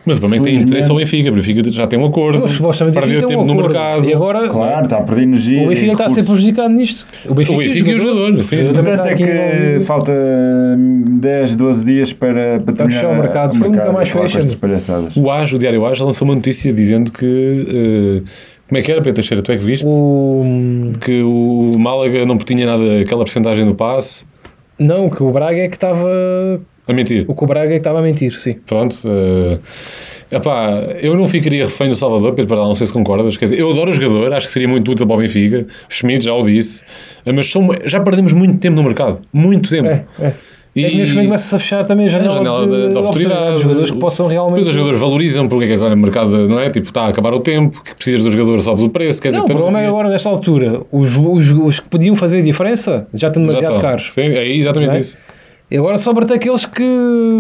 Mas 0.07 0.17
o 0.17 0.21
Flamengo 0.21 0.45
tem 0.45 0.55
interesse 0.57 0.91
ao 0.91 0.97
Benfica, 0.97 1.31
o 1.31 1.35
Benfica 1.35 1.71
já 1.71 1.87
tem 1.87 1.99
um 1.99 2.07
acordo, 2.07 2.45
perdeu 2.93 3.27
tempo 3.27 3.43
um 3.43 3.45
no 3.45 3.55
mercado. 3.55 4.05
E 4.09 4.15
agora 4.15 4.49
Claro, 4.49 4.85
está 4.85 4.99
a 4.99 5.03
perder 5.03 5.23
energia. 5.25 5.63
o 5.63 5.69
Benfica 5.69 5.93
está 5.93 6.07
a 6.07 6.11
ser 6.11 6.25
prejudicado 6.25 6.73
nisto. 6.75 7.07
O 7.29 7.35
Benfica, 7.35 7.55
O 7.57 7.59
Benfica 7.59 7.91
e 7.91 7.95
o 7.95 7.99
jogador, 7.99 8.43
sim, 8.43 8.63
sim. 8.65 8.71
O 8.71 8.75
Também 8.75 8.93
importante 8.95 9.23
é 9.23 9.75
que 9.79 9.81
falta 9.85 10.13
hum, 10.13 11.05
10, 11.21 11.55
12 11.55 11.85
dias 11.85 12.13
para, 12.13 12.61
para 12.61 12.75
terminar 12.75 13.01
fechar 13.01 13.13
o 13.13 13.19
mercado. 13.21 13.55
o 13.55 13.59
Foi 13.59 13.69
nunca 13.69 13.93
mais 13.93 14.09
acabar 14.09 14.23
com 14.23 14.29
fecha. 14.29 14.39
estas 14.39 14.55
palhaçadas. 14.55 15.17
O 15.17 15.31
AJ, 15.31 15.53
o 15.55 15.59
Diário 15.59 15.85
AJ, 15.87 16.01
lançou 16.01 16.27
uma 16.27 16.35
notícia 16.35 16.73
dizendo 16.73 17.13
que. 17.13 17.67
eh, 18.27 18.31
como 18.69 18.79
é 18.79 18.83
que 18.83 18.93
era, 18.93 19.01
Pedro 19.03 19.15
Teixeira? 19.15 19.43
Tu 19.43 19.51
é 19.53 19.57
que 19.59 19.65
viste? 19.65 19.85
O... 19.87 20.93
Que 21.01 21.23
o 21.23 21.71
Málaga 21.77 22.25
não 22.25 22.39
tinha 22.39 22.65
nada, 22.67 23.01
aquela 23.01 23.25
porcentagem 23.25 23.67
do 23.67 23.75
passe. 23.75 24.25
Não, 24.79 25.11
que 25.11 25.23
o 25.23 25.31
Braga 25.33 25.59
é 25.59 25.69
que 25.69 25.77
estava. 25.77 26.09
A 26.91 26.95
mentir. 26.95 27.25
O 27.29 27.35
que 27.35 27.45
o 27.45 27.47
Braga 27.47 27.69
é 27.69 27.73
que 27.73 27.77
estava 27.79 27.99
a 28.01 28.03
mentir, 28.03 28.33
sim. 28.39 28.57
Pronto. 28.67 28.97
eh, 29.07 29.59
epá, 30.37 30.71
eu 31.03 31.17
não 31.17 31.29
ficaria 31.29 31.65
refém 31.65 31.89
do 31.89 31.97
Salvador, 31.97 32.33
Pedro 32.35 32.49
Pardal, 32.49 32.67
não 32.67 32.75
sei 32.75 32.87
se 32.87 32.93
concordas. 32.93 33.37
Quer 33.37 33.47
dizer, 33.47 33.59
eu 33.61 33.71
adoro 33.71 33.91
o 33.91 33.93
jogador, 33.93 34.33
acho 34.33 34.47
que 34.49 34.53
seria 34.53 34.69
muito 34.69 34.91
útil 34.91 35.07
para 35.07 35.17
o 35.17 35.19
Benfica. 35.19 35.67
O 35.89 35.93
Schmidt 35.93 36.25
já 36.25 36.35
o 36.35 36.43
disse. 36.43 36.83
eh, 37.25 37.33
Mas 37.33 37.51
são- 37.51 37.69
já 37.85 38.01
perdemos 38.01 38.33
muito 38.33 38.59
tempo 38.59 38.77
no 38.77 38.83
mercado. 38.83 39.21
Muito 39.33 39.71
tempo. 39.71 39.89
É, 39.89 40.05
é. 40.21 40.33
E- 40.75 40.85
É 40.85 40.89
que 40.91 40.97
neste 40.99 41.15
momento 41.15 41.27
começa 41.31 41.57
a 41.57 41.59
fechar 41.59 41.85
também 41.85 42.07
a 42.07 42.09
a 42.09 42.13
janela, 42.13 42.35
janela 42.35 42.67
de, 42.67 42.73
de, 42.87 42.89
de 42.93 42.99
oportunidade. 42.99 43.57
de 43.57 43.63
jogadores 43.63 43.91
que 43.91 43.99
possam 43.99 44.27
realmente. 44.29 44.55
Depois 44.55 44.69
os 44.69 44.73
jogadores 44.75 45.01
valorizam 45.01 45.49
porque 45.49 45.65
é 45.65 45.77
que 45.77 45.83
o 45.83 45.97
mercado 45.97 46.49
não 46.49 46.61
é? 46.61 46.71
Tipo, 46.71 46.87
está 46.87 47.03
a 47.03 47.09
acabar 47.09 47.35
o 47.35 47.41
tempo, 47.41 47.83
que 47.83 47.93
precisas 47.93 48.23
do 48.23 48.31
jogador, 48.31 48.63
sobes 48.63 48.85
o 48.85 48.89
preço. 48.89 49.21
Quer 49.21 49.29
dizer, 49.29 49.39
Não, 49.39 49.45
o 49.45 49.47
estamos 49.47 49.63
problema 49.65 49.85
é 49.85 49.89
agora, 49.89 50.09
nesta 50.09 50.29
altura, 50.29 50.83
os, 50.93 51.17
os, 51.17 51.51
os 51.51 51.81
que 51.81 51.89
podiam 51.89 52.15
fazer 52.15 52.39
a 52.39 52.43
diferença 52.43 53.09
já 53.13 53.27
estão 53.27 53.43
Já 53.43 53.49
demasiado 53.49 53.73
estão. 53.75 53.81
caros. 53.81 54.13
Sim, 54.13 54.21
é 54.21 54.49
exatamente 54.49 54.95
é? 54.97 55.01
isso. 55.01 55.19
E 55.71 55.77
agora 55.77 55.97
sobra-te 55.99 56.33
aqueles 56.33 56.67
que 56.67 56.83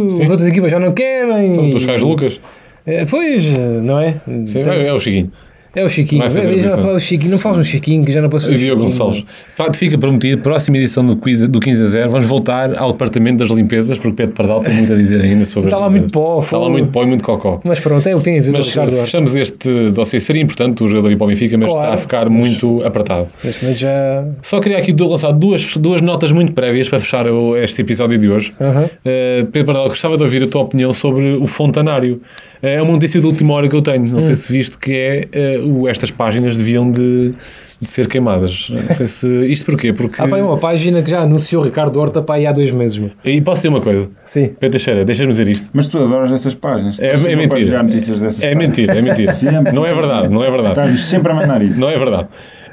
Sim. 0.08 0.22
as 0.22 0.30
outras 0.30 0.48
equipas 0.48 0.70
já 0.70 0.78
não 0.78 0.92
querem. 0.92 1.50
São 1.50 1.68
os 1.70 1.84
Cais 1.84 2.00
Lucas. 2.02 2.40
É, 2.86 3.04
pois, 3.04 3.44
não 3.82 3.98
é? 4.00 4.20
Sim, 4.46 4.62
Tem- 4.62 4.72
é, 4.72 4.88
é 4.88 4.92
o 4.92 4.98
Chiquinho. 5.00 5.30
É 5.74 5.84
o 5.84 5.88
Chiquinho. 5.88 6.22
Já 6.58 6.70
fala 6.76 6.94
o 6.96 7.00
Chiquinho. 7.00 7.30
Não 7.30 7.38
faz 7.38 7.56
um 7.56 7.62
Chiquinho 7.64 8.04
que 8.04 8.10
já 8.12 8.20
não 8.20 8.28
posso 8.28 8.46
fazer. 8.46 8.58
Diogo. 8.58 8.82
Gonçalves. 8.82 9.24
Facto, 9.54 9.76
fica 9.76 9.96
prometido, 9.96 10.42
próxima 10.42 10.76
edição 10.78 11.06
do, 11.06 11.16
quiz, 11.16 11.46
do 11.46 11.60
15 11.60 11.82
a 11.82 11.86
0, 11.86 12.10
vamos 12.10 12.26
voltar 12.26 12.76
ao 12.76 12.90
departamento 12.92 13.38
das 13.44 13.50
limpezas, 13.50 13.96
porque 13.98 14.14
Pedro 14.16 14.34
Pardal 14.34 14.60
tem 14.60 14.74
muito 14.74 14.92
a 14.92 14.96
dizer 14.96 15.20
ainda 15.22 15.44
sobre 15.44 15.68
Está 15.68 15.78
lá 15.78 15.88
muito 15.88 16.10
pó, 16.10 16.40
Está 16.40 16.58
lá 16.58 16.68
muito 16.68 16.88
pó 16.88 17.02
e 17.04 17.06
muito 17.06 17.22
cocó. 17.22 17.60
Mas 17.62 17.78
pronto, 17.78 18.06
é 18.06 18.14
o 18.14 18.18
que 18.18 18.24
tem 18.24 18.34
a 18.34 18.38
dizer 18.38 18.50
do 18.52 18.58
Mas 18.58 18.66
Ricardo 18.68 18.90
Duarte. 18.90 19.04
fechamos 19.06 19.34
este 19.36 19.90
dossiê. 19.90 20.18
Seria 20.20 20.42
importante 20.42 20.82
o 20.82 20.88
jogador 20.88 21.12
ir 21.12 21.16
para 21.16 21.24
o 21.24 21.28
Benfica, 21.28 21.56
mas 21.56 21.68
Claro. 21.68 21.82
está 21.82 21.94
a 21.94 21.96
ficar 21.96 22.28
muito 22.28 22.82
apertado. 22.82 23.28
Momento 23.62 23.78
já. 23.78 24.24
Só 24.42 24.58
queria 24.60 24.78
aqui 24.78 24.92
lançar 24.98 25.30
duas, 25.32 25.76
duas 25.76 26.00
notas 26.02 26.32
muito 26.32 26.52
prévias 26.52 26.88
para 26.88 26.98
fechar 26.98 27.28
o- 27.28 27.56
este 27.56 27.80
episódio 27.82 28.18
de 28.18 28.28
hoje. 28.28 28.52
Aham. 28.60 28.84
Uh, 28.86 29.46
Pedro 29.52 29.66
Pardal, 29.66 29.88
gostava 29.88 30.16
de 30.16 30.22
ouvir 30.22 30.42
a 30.42 30.48
tua 30.48 30.62
opinião 30.62 30.92
sobre 30.92 31.36
o 31.36 31.46
Fontanário. 31.46 32.20
Uh, 32.62 32.66
é 32.66 32.82
uma 32.82 32.92
notícia 32.92 33.20
de 33.20 33.26
última 33.26 33.54
hora 33.54 33.68
que 33.68 33.76
eu 33.76 33.82
tenho. 33.82 34.04
Não 34.06 34.18
Hum. 34.18 34.20
sei 34.20 34.34
se 34.34 34.52
viste 34.52 34.76
que 34.76 34.92
é 34.92 35.58
uh, 35.58 35.59
estas 35.88 36.10
páginas 36.10 36.56
deviam 36.56 36.90
de, 36.90 37.32
de 37.80 37.86
ser 37.90 38.06
queimadas. 38.08 38.68
Não 38.70 38.94
sei 38.94 39.06
se. 39.06 39.46
Isto 39.46 39.66
porquê? 39.66 39.92
Porque. 39.92 40.20
Há 40.20 40.28
pá, 40.28 40.36
aí 40.36 40.42
uma 40.42 40.58
página 40.58 41.02
que 41.02 41.10
já 41.10 41.22
anunciou 41.22 41.62
o 41.62 41.64
Ricardo 41.64 41.98
Horta 41.98 42.22
para 42.22 42.36
aí 42.36 42.46
há 42.46 42.52
dois 42.52 42.72
meses. 42.72 42.98
meu. 42.98 43.10
E 43.24 43.40
posso 43.40 43.60
dizer 43.60 43.68
uma 43.68 43.80
coisa, 43.80 44.08
Sim. 44.24 44.48
Pedro 44.58 44.70
Teixeira, 44.70 45.04
deixa-me 45.04 45.30
dizer 45.30 45.48
isto. 45.48 45.70
Mas 45.72 45.88
tu 45.88 45.98
adoras 45.98 46.32
essas 46.32 46.54
páginas. 46.54 47.00
É, 47.00 47.08
é 47.08 47.36
mentira. 47.36 47.76
É 47.76 47.82
páginas. 47.82 48.38
mentira, 48.54 48.98
é 48.98 49.02
mentira. 49.02 49.32
Sempre. 49.32 49.72
Não 49.72 49.86
é 49.86 49.94
verdade, 49.94 50.28
não 50.28 50.44
é 50.44 50.50
verdade. 50.50 50.80
Estás 50.80 51.04
sempre 51.04 51.32
a 51.32 51.34
mandar 51.34 51.62
isso. 51.62 51.78
Não 51.80 51.88
é 51.88 51.96
verdade. 51.96 52.28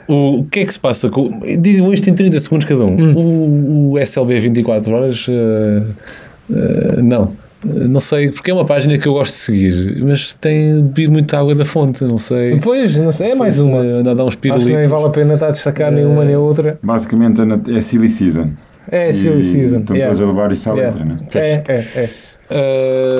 O, 0.08 0.40
o 0.40 0.44
que 0.46 0.62
é 0.62 0.66
que 0.66 0.72
se 0.72 0.80
passa 0.80 1.10
com. 1.10 1.40
Digam 1.60 1.94
isto 1.94 2.10
em 2.10 2.14
30 2.14 2.40
segundos 2.40 2.66
cada 2.66 2.86
um. 2.86 2.96
Hum. 2.96 3.14
O, 3.16 3.92
o 3.92 4.00
SLB 4.00 4.40
24 4.40 4.94
horas. 4.94 5.28
uh, 5.28 5.32
uh, 6.50 7.04
não. 7.04 7.47
Uh, 7.66 7.88
Não 7.88 8.00
sei, 8.00 8.30
porque 8.32 8.52
é 8.52 8.54
uma 8.54 8.66
página 8.66 8.98
que 8.98 9.08
eu 9.08 9.14
gosto 9.14 9.34
de 9.34 9.40
seguir, 9.40 10.04
mas 10.04 10.34
tem 10.34 10.76
bebido 10.82 11.12
muita 11.12 11.40
água 11.40 11.56
da 11.56 11.66
fonte, 11.66 12.04
não 12.04 12.18
sei. 12.18 12.54
Depois, 12.54 12.96
não 12.98 13.12
sei, 13.12 13.32
é 13.32 13.36
mais 13.36 13.56
Se 13.56 13.62
uma. 13.62 13.80
Anda 13.80 14.12
a 14.12 14.14
dar 14.14 14.24
uns 14.26 14.30
Acho 14.30 14.38
que 14.38 14.50
nem 14.50 14.58
pirulitos. 14.60 14.88
vale 14.90 15.06
a 15.06 15.10
pena 15.10 15.34
estar 15.34 15.48
a 15.48 15.52
destacar 15.52 15.92
nenhuma 15.92 16.24
nem 16.24 16.36
outra. 16.36 16.78
Basicamente 16.84 17.42
é 17.42 17.78
é 17.78 17.82
silly 17.82 18.10
season. 18.10 18.52
É 18.90 19.12
Silly 19.12 19.42
E 19.42 19.44
Season. 19.44 19.80
Estão 19.80 19.96
yeah. 19.98 20.16
todos 20.16 20.30
a 20.30 20.32
levar 20.32 20.52
isso 20.52 20.70
à 20.70 20.74
Yeah. 20.74 20.98
letra, 20.98 21.14
né? 21.14 21.30
É, 21.36 21.64
é, 21.68 22.04
é. 22.04 22.10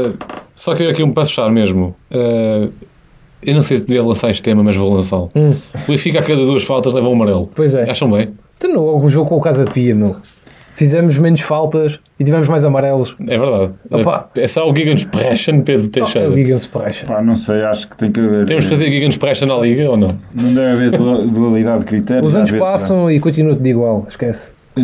Uh, 0.10 0.14
só 0.56 0.74
queria 0.74 0.92
aqui 0.94 1.04
um 1.04 1.12
para 1.12 1.26
fechar 1.26 1.52
mesmo. 1.52 1.94
Uh, 2.10 2.72
eu 3.46 3.54
não 3.54 3.62
sei 3.64 3.78
se 3.78 3.86
devia 3.86 4.02
lançar 4.04 4.30
este 4.30 4.42
tema, 4.44 4.64
mas 4.64 4.76
vou 4.78 4.94
lançá-lo. 4.94 5.30
Hum, 5.36 5.56
O 5.88 5.92
Benfica 5.92 6.20
a 6.20 6.24
cada 6.24 6.38
duas 6.46 6.64
faltas 6.64 6.94
leva 6.94 7.10
um 7.10 7.14
amarelo. 7.14 7.50
pois 7.54 7.76
é. 7.76 7.90
Acham 7.90 8.10
bem? 8.10 8.30
Tu 8.60 8.68
no 8.70 9.04
o 9.04 9.10
jogo 9.10 9.28
com 9.30 9.36
o 9.36 9.42
Casa 9.42 9.66
Pia, 9.66 9.94
meu. 9.94 10.16
Fizemos 10.78 11.18
menos 11.18 11.42
faltas 11.42 12.00
e 12.20 12.24
tivemos 12.24 12.48
mais 12.48 12.64
amarelos. 12.64 13.16
É 13.28 13.36
verdade. 13.36 13.72
Opa. 13.90 14.30
É 14.38 14.48
só 14.48 14.70
o 14.70 14.76
Gigansprechen, 14.76 15.62
Pedro 15.64 15.88
É 15.88 15.90
Teixeira. 15.90 16.30
o 16.30 16.36
Gigan 16.36 16.56
Splash. 16.58 17.04
Pá, 17.04 17.20
não 17.20 17.36
sei, 17.36 17.62
acho 17.64 17.88
que 17.90 17.98
tem 17.98 18.12
que 18.12 18.20
haver. 18.20 18.46
Temos 18.46 18.66
que 18.66 18.70
fazer 18.70 18.92
Gigansprechen 18.92 19.48
na 19.48 19.58
Liga 19.58 19.90
ou 19.90 19.98
não? 19.98 20.08
Não 20.36 20.54
deve 20.54 20.72
haver 20.86 20.92
du- 20.92 21.28
dualidade 21.30 21.80
de 21.80 21.86
critérios. 21.88 22.28
Os 22.28 22.36
anos 22.36 22.52
passam 22.52 23.10
e 23.10 23.20
continua 23.20 23.56
tudo 23.56 23.68
igual, 23.68 24.06
esquece. 24.08 24.54
eh, 24.78 24.82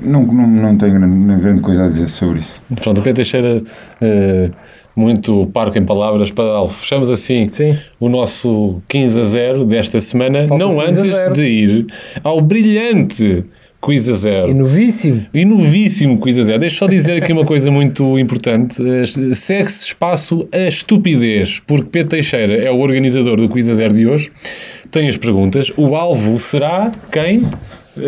não, 0.00 0.22
não, 0.24 0.46
não 0.46 0.76
tenho 0.78 0.92
grande, 0.94 1.42
grande 1.42 1.60
coisa 1.60 1.84
a 1.84 1.88
dizer 1.88 2.08
sobre 2.08 2.38
isso. 2.38 2.62
Pronto, 2.80 2.98
o 3.00 3.02
Pedro 3.02 3.16
Teixeira, 3.16 3.62
eh, 4.00 4.50
muito 4.94 5.46
parco 5.52 5.76
em 5.76 5.84
palavras, 5.84 6.30
para 6.30 6.66
fechamos 6.68 7.10
assim 7.10 7.48
Sim. 7.50 7.76
o 7.98 8.08
nosso 8.08 8.80
15 8.88 9.18
a 9.20 9.24
0 9.24 9.64
desta 9.64 9.98
semana, 9.98 10.44
Falta 10.46 10.64
não 10.64 10.76
o 10.76 10.80
15 10.84 10.98
a 11.00 11.02
antes 11.02 11.10
0. 11.12 11.34
de 11.34 11.46
ir 11.46 11.86
ao 12.22 12.40
brilhante 12.40 13.44
quiz 13.86 14.08
a 14.08 14.12
E 14.12 14.14
zero. 14.14 14.52
novíssimo. 14.54 15.26
E 15.32 15.44
novíssimo 15.44 16.18
quiz 16.18 16.36
a 16.36 16.42
zero. 16.42 16.58
Deixa 16.58 16.76
só 16.76 16.88
dizer 16.88 17.22
aqui 17.22 17.32
uma 17.32 17.44
coisa 17.44 17.70
muito 17.70 18.18
importante. 18.18 18.74
Segue-se 19.36 19.86
espaço 19.86 20.48
a 20.52 20.66
estupidez, 20.68 21.62
porque 21.64 21.88
Pedro 21.90 22.08
Teixeira 22.10 22.54
é 22.64 22.70
o 22.70 22.78
organizador 22.80 23.36
do 23.40 23.48
quiz 23.48 23.68
a 23.68 23.74
zero 23.76 23.94
de 23.94 24.04
hoje. 24.06 24.32
Tem 24.90 25.08
as 25.08 25.16
perguntas. 25.16 25.70
O 25.76 25.94
alvo 25.94 26.36
será 26.40 26.90
quem? 27.12 27.42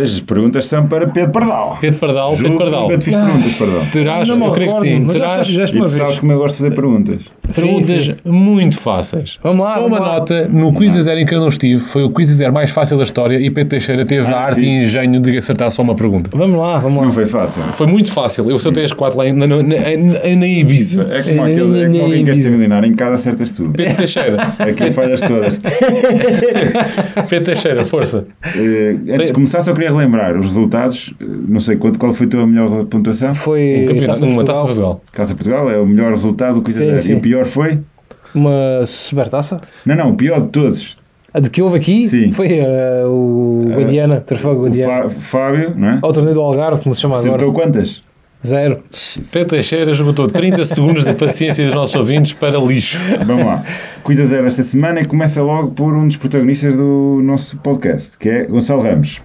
As 0.03 0.21
perguntas 0.21 0.67
são 0.67 0.87
para 0.87 1.07
Pedro 1.09 1.31
Pardal. 1.33 1.79
Pedro 1.81 1.99
Pardal. 1.99 2.31
Pedro 2.33 2.47
Julgo 2.49 2.59
Pardal. 2.63 2.83
nunca 2.83 2.99
te 2.99 3.05
fiz 3.07 3.15
perguntas, 3.17 3.55
Pardal. 3.55 3.87
Terás, 3.91 4.29
Não 4.29 4.47
eu 4.47 4.53
creio 4.53 4.73
que 4.75 4.81
sim, 4.81 5.01
mas 5.01 5.13
já 5.15 5.19
terás 5.21 5.47
fizeste 5.47 5.77
E 5.77 5.81
uma 5.81 5.87
tu 5.87 5.91
vez. 5.91 6.03
sabes 6.03 6.19
como 6.19 6.33
eu 6.33 6.39
gosto 6.39 6.57
de 6.57 6.63
fazer 6.63 6.75
perguntas. 6.75 7.23
perguntas 7.55 8.03
Sim, 8.05 8.15
muito 8.25 8.79
fáceis. 8.79 9.39
Vamos 9.43 9.65
lá, 9.65 9.75
Só 9.75 9.81
vamos 9.81 9.99
uma 9.99 10.07
lá. 10.07 10.15
nota, 10.19 10.49
no 10.49 10.73
quiz 10.75 10.97
a 10.97 11.03
zero 11.03 11.21
em 11.21 11.25
que 11.27 11.35
eu 11.35 11.41
não 11.41 11.49
estive, 11.49 11.81
foi 11.81 12.03
o 12.03 12.11
quiz 12.11 12.31
a 12.31 12.35
zero 12.35 12.53
mais 12.53 12.71
fácil 12.71 12.97
da 12.99 13.05
história 13.05 13.39
e 13.39 13.51
Pedro 13.51 13.71
Teixeira 13.71 14.05
teve 14.05 14.27
Ah, 14.33 14.37
a 14.37 14.41
arte 14.45 14.61
fixe. 14.61 14.71
e 14.71 14.85
engenho 14.85 15.21
de 15.21 15.39
acertar 15.39 15.71
só 15.71 15.83
uma 15.83 15.95
pergunta. 15.95 16.31
Vamos 16.37 16.59
lá, 16.59 16.79
vamos 16.79 16.99
Não 17.01 17.09
lá. 17.09 17.15
foi 17.15 17.27
fácil. 17.27 17.63
Foi 17.73 17.87
muito 17.87 18.13
fácil. 18.13 18.49
Eu 18.51 18.57
acertei 18.57 18.85
as 18.85 18.93
quatro 18.93 19.17
lá 19.19 19.27
em- 19.27 19.33
na, 19.33 19.47
na, 19.47 19.57
na, 19.63 20.37
na 20.37 20.47
Ibiza. 20.47 21.07
É 21.09 21.23
como, 21.23 21.47
É, 21.47 21.53
aquele, 21.53 21.83
é 21.83 21.87
como 21.87 22.03
alguém 22.03 22.25
quer 22.25 22.31
Ibiza. 22.33 22.43
ser 22.43 22.51
milionário. 22.51 22.89
Em 22.89 22.95
cada 22.95 23.15
acertas 23.15 23.53
tu. 23.53 23.71
Pedro 23.71 23.95
Teixeira. 23.97 24.37
Aqui 24.59 24.91
falhas 24.93 25.21
todas. 25.23 25.59
Pedro 27.29 27.45
Teixeira, 27.47 27.85
força. 27.85 28.27
Eh, 28.57 28.97
antes 29.11 29.29
de 29.29 29.33
começar, 29.33 29.61
só 29.63 29.73
queria 29.79 29.91
relembrar 29.95 30.37
os 30.39 30.47
resultados. 30.47 31.15
Eh, 31.21 31.25
Não 31.49 31.61
sei 31.61 31.77
quanto, 31.77 31.99
qual 31.99 32.13
foi 32.13 32.27
a 32.27 32.31
tua 32.31 32.47
melhor 32.47 32.85
pontuação. 32.87 33.35
Foi 33.35 33.83
Um 33.83 33.87
campeonato, 33.87 34.07
Taça 34.21 34.27
uma 34.27 34.45
taça 34.45 34.59
de 34.61 34.65
Portugal. 34.67 34.91
Portugal. 34.95 35.03
Casa 35.13 35.35
Portugal 35.35 35.71
é 35.71 35.79
o 35.79 35.87
melhor 35.87 36.13
resultado 36.13 36.55
do 36.57 36.63
que 36.63 36.73
Sim, 36.73 36.99
sim. 37.01 37.13
E 37.13 37.17
o 37.17 37.21
pior 37.21 37.45
foi? 37.45 37.81
Uma 38.35 38.85
supertaça? 38.85 39.61
Não, 39.87 39.97
não, 39.97 40.11
o 40.11 40.15
pior 40.17 40.41
de 40.41 40.49
todos. 40.49 40.99
A 41.33 41.41
de 41.41 41.51
que 41.51 41.61
houve 41.63 41.77
aqui 41.77 42.07
Sim. 42.07 42.33
foi 42.33 42.49
eh, 42.53 43.03
o 43.07 43.67
Guadiana, 43.75 44.21
Troféu 44.21 44.53
O 44.53 44.63
Guadiana. 44.63 45.09
Fá- 45.09 45.21
Fábio, 45.21 45.75
não 45.77 45.89
é? 45.89 45.99
Ao 46.03 46.13
torneio 46.13 46.35
do 46.35 46.41
Algarve, 46.41 46.83
como 46.83 46.95
se 46.95 47.01
chama 47.03 47.17
agora. 47.17 47.31
Acertou 47.35 47.53
quantas? 47.53 48.03
Zero. 48.47 48.79
Pedro 49.33 49.49
Teixeira 49.49 49.91
esgotou 49.91 50.27
30 50.29 50.65
segundos 50.65 51.03
da 51.05 51.13
paciência 51.13 51.65
dos 51.67 51.75
nossos 51.75 51.95
ouvintes 51.97 52.33
para 52.33 52.57
lixo. 52.59 52.97
Vamos 53.27 53.45
lá. 53.45 53.65
Quiz 54.05 54.21
a 54.21 54.25
zero 54.25 54.47
esta 54.47 54.63
semana 54.63 55.01
e 55.01 55.05
começa 55.05 55.43
logo 55.43 55.71
por 55.75 55.93
um 55.95 56.07
dos 56.07 56.17
protagonistas 56.17 56.75
do 56.75 57.21
nosso 57.23 57.57
podcast, 57.59 58.17
que 58.17 58.29
é 58.29 58.45
Gonçalo 58.45 58.81
Ramos. 58.83 59.21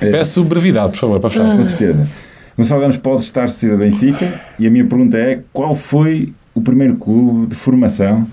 Peço 0.00 0.44
brevidade, 0.44 0.92
por 0.92 0.98
favor, 0.98 1.20
para 1.20 1.30
fechar. 1.30 1.56
Com 1.56 1.64
certeza. 1.64 2.08
Gonçalo 2.56 2.80
Ramos 2.80 2.96
pode 2.96 3.22
estar 3.22 3.48
saído 3.48 3.76
da 3.78 3.84
Benfica 3.84 4.40
e 4.58 4.66
a 4.66 4.70
minha 4.70 4.84
pergunta 4.84 5.16
é 5.16 5.40
qual 5.52 5.74
foi 5.74 6.32
o 6.54 6.60
primeiro 6.60 6.96
clube 6.96 7.46
de 7.48 7.54
formação 7.54 8.26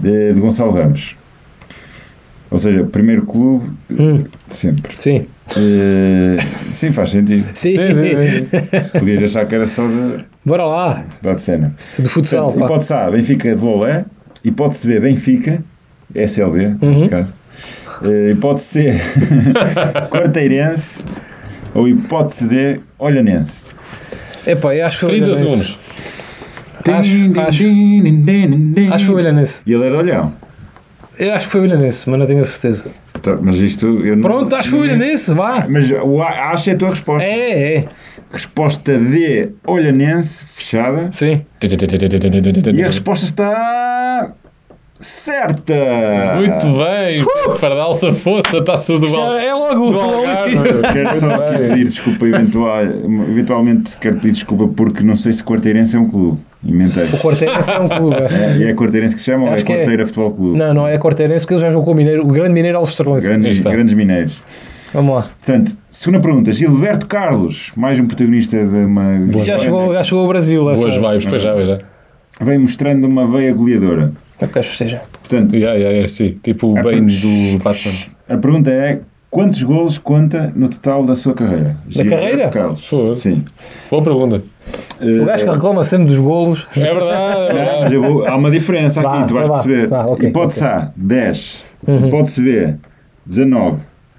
de, 0.00 0.32
de 0.32 0.40
Gonçalo 0.40 0.72
Ramos? 0.72 1.16
Ou 2.50 2.58
seja, 2.58 2.84
primeiro 2.84 3.24
clube 3.26 3.70
Hum, 3.92 4.24
de 4.48 4.54
sempre. 4.54 4.94
sim. 4.98 5.26
Eh, 5.56 6.38
sim, 6.72 6.90
faz 6.90 7.10
sentido. 7.10 7.46
Sim. 7.54 7.76
Sim, 7.76 7.92
sim. 7.92 8.98
Podias 8.98 9.22
achar 9.22 9.46
que 9.46 9.54
era 9.54 9.64
só 9.66 9.86
de, 9.86 10.24
Bora 10.44 10.64
lá. 10.64 11.04
da 11.22 11.34
de 11.34 11.40
cena. 11.40 11.74
De 11.96 12.08
futsal. 12.08 12.46
Portanto, 12.46 12.64
hipótese 12.64 12.94
A, 12.94 13.10
Benfica 13.10 13.54
de 13.54 13.64
Lolé. 13.64 14.04
Hipótese 14.44 14.88
B, 14.88 14.98
Benfica, 14.98 15.62
SLB, 16.12 16.66
Uhum. 16.66 16.90
neste 16.90 17.08
caso. 17.08 17.32
Eh, 18.04 18.30
hipótese 18.32 18.92
C, 18.92 19.00
Quarteirense. 20.10 21.04
Ou 21.74 21.86
hipótese 21.88 22.46
D, 22.48 22.80
Olhanense. 22.98 23.64
Epá, 24.46 24.74
eu 24.74 24.86
acho 24.86 25.00
que 25.00 25.06
foi 25.06 25.20
30 25.20 25.26
Olhanense. 25.26 25.46
segundos. 25.50 25.78
Acho- 26.88 27.40
acho- 27.40 27.40
Acho 28.92 28.98
que 28.98 29.04
foi 29.06 29.14
Olhanense. 29.14 29.62
E 29.66 29.72
ele 29.74 29.90
de 29.90 29.96
Olhão. 29.96 30.32
Eu 31.18 31.32
acho 31.34 31.46
que 31.46 31.52
foi 31.52 31.60
Olhanense, 31.62 32.08
mas 32.08 32.18
não 32.20 32.26
tenho 32.26 32.40
a 32.40 32.44
certeza. 32.44 32.84
Tá, 33.22 33.36
Mas 33.40 33.56
isto 33.56 33.86
eu 34.04 34.14
não- 34.16 34.22
Pronto, 34.22 34.54
acho 34.54 34.70
que 34.70 34.76
foi 34.76 34.80
Olhanense, 34.88 35.34
vá. 35.34 35.66
Mas 35.68 35.90
o 35.90 36.22
A- 36.22 36.52
acho 36.52 36.70
é 36.70 36.74
a 36.74 36.76
tua 36.76 36.90
resposta. 36.90 37.26
É, 37.28 37.74
é. 37.78 37.84
Resposta 38.30 38.98
D, 38.98 39.48
Olhanense, 39.66 40.44
fechada. 40.46 41.08
Sim. 41.12 41.44
E 42.74 42.82
a 42.82 42.86
resposta 42.86 43.24
está. 43.24 44.32
Certa! 45.00 45.74
Muito 46.36 46.66
bem, 46.66 47.24
Pedro 47.24 47.58
Pardal 47.60 47.92
safou-se 47.94 48.56
a 48.56 48.62
taça 48.62 48.98
do 48.98 49.08
Val. 49.08 49.34
é 49.34 49.54
logo 49.54 49.90
do 49.90 49.98
o 49.98 50.00
Algarve. 50.00 50.54
Quero 50.92 51.20
só 51.20 51.30
aqui 51.30 51.58
pedir 51.68 51.84
desculpa, 51.84 52.26
eventual, 52.26 52.82
eventualmente 52.84 53.96
quero 53.98 54.16
pedir 54.16 54.32
desculpa 54.32 54.68
porque 54.68 55.02
não 55.02 55.16
sei 55.16 55.32
se 55.32 55.42
Quarteirense 55.42 55.96
é 55.96 55.98
um 55.98 56.08
clube. 56.08 56.40
Inventei. 56.64 57.04
O 57.04 57.18
Quarteirense 57.18 57.70
é 57.70 57.80
um 57.80 57.88
clube. 57.88 58.16
é. 58.30 58.56
E 58.58 58.64
é 58.64 58.74
Quarteirense 58.74 59.14
que 59.14 59.20
se 59.20 59.26
chama 59.30 59.44
ou 59.44 59.50
é 59.50 59.54
Acho 59.54 59.64
é. 59.64 59.66
Quarteira 59.66 60.04
Futebol 60.04 60.32
Clube? 60.32 60.58
Não, 60.58 60.74
não 60.74 60.88
é 60.88 60.98
Quarteirense 60.98 61.44
porque 61.44 61.54
ele 61.54 61.62
já 61.62 61.68
jogou 61.68 61.84
com 61.84 61.92
o 61.92 61.94
Mineiro, 61.94 62.22
o 62.22 62.26
grande 62.26 62.52
Mineiro 62.52 62.78
Alves 62.78 62.92
Estrelense. 62.92 63.30
Aí 63.30 63.72
Grandes, 63.72 63.94
mineiros. 63.94 64.42
Vamos 64.92 65.14
lá. 65.14 65.22
Portanto, 65.22 65.76
segunda 65.90 66.20
pergunta. 66.20 66.50
Gilberto 66.52 67.06
Carlos, 67.06 67.70
mais 67.76 68.00
um 68.00 68.06
protagonista 68.06 68.56
de 68.56 68.64
uma. 68.64 69.30
Já 69.38 69.58
chegou, 69.58 69.92
já 69.92 70.02
chegou 70.02 70.22
ao 70.22 70.28
Brasil. 70.28 70.62
Boas 70.62 70.96
vibes, 70.96 71.26
pois 71.26 71.42
já, 71.42 71.52
pois 71.52 71.68
já. 71.68 71.78
Vem 72.40 72.58
mostrando 72.58 73.04
uma 73.06 73.26
veia 73.26 73.52
goleadora. 73.52 74.12
Ok, 74.42 74.62
festeja. 74.62 75.00
Portanto, 75.20 75.54
Yeah, 75.56 75.76
yeah, 75.76 75.92
yeah, 75.92 76.08
sim. 76.08 76.30
Tipo 76.42 76.68
o 76.72 76.78
É 76.78 76.82
Bane 76.82 77.06
do 77.06 77.58
Batman. 77.62 77.92
a 78.28 78.36
pergunta 78.36 78.70
é: 78.70 79.00
quantos 79.30 79.62
golos 79.62 79.96
conta 79.98 80.52
no 80.54 80.68
total 80.68 81.04
da 81.04 81.14
sua 81.14 81.32
carreira? 81.34 81.76
Gilberto 81.88 82.10
carreira? 82.22 82.48
Carlos. 82.50 82.90
Sim. 83.16 83.44
Boa 83.90 84.02
pergunta. 84.02 84.40
O 85.00 85.24
gajo 85.26 85.44
que 85.44 85.50
reclama 85.50 85.84
sempre 85.84 86.06
dos 86.08 86.18
golos. 86.18 86.66
É 86.76 86.80
verdade, 86.80 87.00
é 87.00 87.48
Não, 87.48 87.48
mas 87.48 87.54
verdade. 87.54 87.94
eu 87.94 88.02
vou- 88.02 88.26
há 88.26 88.36
uma 88.36 88.50
diferença 88.50 89.00
aqui, 89.00 89.08
Vá, 89.20 89.24
tu 89.24 89.34
vais 89.34 89.48
vá, 89.48 89.54
perceber. 89.54 89.88
vá, 89.88 90.06
ok, 90.06 90.28
hipótese 90.28 90.64
ok. 90.64 90.74
A, 90.76 90.92
10. 90.96 91.64
Uhum. 91.86 92.06
Hipótese 92.08 92.42
B, 92.42 92.74
19. 93.26 93.78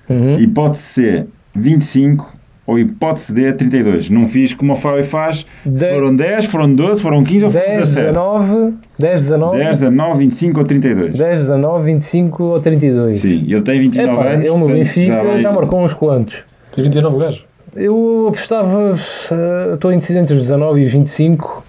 Uhum. 0.09 0.39
Hipótese 0.39 0.83
C, 0.83 1.25
25. 1.55 2.36
Ou 2.67 2.77
hipótese 2.77 3.33
D, 3.33 3.53
32. 3.53 4.09
Não 4.09 4.25
fiz 4.25 4.53
como 4.53 4.73
o 4.73 4.75
Fábio 4.75 5.01
faz. 5.03 5.45
De- 5.65 5.87
foram 5.89 6.13
10, 6.13 6.45
foram 6.45 6.75
12, 6.75 7.01
foram 7.01 7.23
15 7.23 7.45
ou 7.45 7.49
foram 7.51 7.65
10, 7.65 7.77
17. 7.77 8.07
19, 8.07 8.73
10, 8.99 9.21
19, 9.21 9.57
10, 9.57 9.79
19, 9.79 10.17
25 10.19 10.59
ou 10.59 10.65
32. 10.65 11.17
10, 11.17 11.39
19, 11.39 11.85
25 11.85 12.43
ou 12.43 12.59
32. 12.59 13.19
Sim, 13.21 13.45
ele 13.47 13.61
tem 13.61 13.79
29 13.79 14.11
Epá, 14.11 14.21
anos. 14.29 14.39
ele 14.39 14.49
no 14.49 14.53
portanto, 14.59 14.75
Benfica 14.75 15.37
já, 15.39 15.49
vai- 15.49 15.55
marcou 15.55 15.79
uns 15.81 15.93
quantos. 15.93 16.43
Tem 16.75 16.83
29 16.83 17.17
gajos. 17.17 17.45
Eu 17.73 18.25
apostava, 18.27 18.91
eh, 19.31 19.73
estou 19.75 19.93
indeciso 19.93 20.19
entre 20.19 20.35
os 20.35 20.41
19 20.41 20.81
e 20.81 20.85
os 20.85 20.91
25. 20.91 21.63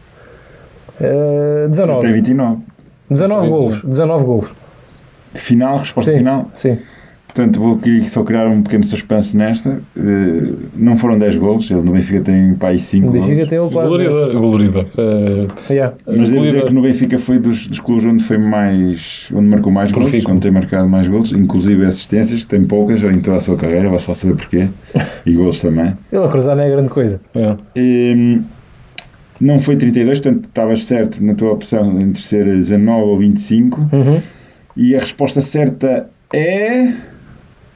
Eh, 1.01 1.05
Ele 1.07 1.63
tem 1.63 1.71
19. 1.71 2.13
29. 2.13 2.59
19 3.09 3.43
Sim, 3.45 3.49
golos. 3.51 3.83
19 3.83 4.25
golos. 4.25 4.53
Final, 5.35 5.77
resposta 5.79 6.11
Sim. 6.11 6.19
final. 6.19 6.51
Sim. 6.55 6.79
Portanto, 7.29 7.61
vou 7.61 7.75
aqui 7.77 8.03
só 8.03 8.25
criar 8.25 8.49
um 8.49 8.63
pequeno 8.63 8.83
suspense 8.83 9.37
nesta. 9.37 9.81
Eh, 9.97 10.53
não 10.75 10.97
foram 10.97 11.17
10 11.19 11.37
golos, 11.37 11.71
ele 11.71 11.83
no 11.83 11.93
Benfica 11.93 12.21
tem 12.23 12.55
para 12.55 12.71
aí 12.71 12.81
5 12.81 13.07
O 13.07 13.13
Benfica 13.13 13.35
golos. 13.35 13.49
tem 13.51 13.59
ele 13.61 13.71
quase. 13.71 13.89
Gloriador. 13.89 14.33
Gloriador. 14.33 14.87
Uh, 14.97 15.73
Yeah. 15.73 15.95
Mas 16.07 16.31
devo 16.31 16.43
dizer 16.43 16.65
que 16.65 16.73
no 16.75 16.83
Benfica 16.83 17.19
foi 17.19 17.39
dos, 17.39 17.67
dos 17.69 17.79
clubes 17.79 18.05
onde 18.07 18.25
foi 18.25 18.39
mais. 18.39 19.29
onde 19.33 19.47
marcou 19.49 19.73
mais 19.73 19.93
golos, 19.93 20.09
Profícuo. 20.11 20.33
onde 20.33 20.41
tem 20.41 20.51
marcado 20.51 20.89
mais 20.89 21.07
golos, 21.07 21.31
inclusive 21.31 21.85
assistências, 21.85 22.45
tem 22.45 22.65
poucas 22.65 23.03
em 23.05 23.21
toda 23.21 23.37
a 23.37 23.41
sua 23.41 23.57
carreira, 23.57 23.89
vai 23.91 23.99
só 24.01 24.15
saber 24.15 24.35
porquê. 24.35 24.69
E 25.25 25.33
golos 25.35 25.61
também. 25.61 25.97
Ele 26.11 26.25
a 26.25 26.29
cruzar 26.29 26.57
não 26.57 26.63
é 26.65 26.71
grande 26.71 26.89
coisa. 26.89 27.21
é. 27.35 27.57
Ehm, 27.77 28.41
não 29.41 29.59
foi 29.61 29.77
32, 29.77 30.19
portanto 30.19 30.47
estavas 30.49 30.85
certo 30.85 31.23
na 31.25 31.33
tua 31.35 31.53
opção 31.53 32.01
entre 32.01 32.21
ser 32.21 32.45
19 32.45 33.03
ou 33.03 33.19
25. 33.19 33.81
Uhum. 33.93 34.21
E 34.77 34.97
a 34.97 34.99
resposta 34.99 35.41
certa 35.41 36.09
é. 36.33 36.89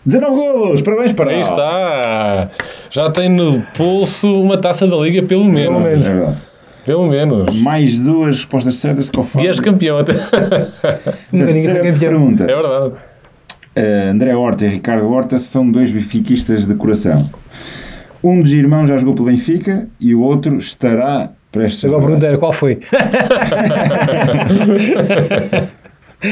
19 0.05 0.35
golos! 0.35 0.83
Parabéns 0.83 1.13
para 1.13 1.31
Aí 1.31 1.41
está. 1.41 2.51
Já 2.91 3.09
tem 3.11 3.29
no 3.29 3.63
pulso 3.77 4.41
uma 4.41 4.59
taça 4.59 4.87
da 4.87 4.97
Liga, 4.97 5.23
pelo 5.23 5.45
menos. 5.45 5.69
Pelo 5.69 5.81
menos. 5.81 6.05
É 6.05 6.09
verdade. 6.11 6.37
Pelo 6.85 7.09
menos. 7.09 7.57
Mais 7.57 7.97
duas 7.99 8.37
respostas 8.37 8.75
certas 8.77 9.09
que 9.09 9.21
o 9.21 9.27
E 9.41 9.47
és 9.47 9.61
campeão 9.61 9.99
até. 9.99 10.13
Nunca 11.31 11.53
ninguém 11.53 11.65
foi 11.65 11.75
campeão. 11.75 11.99
pergunta. 11.99 12.45
É 12.45 12.49
verdade. 12.49 12.95
Uh, 13.75 14.11
André 14.11 14.35
Horta 14.35 14.67
e 14.67 14.69
Ricardo 14.69 15.09
Horta 15.09 15.39
são 15.39 15.67
dois 15.67 15.91
benfiquistas 15.93 16.67
de 16.67 16.75
coração. 16.75 17.17
Um 18.23 18.43
dos 18.43 18.53
irmãos 18.53 18.87
já 18.89 18.99
jogou 18.99 19.15
pelo 19.15 19.29
Benfica 19.29 19.87
e 19.99 20.15
o 20.15 20.21
outro 20.21 20.59
estará 20.59 21.31
prestes 21.51 21.85
a 21.85 21.89
Agora 21.89 22.03
a 22.03 22.07
pergunta 22.07 22.27
era 22.27 22.37
qual 22.39 22.53
foi? 22.53 22.79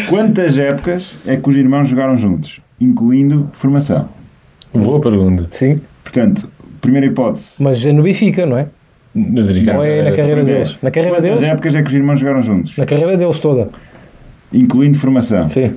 Quantas 0.09 0.59
épocas 0.59 1.15
é 1.27 1.37
que 1.37 1.49
os 1.49 1.57
irmãos 1.57 1.89
jogaram 1.89 2.17
juntos, 2.17 2.61
incluindo 2.81 3.49
formação? 3.53 4.09
Boa 4.73 5.01
pergunta. 5.01 5.49
Sim, 5.51 5.81
Portanto, 6.05 6.49
primeira 6.81 7.07
hipótese. 7.07 7.63
mas 7.63 7.85
é 7.85 7.93
no 7.93 8.03
Benfica, 8.03 8.47
não 8.47 8.57
é? 8.57 8.69
Não 9.15 9.83
é 9.83 10.03
na 10.03 10.13
carreira 10.17 10.45
deles? 10.45 10.79
Na 10.81 10.91
carreira 10.91 11.17
Quantas 11.17 11.39
deles? 11.41 11.51
épocas 11.53 11.75
é 11.75 11.83
que 11.83 11.89
os 11.89 11.95
irmãos 11.95 12.21
jogaram 12.21 12.41
juntos, 12.43 12.77
Na 12.77 12.87
carreira 12.87 13.17
deles 13.17 13.39
toda. 13.41 13.69
incluindo 14.53 14.97
formação? 14.99 15.49
Sim. 15.49 15.75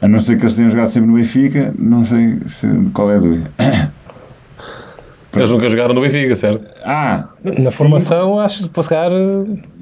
A 0.00 0.08
não 0.08 0.20
ser 0.20 0.36
que 0.36 0.42
eles 0.42 0.54
tenham 0.54 0.70
jogado 0.70 0.88
sempre 0.88 1.08
no 1.08 1.14
Benfica, 1.16 1.72
não 1.78 2.02
sei 2.04 2.38
se, 2.46 2.66
qual 2.92 3.10
é 3.10 3.16
a 3.16 3.18
dúvida. 3.18 3.50
Eles 5.42 5.50
nunca 5.52 5.68
jogaram 5.68 5.94
no 5.94 6.00
Benfica, 6.00 6.34
certo? 6.34 6.70
Ah, 6.84 7.28
Na 7.44 7.52
cinco, 7.56 7.70
formação, 7.72 8.38
acho 8.38 8.62
que 8.64 8.68
para 8.68 8.82
chegar. 8.82 9.10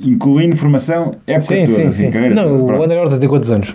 incluindo 0.01 0.57
formação, 0.57 1.13
época 1.27 1.41
Sim, 1.43 1.61
toda, 1.67 1.77
sim, 1.77 1.83
assim, 1.87 2.05
sim. 2.07 2.11
carreira 2.11 2.35
Não, 2.35 2.59
toda. 2.67 2.79
o. 2.79 2.83
André 2.83 2.99
Horta 2.99 3.19
tem 3.19 3.29
quantos 3.29 3.51
anos? 3.51 3.75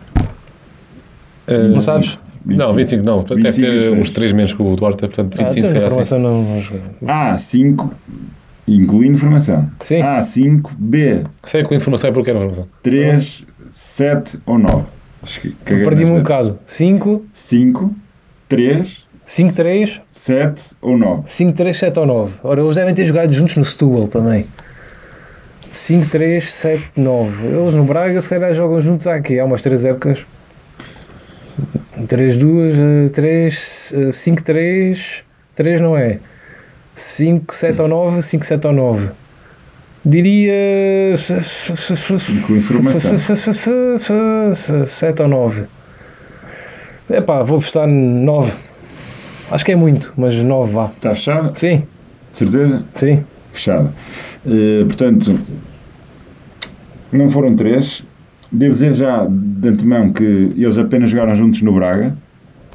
Não 1.48 1.78
sabes? 1.78 2.18
Não, 2.46 2.74
25 2.74 3.06
não. 3.06 3.24
Deve 3.24 3.42
25, 3.42 3.68
ter 3.68 3.72
26. 3.74 4.00
uns 4.00 4.10
3 4.12 4.34
menos 4.34 4.54
que 4.54 4.62
o 4.62 4.76
Duarte, 4.76 5.00
portanto 5.00 5.34
Ah, 5.40 5.44
25 5.46 5.58
então 5.60 5.68
será 5.70 5.80
na 5.82 5.86
assim. 5.88 5.94
formação 5.96 6.20
não 6.20 6.44
vou 6.44 6.62
jogar. 6.62 7.32
A, 7.34 7.38
5, 7.38 7.94
incluindo 8.68 9.18
formação. 9.18 9.70
Sim. 9.80 10.02
A, 10.02 10.22
5, 10.22 10.72
B, 10.78 11.24
Sei 11.44 11.64
que 11.64 11.74
a 11.74 11.78
informação 11.78 12.10
é 12.10 12.14
porque 12.14 12.30
era 12.30 12.40
informação. 12.40 12.66
3, 12.84 13.46
7 13.72 14.40
ou 14.46 14.58
9. 14.60 14.84
Acho 15.24 15.42
que 15.42 15.52
caguei 15.66 15.84
Perdi-me 15.84 16.12
um 16.12 16.18
bocado. 16.18 16.60
5, 16.66 17.26
5, 17.34 17.96
3, 18.48 19.05
5, 19.26 19.56
3, 19.56 20.02
7 20.12 20.76
ou 20.82 20.98
9. 20.98 21.24
5, 21.26 21.54
3, 21.54 21.78
7 21.78 22.00
ou 22.00 22.06
9. 22.06 22.34
Ora, 22.44 22.62
eles 22.62 22.76
devem 22.76 22.94
ter 22.94 23.06
jogado 23.06 23.34
juntos 23.34 23.58
no 23.58 23.66
Setúbal 23.66 24.08
também. 24.08 24.46
5, 25.72 26.08
3, 26.08 26.54
7, 26.54 26.92
9. 26.96 27.48
Eles 27.48 27.74
no 27.74 27.84
Braga 27.86 28.22
se 28.22 28.30
calhar 28.30 28.54
jogam 28.54 28.80
juntos 28.80 29.08
há 29.08 29.16
aqui, 29.16 29.40
há 29.40 29.46
umas 29.46 29.62
3 29.62 29.86
épocas. 29.86 30.26
3, 32.08 32.38
2, 32.38 33.10
3, 33.10 33.94
5, 34.12 34.44
3, 34.44 35.24
3 35.56 35.82
não 35.82 35.98
é. 35.98 36.20
5, 36.94 37.54
7 37.54 37.82
ou 37.82 37.88
9, 37.88 38.22
5, 38.22 38.46
7 38.46 38.68
ou 38.68 38.74
9. 38.74 39.10
Diria. 40.06 41.16
Inclui 42.30 42.62
formação. 42.62 43.18
7 44.86 45.22
ou 45.24 45.28
9. 45.28 45.64
Epá, 47.10 47.42
vou 47.42 47.58
apostar 47.58 47.88
9. 47.88 48.54
Acho 49.52 49.64
que 49.66 49.72
é 49.72 49.76
muito, 49.76 50.14
mas 50.18 50.36
9 50.36 50.74
vá. 50.74 50.86
Está 50.86 51.14
fechado? 51.14 51.58
Sim, 51.58 51.84
De 52.32 52.38
certeza? 52.38 52.84
sim. 52.96 53.24
Fechado. 53.52 53.90
Eh, 54.46 54.84
portanto, 54.86 55.40
não 57.12 57.30
foram 57.30 57.56
3, 57.56 58.04
devo 58.52 58.74
dizer 58.74 58.94
já 58.94 59.26
de 59.30 59.70
antemão 59.70 60.12
que 60.12 60.24
eles 60.24 60.78
apenas 60.78 61.10
jogaram 61.10 61.36
juntos 61.36 61.62
no 61.62 61.74
Braga. 61.74 62.18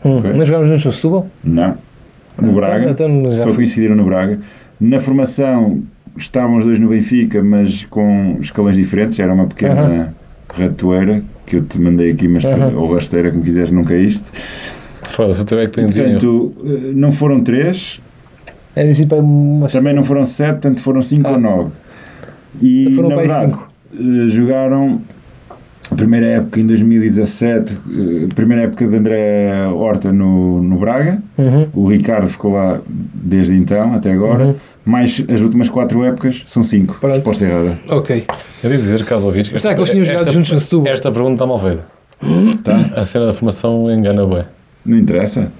Hum. 0.04 0.20
Nós 0.34 0.46
jogámos 0.48 0.68
juntos 0.68 0.84
no 0.86 0.92
Setúbal? 0.92 1.26
Não. 1.44 1.76
No 2.40 2.52
Braga. 2.54 2.90
Então, 2.90 3.08
então 3.10 3.32
já 3.32 3.42
Só 3.42 3.52
coincidiram 3.52 3.94
no 3.94 4.04
Braga. 4.04 4.38
Na 4.80 4.98
formação 4.98 5.82
estavam 6.16 6.56
os 6.56 6.64
dois 6.64 6.78
no 6.78 6.88
Benfica, 6.88 7.42
mas 7.42 7.84
com 7.84 8.38
escalões 8.40 8.76
diferentes. 8.76 9.18
Era 9.18 9.34
uma 9.34 9.46
pequena 9.46 10.14
ratoeira 10.54 11.22
que 11.44 11.56
eu 11.56 11.64
te 11.64 11.78
mandei 11.78 12.12
aqui, 12.12 12.26
mas 12.26 12.44
tu, 12.44 12.50
Aham. 12.50 12.74
ou 12.76 12.94
rasteira, 12.94 13.30
como 13.30 13.42
quiseres, 13.44 13.70
não 13.70 13.84
caíste. 13.84 14.30
Foda-se, 15.10 15.44
tu 15.44 15.56
é 15.58 15.64
que 15.66 15.70
tens 15.72 15.90
dinheiro. 15.90 16.20
Portanto, 16.20 16.66
eh, 16.66 16.92
não 16.94 17.12
foram 17.12 17.40
três, 17.42 18.00
É 18.74 18.84
dizer 18.84 19.06
para 19.06 19.18
umas. 19.18 19.72
também 19.72 19.94
não 19.94 20.02
foram 20.04 20.24
sete, 20.24 20.52
portanto 20.52 20.80
foram 20.80 21.02
cinco 21.02 21.28
Ah. 21.28 21.32
ou 21.32 21.38
nove. 21.40 21.70
E 22.62 22.90
Foram 22.94 23.08
na 23.10 23.16
verdade, 23.16 23.50
cinco. 23.50 23.68
eh, 23.94 24.28
jogaram 24.28 25.00
a 25.90 25.94
primeira 25.94 26.26
época 26.26 26.60
em 26.60 26.66
2017, 26.66 27.74
eh, 27.74 28.28
a 28.30 28.34
primeira 28.34 28.62
época 28.64 28.86
de 28.86 28.96
André 28.96 29.66
Horta 29.68 30.12
no, 30.12 30.62
no 30.62 30.78
Braga. 30.78 31.20
Uhum. 31.38 31.66
O 31.74 31.88
Ricardo 31.88 32.28
ficou 32.28 32.52
lá 32.52 32.80
desde 32.88 33.54
então 33.54 33.94
até 33.94 34.12
agora. 34.12 34.44
Uhum. 34.46 34.54
Mais 34.84 35.22
as 35.32 35.40
últimas 35.40 35.68
quatro 35.68 36.02
épocas 36.04 36.42
são 36.46 36.62
cinco. 36.62 36.96
Pronto. 37.00 37.14
Resposta 37.16 37.44
errada. 37.44 37.78
Ok. 37.90 38.24
Eu 38.62 38.70
devo 38.70 38.76
dizer, 38.76 39.04
caso 39.04 39.26
ouvintes, 39.26 39.52
que 39.52 39.58
Será 39.58 39.74
que 39.74 39.80
eles 39.80 39.90
tinham 39.90 40.04
jogado 40.04 40.30
juntos 40.30 40.52
no 40.52 40.60
Setúbal? 40.60 40.92
esta 40.92 41.10
pergunta 41.12 41.34
está 41.34 41.46
mal 41.46 41.58
feita. 41.58 41.86
Tá? 42.64 42.90
A 42.96 43.04
cena 43.04 43.26
da 43.26 43.32
formação 43.32 43.90
engana 43.90 44.26
bem. 44.26 44.44
Não 44.84 44.96
interessa. 44.96 45.50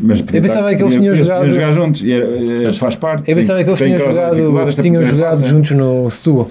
Mas 0.00 0.22
podia 0.22 0.38
Eu 0.38 0.42
pensava 0.42 0.74
que 0.74 0.82
eles 0.82 0.94
tinham 0.94 1.14
jogado- 1.14 1.50
jogar 1.50 1.70
juntos. 1.72 2.02
E 2.02 2.12
era- 2.12 2.72
faz 2.72 2.94
parte. 2.96 3.28
Eu 3.28 3.34
pensava 3.34 3.62
que 3.64 3.70
eles 3.70 3.78
tinham 3.78 3.98
jogado, 3.98 4.80
tinham 4.80 5.04
jogado 5.04 5.44
juntos 5.46 5.70
no 5.72 6.08
Setúbal. 6.10 6.50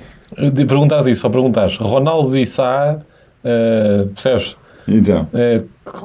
De 0.54 0.66
perguntares 0.66 1.08
isso, 1.08 1.22
só 1.22 1.30
perguntares. 1.30 1.78
Ronaldo 1.78 2.38
e 2.38 2.46
Sá, 2.46 2.98
eh, 3.46 4.06
percebes? 4.14 4.58
Então, 4.86 5.28
Eh, 5.34 5.62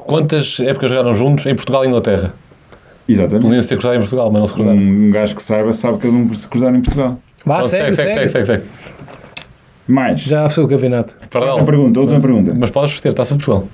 quantas 0.07 0.61
épocas 0.61 0.89
jogaram 0.91 1.13
juntos 1.15 1.45
em 1.47 1.55
Portugal 1.57 1.85
e 1.85 1.89
Inglaterra? 1.89 2.31
exatamente. 3.09 3.43
Podiam-se 3.45 3.69
ter 3.69 3.75
cruzado 3.75 3.97
em 3.97 3.99
Portugal, 4.01 4.31
mas 4.33 4.41
não 4.41 4.47
se 4.47 4.55
cruzaram. 4.55 4.79
Um 4.79 5.11
gajo 5.11 5.35
que 5.35 5.43
saiba 5.43 5.73
sabe 5.73 5.99
que 5.99 6.07
eles 6.07 6.17
não 6.29 6.35
se 6.35 6.47
cruzaram 6.49 6.77
em 6.77 6.81
Portugal. 6.83 7.19
Vá, 7.45 7.55
Pronto, 7.57 7.69
segue, 7.71 7.93
segue, 7.93 8.13
segue. 8.15 8.29
segue, 8.29 8.47
segue. 8.47 8.65
Mais. 9.89 10.21
Já 10.21 10.49
foi 10.49 10.63
o 10.65 10.69
campeonato. 10.69 11.17
Outra 11.35 11.65
pergunta, 11.65 11.99
outra 12.01 12.15
mas, 12.15 12.25
pergunta. 12.25 12.55
Mas 12.57 12.71
podes 12.71 13.01
ter 13.01 13.13
taça 13.13 13.37
de 13.37 13.45
Portugal. 13.45 13.69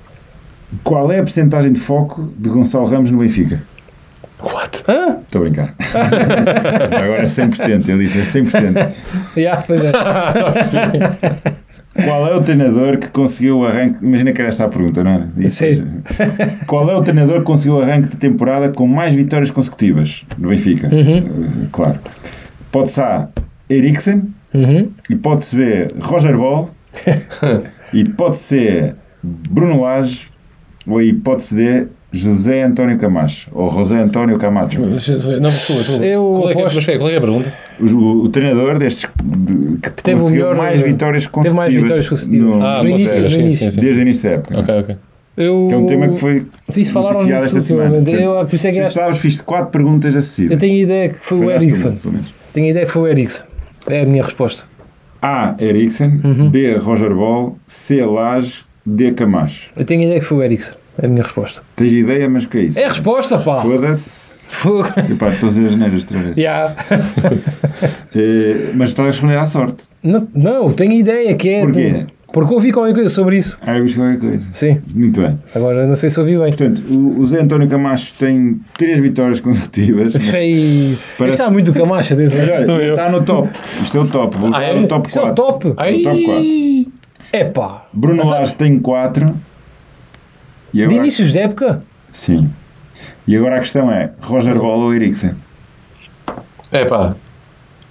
Qual 0.83 1.11
é 1.11 1.19
a 1.19 1.23
percentagem 1.23 1.71
de 1.71 1.79
foco 1.79 2.31
de 2.37 2.49
Gonçalo 2.49 2.85
Ramos 2.85 3.09
no 3.11 3.17
Benfica? 3.19 3.61
What? 4.41 4.83
Ah, 4.87 5.17
Estou 5.25 5.41
a 5.41 5.43
brincar. 5.45 5.73
Agora 7.03 7.21
é 7.23 7.25
100%. 7.25 7.89
Ele 7.89 8.07
disse 8.07 8.19
é 8.19 8.23
100%. 8.23 8.93
já, 9.35 9.57
pois 9.67 9.81
é. 9.83 9.91
Qual 12.05 12.27
é 12.27 12.35
o 12.35 12.41
treinador 12.41 12.97
que 12.97 13.09
conseguiu 13.09 13.59
o 13.59 13.65
arranque? 13.65 14.03
Imagina 14.05 14.31
que 14.31 14.39
era 14.39 14.49
esta 14.49 14.63
a 14.65 14.69
pergunta, 14.69 15.03
não 15.03 15.11
é? 15.11 15.27
Isso, 15.45 15.65
Sim. 15.65 16.01
Qual 16.67 16.89
é 16.89 16.95
o 16.95 17.01
treinador 17.01 17.39
que 17.39 17.45
conseguiu 17.45 17.77
o 17.77 17.81
arranque 17.81 18.09
de 18.09 18.15
temporada 18.17 18.69
com 18.69 18.87
mais 18.87 19.13
vitórias 19.13 19.51
consecutivas 19.51 20.23
no 20.37 20.49
Benfica? 20.49 20.87
Uhum. 20.87 21.17
Uh, 21.17 21.67
Claro. 21.71 21.99
Pode-se 22.71 23.01
A. 23.01 23.27
Eriksen 23.69 24.23
Uhum. 24.53 24.89
e 25.09 25.15
pode-se 25.15 25.55
B. 25.55 25.87
Roger 25.99 26.35
Ball 26.37 26.69
e 27.93 28.03
pode 28.03 28.37
ser 28.37 28.95
Bruno 29.21 29.81
Lage 29.81 30.28
ou 30.89 30.97
a 30.97 31.03
hipótese 31.03 31.55
D. 31.55 31.87
José 32.11 32.63
António 32.63 32.97
Camacho 32.97 33.51
ou 33.53 33.69
José 33.69 33.95
António 33.95 34.35
Camacho. 34.39 34.79
Não, 34.81 34.95
desculpa, 34.95 35.81
desculpa. 35.81 36.03
Eu 36.03 36.23
qual, 36.23 36.49
é 36.49 36.53
que, 36.55 36.59
é- 36.59 36.61
aposto- 36.65 36.85
qual 36.85 36.95
é 36.95 36.97
que 36.97 37.13
é 37.13 37.17
a 37.17 37.21
pergunta? 37.21 37.53
O, 37.79 37.85
o- 37.85 38.23
o 38.23 38.29
treinador 38.29 38.79
destes 38.79 39.07
de- 39.23 39.77
que 39.77 39.91
Teve 40.01 40.17
o 40.17 40.21
conseguiu 40.23 40.45
melhor, 40.45 40.55
mais 40.57 40.81
eh, 40.81 40.85
vitórias 40.85 41.23
teve 41.25 41.31
consecutivas, 41.33 41.69
mais 41.69 41.83
vitórias 41.83 42.09
consecutivas. 42.09 42.47
no, 42.47 42.65
Ah, 42.65 42.81
no 42.81 42.89
início, 42.89 43.21
no 43.21 43.29
sim, 43.29 43.39
início. 43.41 43.59
sim, 43.59 43.69
sim. 43.69 43.81
desde 43.81 43.99
o 43.99 44.01
início 44.01 44.23
da 44.27 44.35
época. 44.37 44.59
Ok, 44.59 44.79
ok. 44.79 44.95
Eu 45.37 45.67
Que 45.69 45.73
é 45.75 45.77
um 45.77 45.85
tema 45.85 46.07
que 46.09 46.15
foi 46.15 46.45
fiz 46.71 46.87
nisso 46.87 46.99
esta 47.31 47.59
semana. 47.59 47.97
ultimamente. 47.97 48.23
Eu, 48.23 48.45
por 48.47 48.55
isso 48.55 48.67
é 48.67 48.71
que 48.71 48.77
Tu 48.81 48.83
é- 48.85 48.89
sabes, 48.89 49.19
fiz 49.19 49.41
quatro 49.41 49.69
perguntas 49.69 50.15
acessíveis. 50.15 50.51
eu 50.51 50.57
tenho 50.57 50.77
ideia 50.83 51.09
que 51.09 51.19
foi 51.19 51.37
o 51.37 51.41
Falhaste 51.41 51.67
Ericsson. 51.69 51.97
uma. 52.05 52.19
Tenho 52.53 52.67
ideia 52.71 52.85
que 52.87 52.91
foi 52.91 53.01
o 53.03 53.07
Ericsson. 53.07 53.43
É 53.87 54.01
a 54.01 54.05
minha 54.05 54.23
resposta. 54.23 54.65
A. 55.21 55.53
Eriksen. 55.59 56.21
Uhum. 56.23 56.49
B. 56.49 56.73
Roger 56.77 57.13
Ball. 57.13 57.55
C. 57.67 58.03
Lage. 58.03 58.63
D. 58.83 59.11
Camacho. 59.11 59.69
Eu 59.77 59.85
tenho 59.85 60.01
ideia 60.01 60.19
que 60.19 60.25
foi 60.25 60.37
o 60.39 60.41
Ericsson. 60.43 60.73
É 61.01 61.05
a 61.05 61.09
minha 61.09 61.21
resposta. 61.23 61.61
Tens 61.75 61.91
ideia, 61.91 62.29
mas 62.29 62.43
o 62.45 62.49
que 62.49 62.57
é 62.57 62.61
isso? 62.63 62.79
É 62.79 62.85
a 62.85 62.89
resposta, 62.89 63.37
pá! 63.39 63.61
Foda-se. 63.61 64.39
Fogo. 64.49 64.89
Epá, 65.11 65.29
estou 65.29 65.47
a 65.47 65.49
dizer 65.49 65.67
as 65.67 65.75
neiras 65.75 66.01
outra 66.01 66.19
vez. 66.19 66.35
Já. 66.35 66.75
Eh, 68.15 68.71
mas 68.75 68.89
estás 68.89 69.07
a 69.07 69.11
responder 69.11 69.37
à 69.37 69.45
sorte. 69.45 69.85
Não, 70.03 70.27
não, 70.33 70.71
tenho 70.73 70.93
ideia 70.93 71.33
que 71.35 71.47
é. 71.49 71.61
Porquê? 71.61 72.05
Porque 72.31 72.53
ouvi 72.53 72.71
qualquer 72.71 72.93
coisa 72.93 73.09
sobre 73.09 73.37
isso. 73.37 73.57
Ah, 73.61 73.77
eu 73.77 73.83
viste 73.83 73.97
qualquer 73.99 74.19
coisa. 74.19 74.47
Sim, 74.53 74.79
Muito 74.93 75.19
bem. 75.21 75.37
agora 75.55 75.85
não 75.87 75.95
sei 75.95 76.09
se 76.09 76.19
ouvi 76.19 76.31
bem. 76.37 76.49
Portanto, 76.49 76.81
o, 76.89 77.19
o 77.19 77.25
Zé 77.25 77.41
António 77.41 77.67
Camacho 77.67 78.13
tem 78.15 78.59
três 78.77 78.99
vitórias 78.99 79.39
consecutivas. 79.39 80.13
Sei. 80.13 80.97
Parece- 81.17 81.41
Está 81.41 81.49
muito 81.51 81.71
olha, 82.51 82.67
Não, 82.67 82.79
eu. 82.81 82.93
está 82.95 83.09
no 83.09 83.23
top. 83.23 83.49
Isto 83.81 83.97
é 83.97 84.01
o 84.01 84.07
top. 84.07 84.37
Vou 84.39 84.51
Ah, 84.53 84.63
é? 84.63 84.79
no 84.79 84.87
top 84.87 85.07
Isso 85.07 85.19
é 85.19 85.21
o 85.21 85.25
4. 85.33 85.43
top. 85.43 85.73
Ai, 85.77 85.99
top 86.01 86.23
quatro. 86.23 86.93
É 87.31 87.43
pá. 87.45 87.85
Bruno 87.93 88.17
Então- 88.23 88.29
Lage 88.29 88.55
tem 88.55 88.79
4. 88.79 89.25
E 90.73 90.77
De 90.77 90.83
agora, 90.83 90.99
inícios 90.99 91.31
de 91.31 91.39
época? 91.39 91.81
Sim. 92.11 92.49
E 93.27 93.35
agora 93.35 93.57
a 93.57 93.59
questão 93.59 93.91
é: 93.91 94.11
Roger 94.21 94.55
Ball 94.57 94.79
ou 94.79 94.93
Eriksen? 94.93 95.31
É 96.71 96.85
pá, 96.85 97.11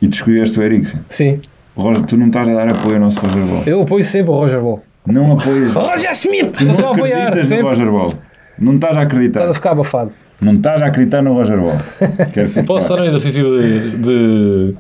E 0.00 0.08
tu 0.08 0.14
escolheste 0.14 0.58
o 0.58 0.62
Eriksen. 0.62 1.00
Sim. 1.08 1.40
Roger, 1.76 2.04
tu 2.06 2.16
não 2.16 2.26
estás 2.28 2.48
a 2.48 2.54
dar 2.54 2.68
apoio 2.68 2.94
ao 2.96 3.00
nosso 3.02 3.20
Roger 3.20 3.42
Ball. 3.44 3.62
Eu 3.66 3.82
apoio 3.82 4.04
sempre 4.04 4.30
o 4.30 4.34
Roger 4.34 4.60
Ball. 4.60 4.82
Não 5.06 5.32
apoias. 5.38 5.72
Roger 5.74 6.10
Smith! 6.12 6.52
Tu 6.58 6.64
não 6.64 6.88
a 6.88 6.92
apoiar. 6.92 7.28
acreditas 7.28 7.50
no. 7.62 7.68
Roger 7.68 7.90
Ball. 7.90 8.14
Não 8.58 8.74
estás 8.74 8.96
a 8.96 9.02
Estás 9.02 9.14
acreditar. 9.14 9.48
a 9.48 9.54
ficar 9.54 9.70
abafado. 9.72 10.12
Não 10.40 10.54
estás 10.54 10.82
a 10.82 10.86
acreditar 10.86 11.22
no 11.22 11.32
Roger 11.34 11.60
Ball. 11.60 11.76
Quero 12.34 12.48
ficar. 12.48 12.64
posso 12.64 12.88
dar 12.88 13.00
um 13.00 13.04
exercício 13.04 13.44
de, 13.60 13.96
de 13.98 14.74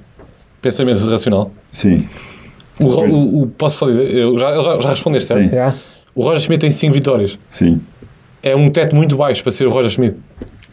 pensamento 0.60 1.08
racional? 1.08 1.50
Sim. 1.72 2.04
O, 2.80 2.84
o, 2.86 3.42
o- 3.42 3.46
posso 3.48 3.78
só 3.78 3.86
dizer, 3.86 4.12
eu 4.14 4.38
já, 4.38 4.52
já, 4.60 4.80
já 4.80 4.90
respondeste, 4.90 5.28
certo? 5.28 5.44
Sim. 5.44 5.50
Já. 5.50 5.74
O 6.18 6.22
Roger 6.24 6.40
Schmidt 6.40 6.60
tem 6.60 6.70
5 6.72 6.92
vitórias. 6.92 7.38
Sim. 7.48 7.80
É 8.42 8.56
um 8.56 8.68
teto 8.70 8.96
muito 8.96 9.16
baixo 9.16 9.40
para 9.42 9.52
ser 9.52 9.66
o 9.66 9.70
Roger 9.70 9.90
Schmidt. 9.90 10.16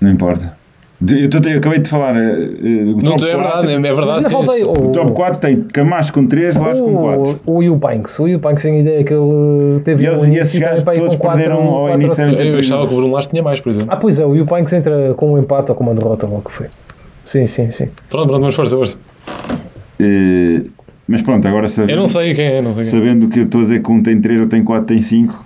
Não 0.02 0.12
importa. 0.12 0.58
Eu, 1.08 1.30
tô- 1.30 1.48
eu 1.50 1.58
acabei 1.60 1.78
de 1.80 1.88
falar. 1.90 2.16
eh, 2.16 2.20
eh, 2.20 2.84
o 2.84 2.96
Não, 2.96 3.16
top 3.16 3.26
é 3.26 3.36
4 3.36 3.38
verdade, 3.38 3.74
é 3.74 3.80
Mas 3.80 3.96
verdade. 3.96 4.30
faltei 4.32 4.64
O 4.64 4.72
o, 4.72 4.92
top 4.92 5.12
4 5.12 5.40
tem 5.40 5.62
Camacho 5.62 6.12
com 6.14 6.26
3, 6.26 6.56
Lage 6.56 6.82
com 6.82 6.96
4. 6.96 7.40
o, 7.46 7.58
o 7.58 7.62
Yupanks. 7.64 8.18
O 8.20 8.28
Yupanks 8.28 8.64
tem 8.64 8.80
ideia 8.80 9.04
que 9.04 9.14
ele 9.14 9.82
teve 9.84 10.04
E 10.04 10.08
eles- 10.08 10.24
um 10.24 10.32
e 10.34 10.38
esses 10.40 10.58
gajos 10.60 10.84
todos 10.84 11.16
com 11.16 11.22
quatro- 11.22 11.38
perderam 11.38 11.62
ao 11.64 11.82
quatro 11.88 12.02
início 12.02 12.24
ou 12.24 12.32
da 12.32 12.38
cinco. 12.38 12.42
Eu 12.42 12.60
achava 12.60 12.88
que 12.88 12.94
o 12.94 12.98
Bruno 12.98 13.14
Lage 13.14 13.28
tinha 13.28 13.44
mais, 13.44 13.60
por 13.62 13.70
exemplo. 13.70 13.88
Ah, 13.92 13.98
pois 13.98 14.20
é, 14.20 14.26
o 14.26 14.34
Yupanks 14.36 14.74
entra 14.74 15.14
com 15.16 15.34
um 15.34 15.38
empate 15.38 15.70
ou 15.72 15.76
com 15.76 15.84
uma 15.84 15.94
derrota, 15.94 16.26
ou 16.26 16.38
o 16.38 16.42
que 16.42 16.52
foi. 16.52 16.68
Sim, 17.24 17.46
sim, 17.46 17.70
sim. 17.70 17.90
Pronto, 18.10 18.28
pronto, 18.30 18.42
mas 18.44 18.56
força, 18.56 18.76
força. 18.76 18.98
Eh, 20.00 20.62
mas 21.08 21.22
pronto, 21.22 21.48
agora 21.48 21.68
sabendo, 21.68 21.92
Eu 21.92 21.98
não 21.98 22.08
sei 22.08 22.34
quem 22.34 22.46
é, 22.46 22.62
não 22.62 22.74
sei 22.74 22.84
quem 22.84 22.94
é. 22.94 22.96
sabendo 23.00 23.28
que 23.28 23.40
eu 23.40 23.44
estou 23.46 23.60
a 23.60 23.64
dizer 23.64 23.82
que 23.84 23.92
um 23.92 24.02
tem 24.02 24.20
3, 24.20 24.40
outro 24.42 24.52
tem 24.56 24.64
4, 24.64 24.86
tem 24.86 25.02
5. 25.02 25.46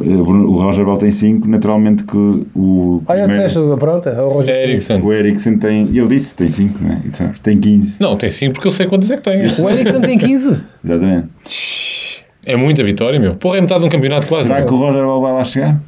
O 0.00 0.56
Roger 0.58 0.84
Ball 0.84 0.98
tem 0.98 1.10
5, 1.10 1.48
naturalmente 1.48 2.04
que 2.04 2.14
o. 2.54 3.02
Ah, 3.08 3.16
já 3.16 3.24
primeiro- 3.24 3.48
disseste, 3.48 3.76
pronto, 3.78 4.06
é 4.08 4.20
o 4.22 4.28
Roger 4.28 4.54
É. 4.54 4.64
Eriksen. 4.64 5.00
O 5.00 5.10
Eriksen 5.12 5.56
tem. 5.58 5.86
Ele 5.86 6.06
disse 6.08 6.36
tem 6.36 6.46
5, 6.48 6.78
não 6.84 6.90
é? 6.92 7.00
Tem 7.42 7.56
15. 7.58 7.96
Não, 7.98 8.14
tem 8.14 8.28
5 8.28 8.52
porque 8.52 8.68
eu 8.68 8.72
sei 8.72 8.86
quantas 8.86 9.10
é 9.10 9.16
que 9.16 9.22
tem. 9.22 9.38
O 9.46 9.70
Eriksen 9.70 10.00
tem 10.02 10.18
15. 10.18 10.60
Exatamente. 10.84 11.28
É 12.44 12.54
muita 12.54 12.84
vitória, 12.84 13.18
meu. 13.18 13.34
Porra, 13.36 13.56
é 13.58 13.60
metade 13.62 13.80
de 13.80 13.86
um 13.86 13.88
campeonato 13.88 14.26
quase. 14.26 14.44
Será 14.46 14.58
meu. 14.58 14.66
que 14.66 14.74
o 14.74 14.76
Roger 14.76 15.02
Ball 15.04 15.22
vai 15.22 15.32
lá 15.32 15.44
chegar? 15.44 15.80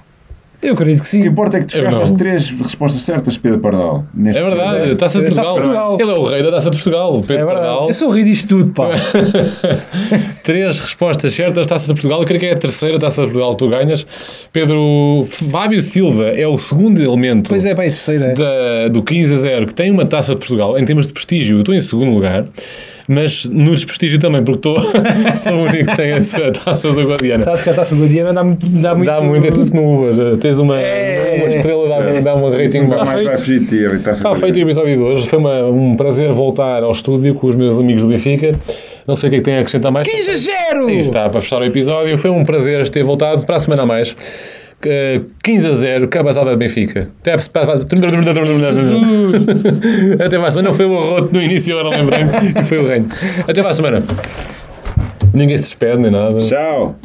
Eu 0.62 0.74
acredito 0.74 0.96
que 1.02 1.08
O 1.08 1.10
que 1.10 1.10
sim. 1.10 1.26
importa 1.26 1.56
é 1.56 1.60
que 1.60 1.66
tu 1.66 1.72
chegaste 1.72 2.02
às 2.02 2.12
3 2.12 2.50
respostas 2.50 3.00
certas, 3.02 3.38
Pedro 3.38 3.60
Pardal. 3.60 4.04
Neste 4.14 4.42
É 4.42 4.44
verdade, 4.44 4.94
Taça 4.94 4.94
de 4.94 4.96
Taça 4.96 5.20
de 5.20 5.34
Portugal. 5.34 5.54
Portugal. 5.54 5.98
Ele 6.00 6.10
é 6.10 6.14
o 6.14 6.24
rei 6.26 6.42
da 6.42 6.50
Taça 6.50 6.70
de 6.70 6.76
Portugal, 6.76 7.10
É 7.16 7.26
Pedro 7.26 7.46
verdade. 7.46 7.66
Pardal. 7.66 7.88
Eu 7.88 7.94
sou 7.94 8.10
rir 8.10 8.24
disto 8.24 8.48
tudo, 8.48 8.72
pá. 8.72 8.90
Três 10.42 10.78
respostas 10.80 11.34
certas, 11.34 11.66
Taça 11.66 11.86
de 11.86 11.94
Portugal. 11.94 12.20
Eu 12.20 12.26
creio 12.26 12.40
que 12.40 12.46
é 12.46 12.52
a 12.52 12.56
terceira 12.56 12.98
Taça 12.98 13.22
de 13.22 13.28
Portugal 13.28 13.52
que 13.52 13.58
tu 13.58 13.68
ganhas. 13.70 14.06
Pedro 14.52 15.26
Fábio 15.30 15.82
Silva 15.82 16.24
é 16.28 16.46
o 16.46 16.58
segundo 16.58 17.00
elemento 17.02 17.48
Pois 17.48 17.64
é, 17.64 17.74
pá, 17.74 17.82
é 17.82 17.86
terceira. 17.86 18.26
é. 18.26 18.34
da- 18.34 18.88
do 18.88 19.02
15 19.02 19.34
a 19.34 19.38
0 19.38 19.66
que 19.66 19.74
tem 19.74 19.90
uma 19.90 20.04
Taça 20.04 20.32
de 20.32 20.38
Portugal. 20.38 20.78
Em 20.78 20.84
termos 20.84 21.06
de 21.06 21.12
prestígio, 21.12 21.56
eu 21.56 21.60
estou 21.60 21.74
em 21.74 21.80
segundo 21.80 22.12
lugar. 22.12 22.44
Mas 23.12 23.44
no 23.46 23.72
desprestígio 23.74 24.20
também, 24.20 24.44
porque 24.44 24.68
estou, 24.68 24.76
sou 25.36 25.52
o 25.54 25.62
único 25.64 25.90
que 25.90 25.96
tem 25.96 26.12
essa 26.12 26.52
Taça 26.52 26.92
do 26.92 27.02
Guadiana. 27.08 27.42
Sabes 27.42 27.62
que 27.64 27.70
a 27.70 27.74
taça 27.74 27.96
do 27.96 28.02
Guadiana 28.02 28.32
dá 28.32 28.44
muito. 28.44 28.64
Dá, 28.66 28.94
muito, 28.94 29.06
Dá 29.06 29.20
muito, 29.20 29.46
é 29.48 29.50
tudo 29.50 29.68
como 29.72 30.08
Uber. 30.10 30.36
Tens 30.36 30.60
uma, 30.60 30.78
É. 30.80 31.38
uma 31.40 31.48
estrela, 31.48 31.88
dá, 31.88 32.20
dá 32.20 32.36
um 32.36 32.48
rating 32.48 32.82
mais 32.82 33.24
vai 33.24 33.36
fugir 33.36 33.60
de 33.60 33.66
ti. 33.66 34.10
Está 34.10 34.32
feito 34.36 34.56
o 34.56 34.60
episódio 34.60 34.96
de 34.96 35.02
hoje. 35.02 35.26
Foi 35.26 35.40
uma- 35.40 35.64
um 35.64 35.96
prazer 35.96 36.30
voltar 36.30 36.84
ao 36.84 36.92
estúdio 36.92 37.34
com 37.34 37.48
os 37.48 37.56
meus 37.56 37.80
amigos 37.80 38.02
do 38.02 38.08
Benfica. 38.08 38.52
Não 39.08 39.16
sei 39.16 39.26
o 39.26 39.30
que 39.30 39.36
é 39.36 39.38
que 39.40 39.44
tem 39.44 39.54
a 39.56 39.60
acrescentar 39.60 39.90
mais. 39.90 40.06
15 40.06 40.30
a 40.30 40.36
0! 40.36 40.86
Aí 40.86 40.98
está, 40.98 41.28
para 41.28 41.40
fechar 41.40 41.60
o 41.60 41.64
episódio. 41.64 42.16
Foi 42.16 42.30
um 42.30 42.44
prazer 42.44 42.88
ter 42.90 43.02
voltado 43.02 43.44
para 43.44 43.56
a 43.56 43.58
semana 43.58 43.82
a 43.82 43.86
mais. 43.86 44.14
Uh, 44.82 45.26
15 45.42 45.68
a 45.68 45.74
0, 45.74 46.08
cabazada 46.08 46.52
de 46.52 46.56
Benfica. 46.56 47.08
Até 47.20 47.36
para 47.52 47.74
Até 47.74 47.96
para 50.38 50.48
a 50.48 50.50
semana. 50.50 50.70
Não 50.70 50.74
foi 50.74 50.86
o 50.86 50.98
arroto 50.98 51.34
no 51.34 51.42
início, 51.42 51.78
agora 51.78 51.98
lembrei-me. 51.98 52.30
Foi 52.64 52.78
o 52.78 52.86
reino. 52.86 53.06
Até 53.46 53.60
para 53.60 53.70
a 53.70 53.74
semana. 53.74 54.02
Ninguém 55.34 55.58
se 55.58 55.64
despede 55.64 55.98
nem 55.98 56.10
nada. 56.10 56.40
Tchau. 56.40 56.96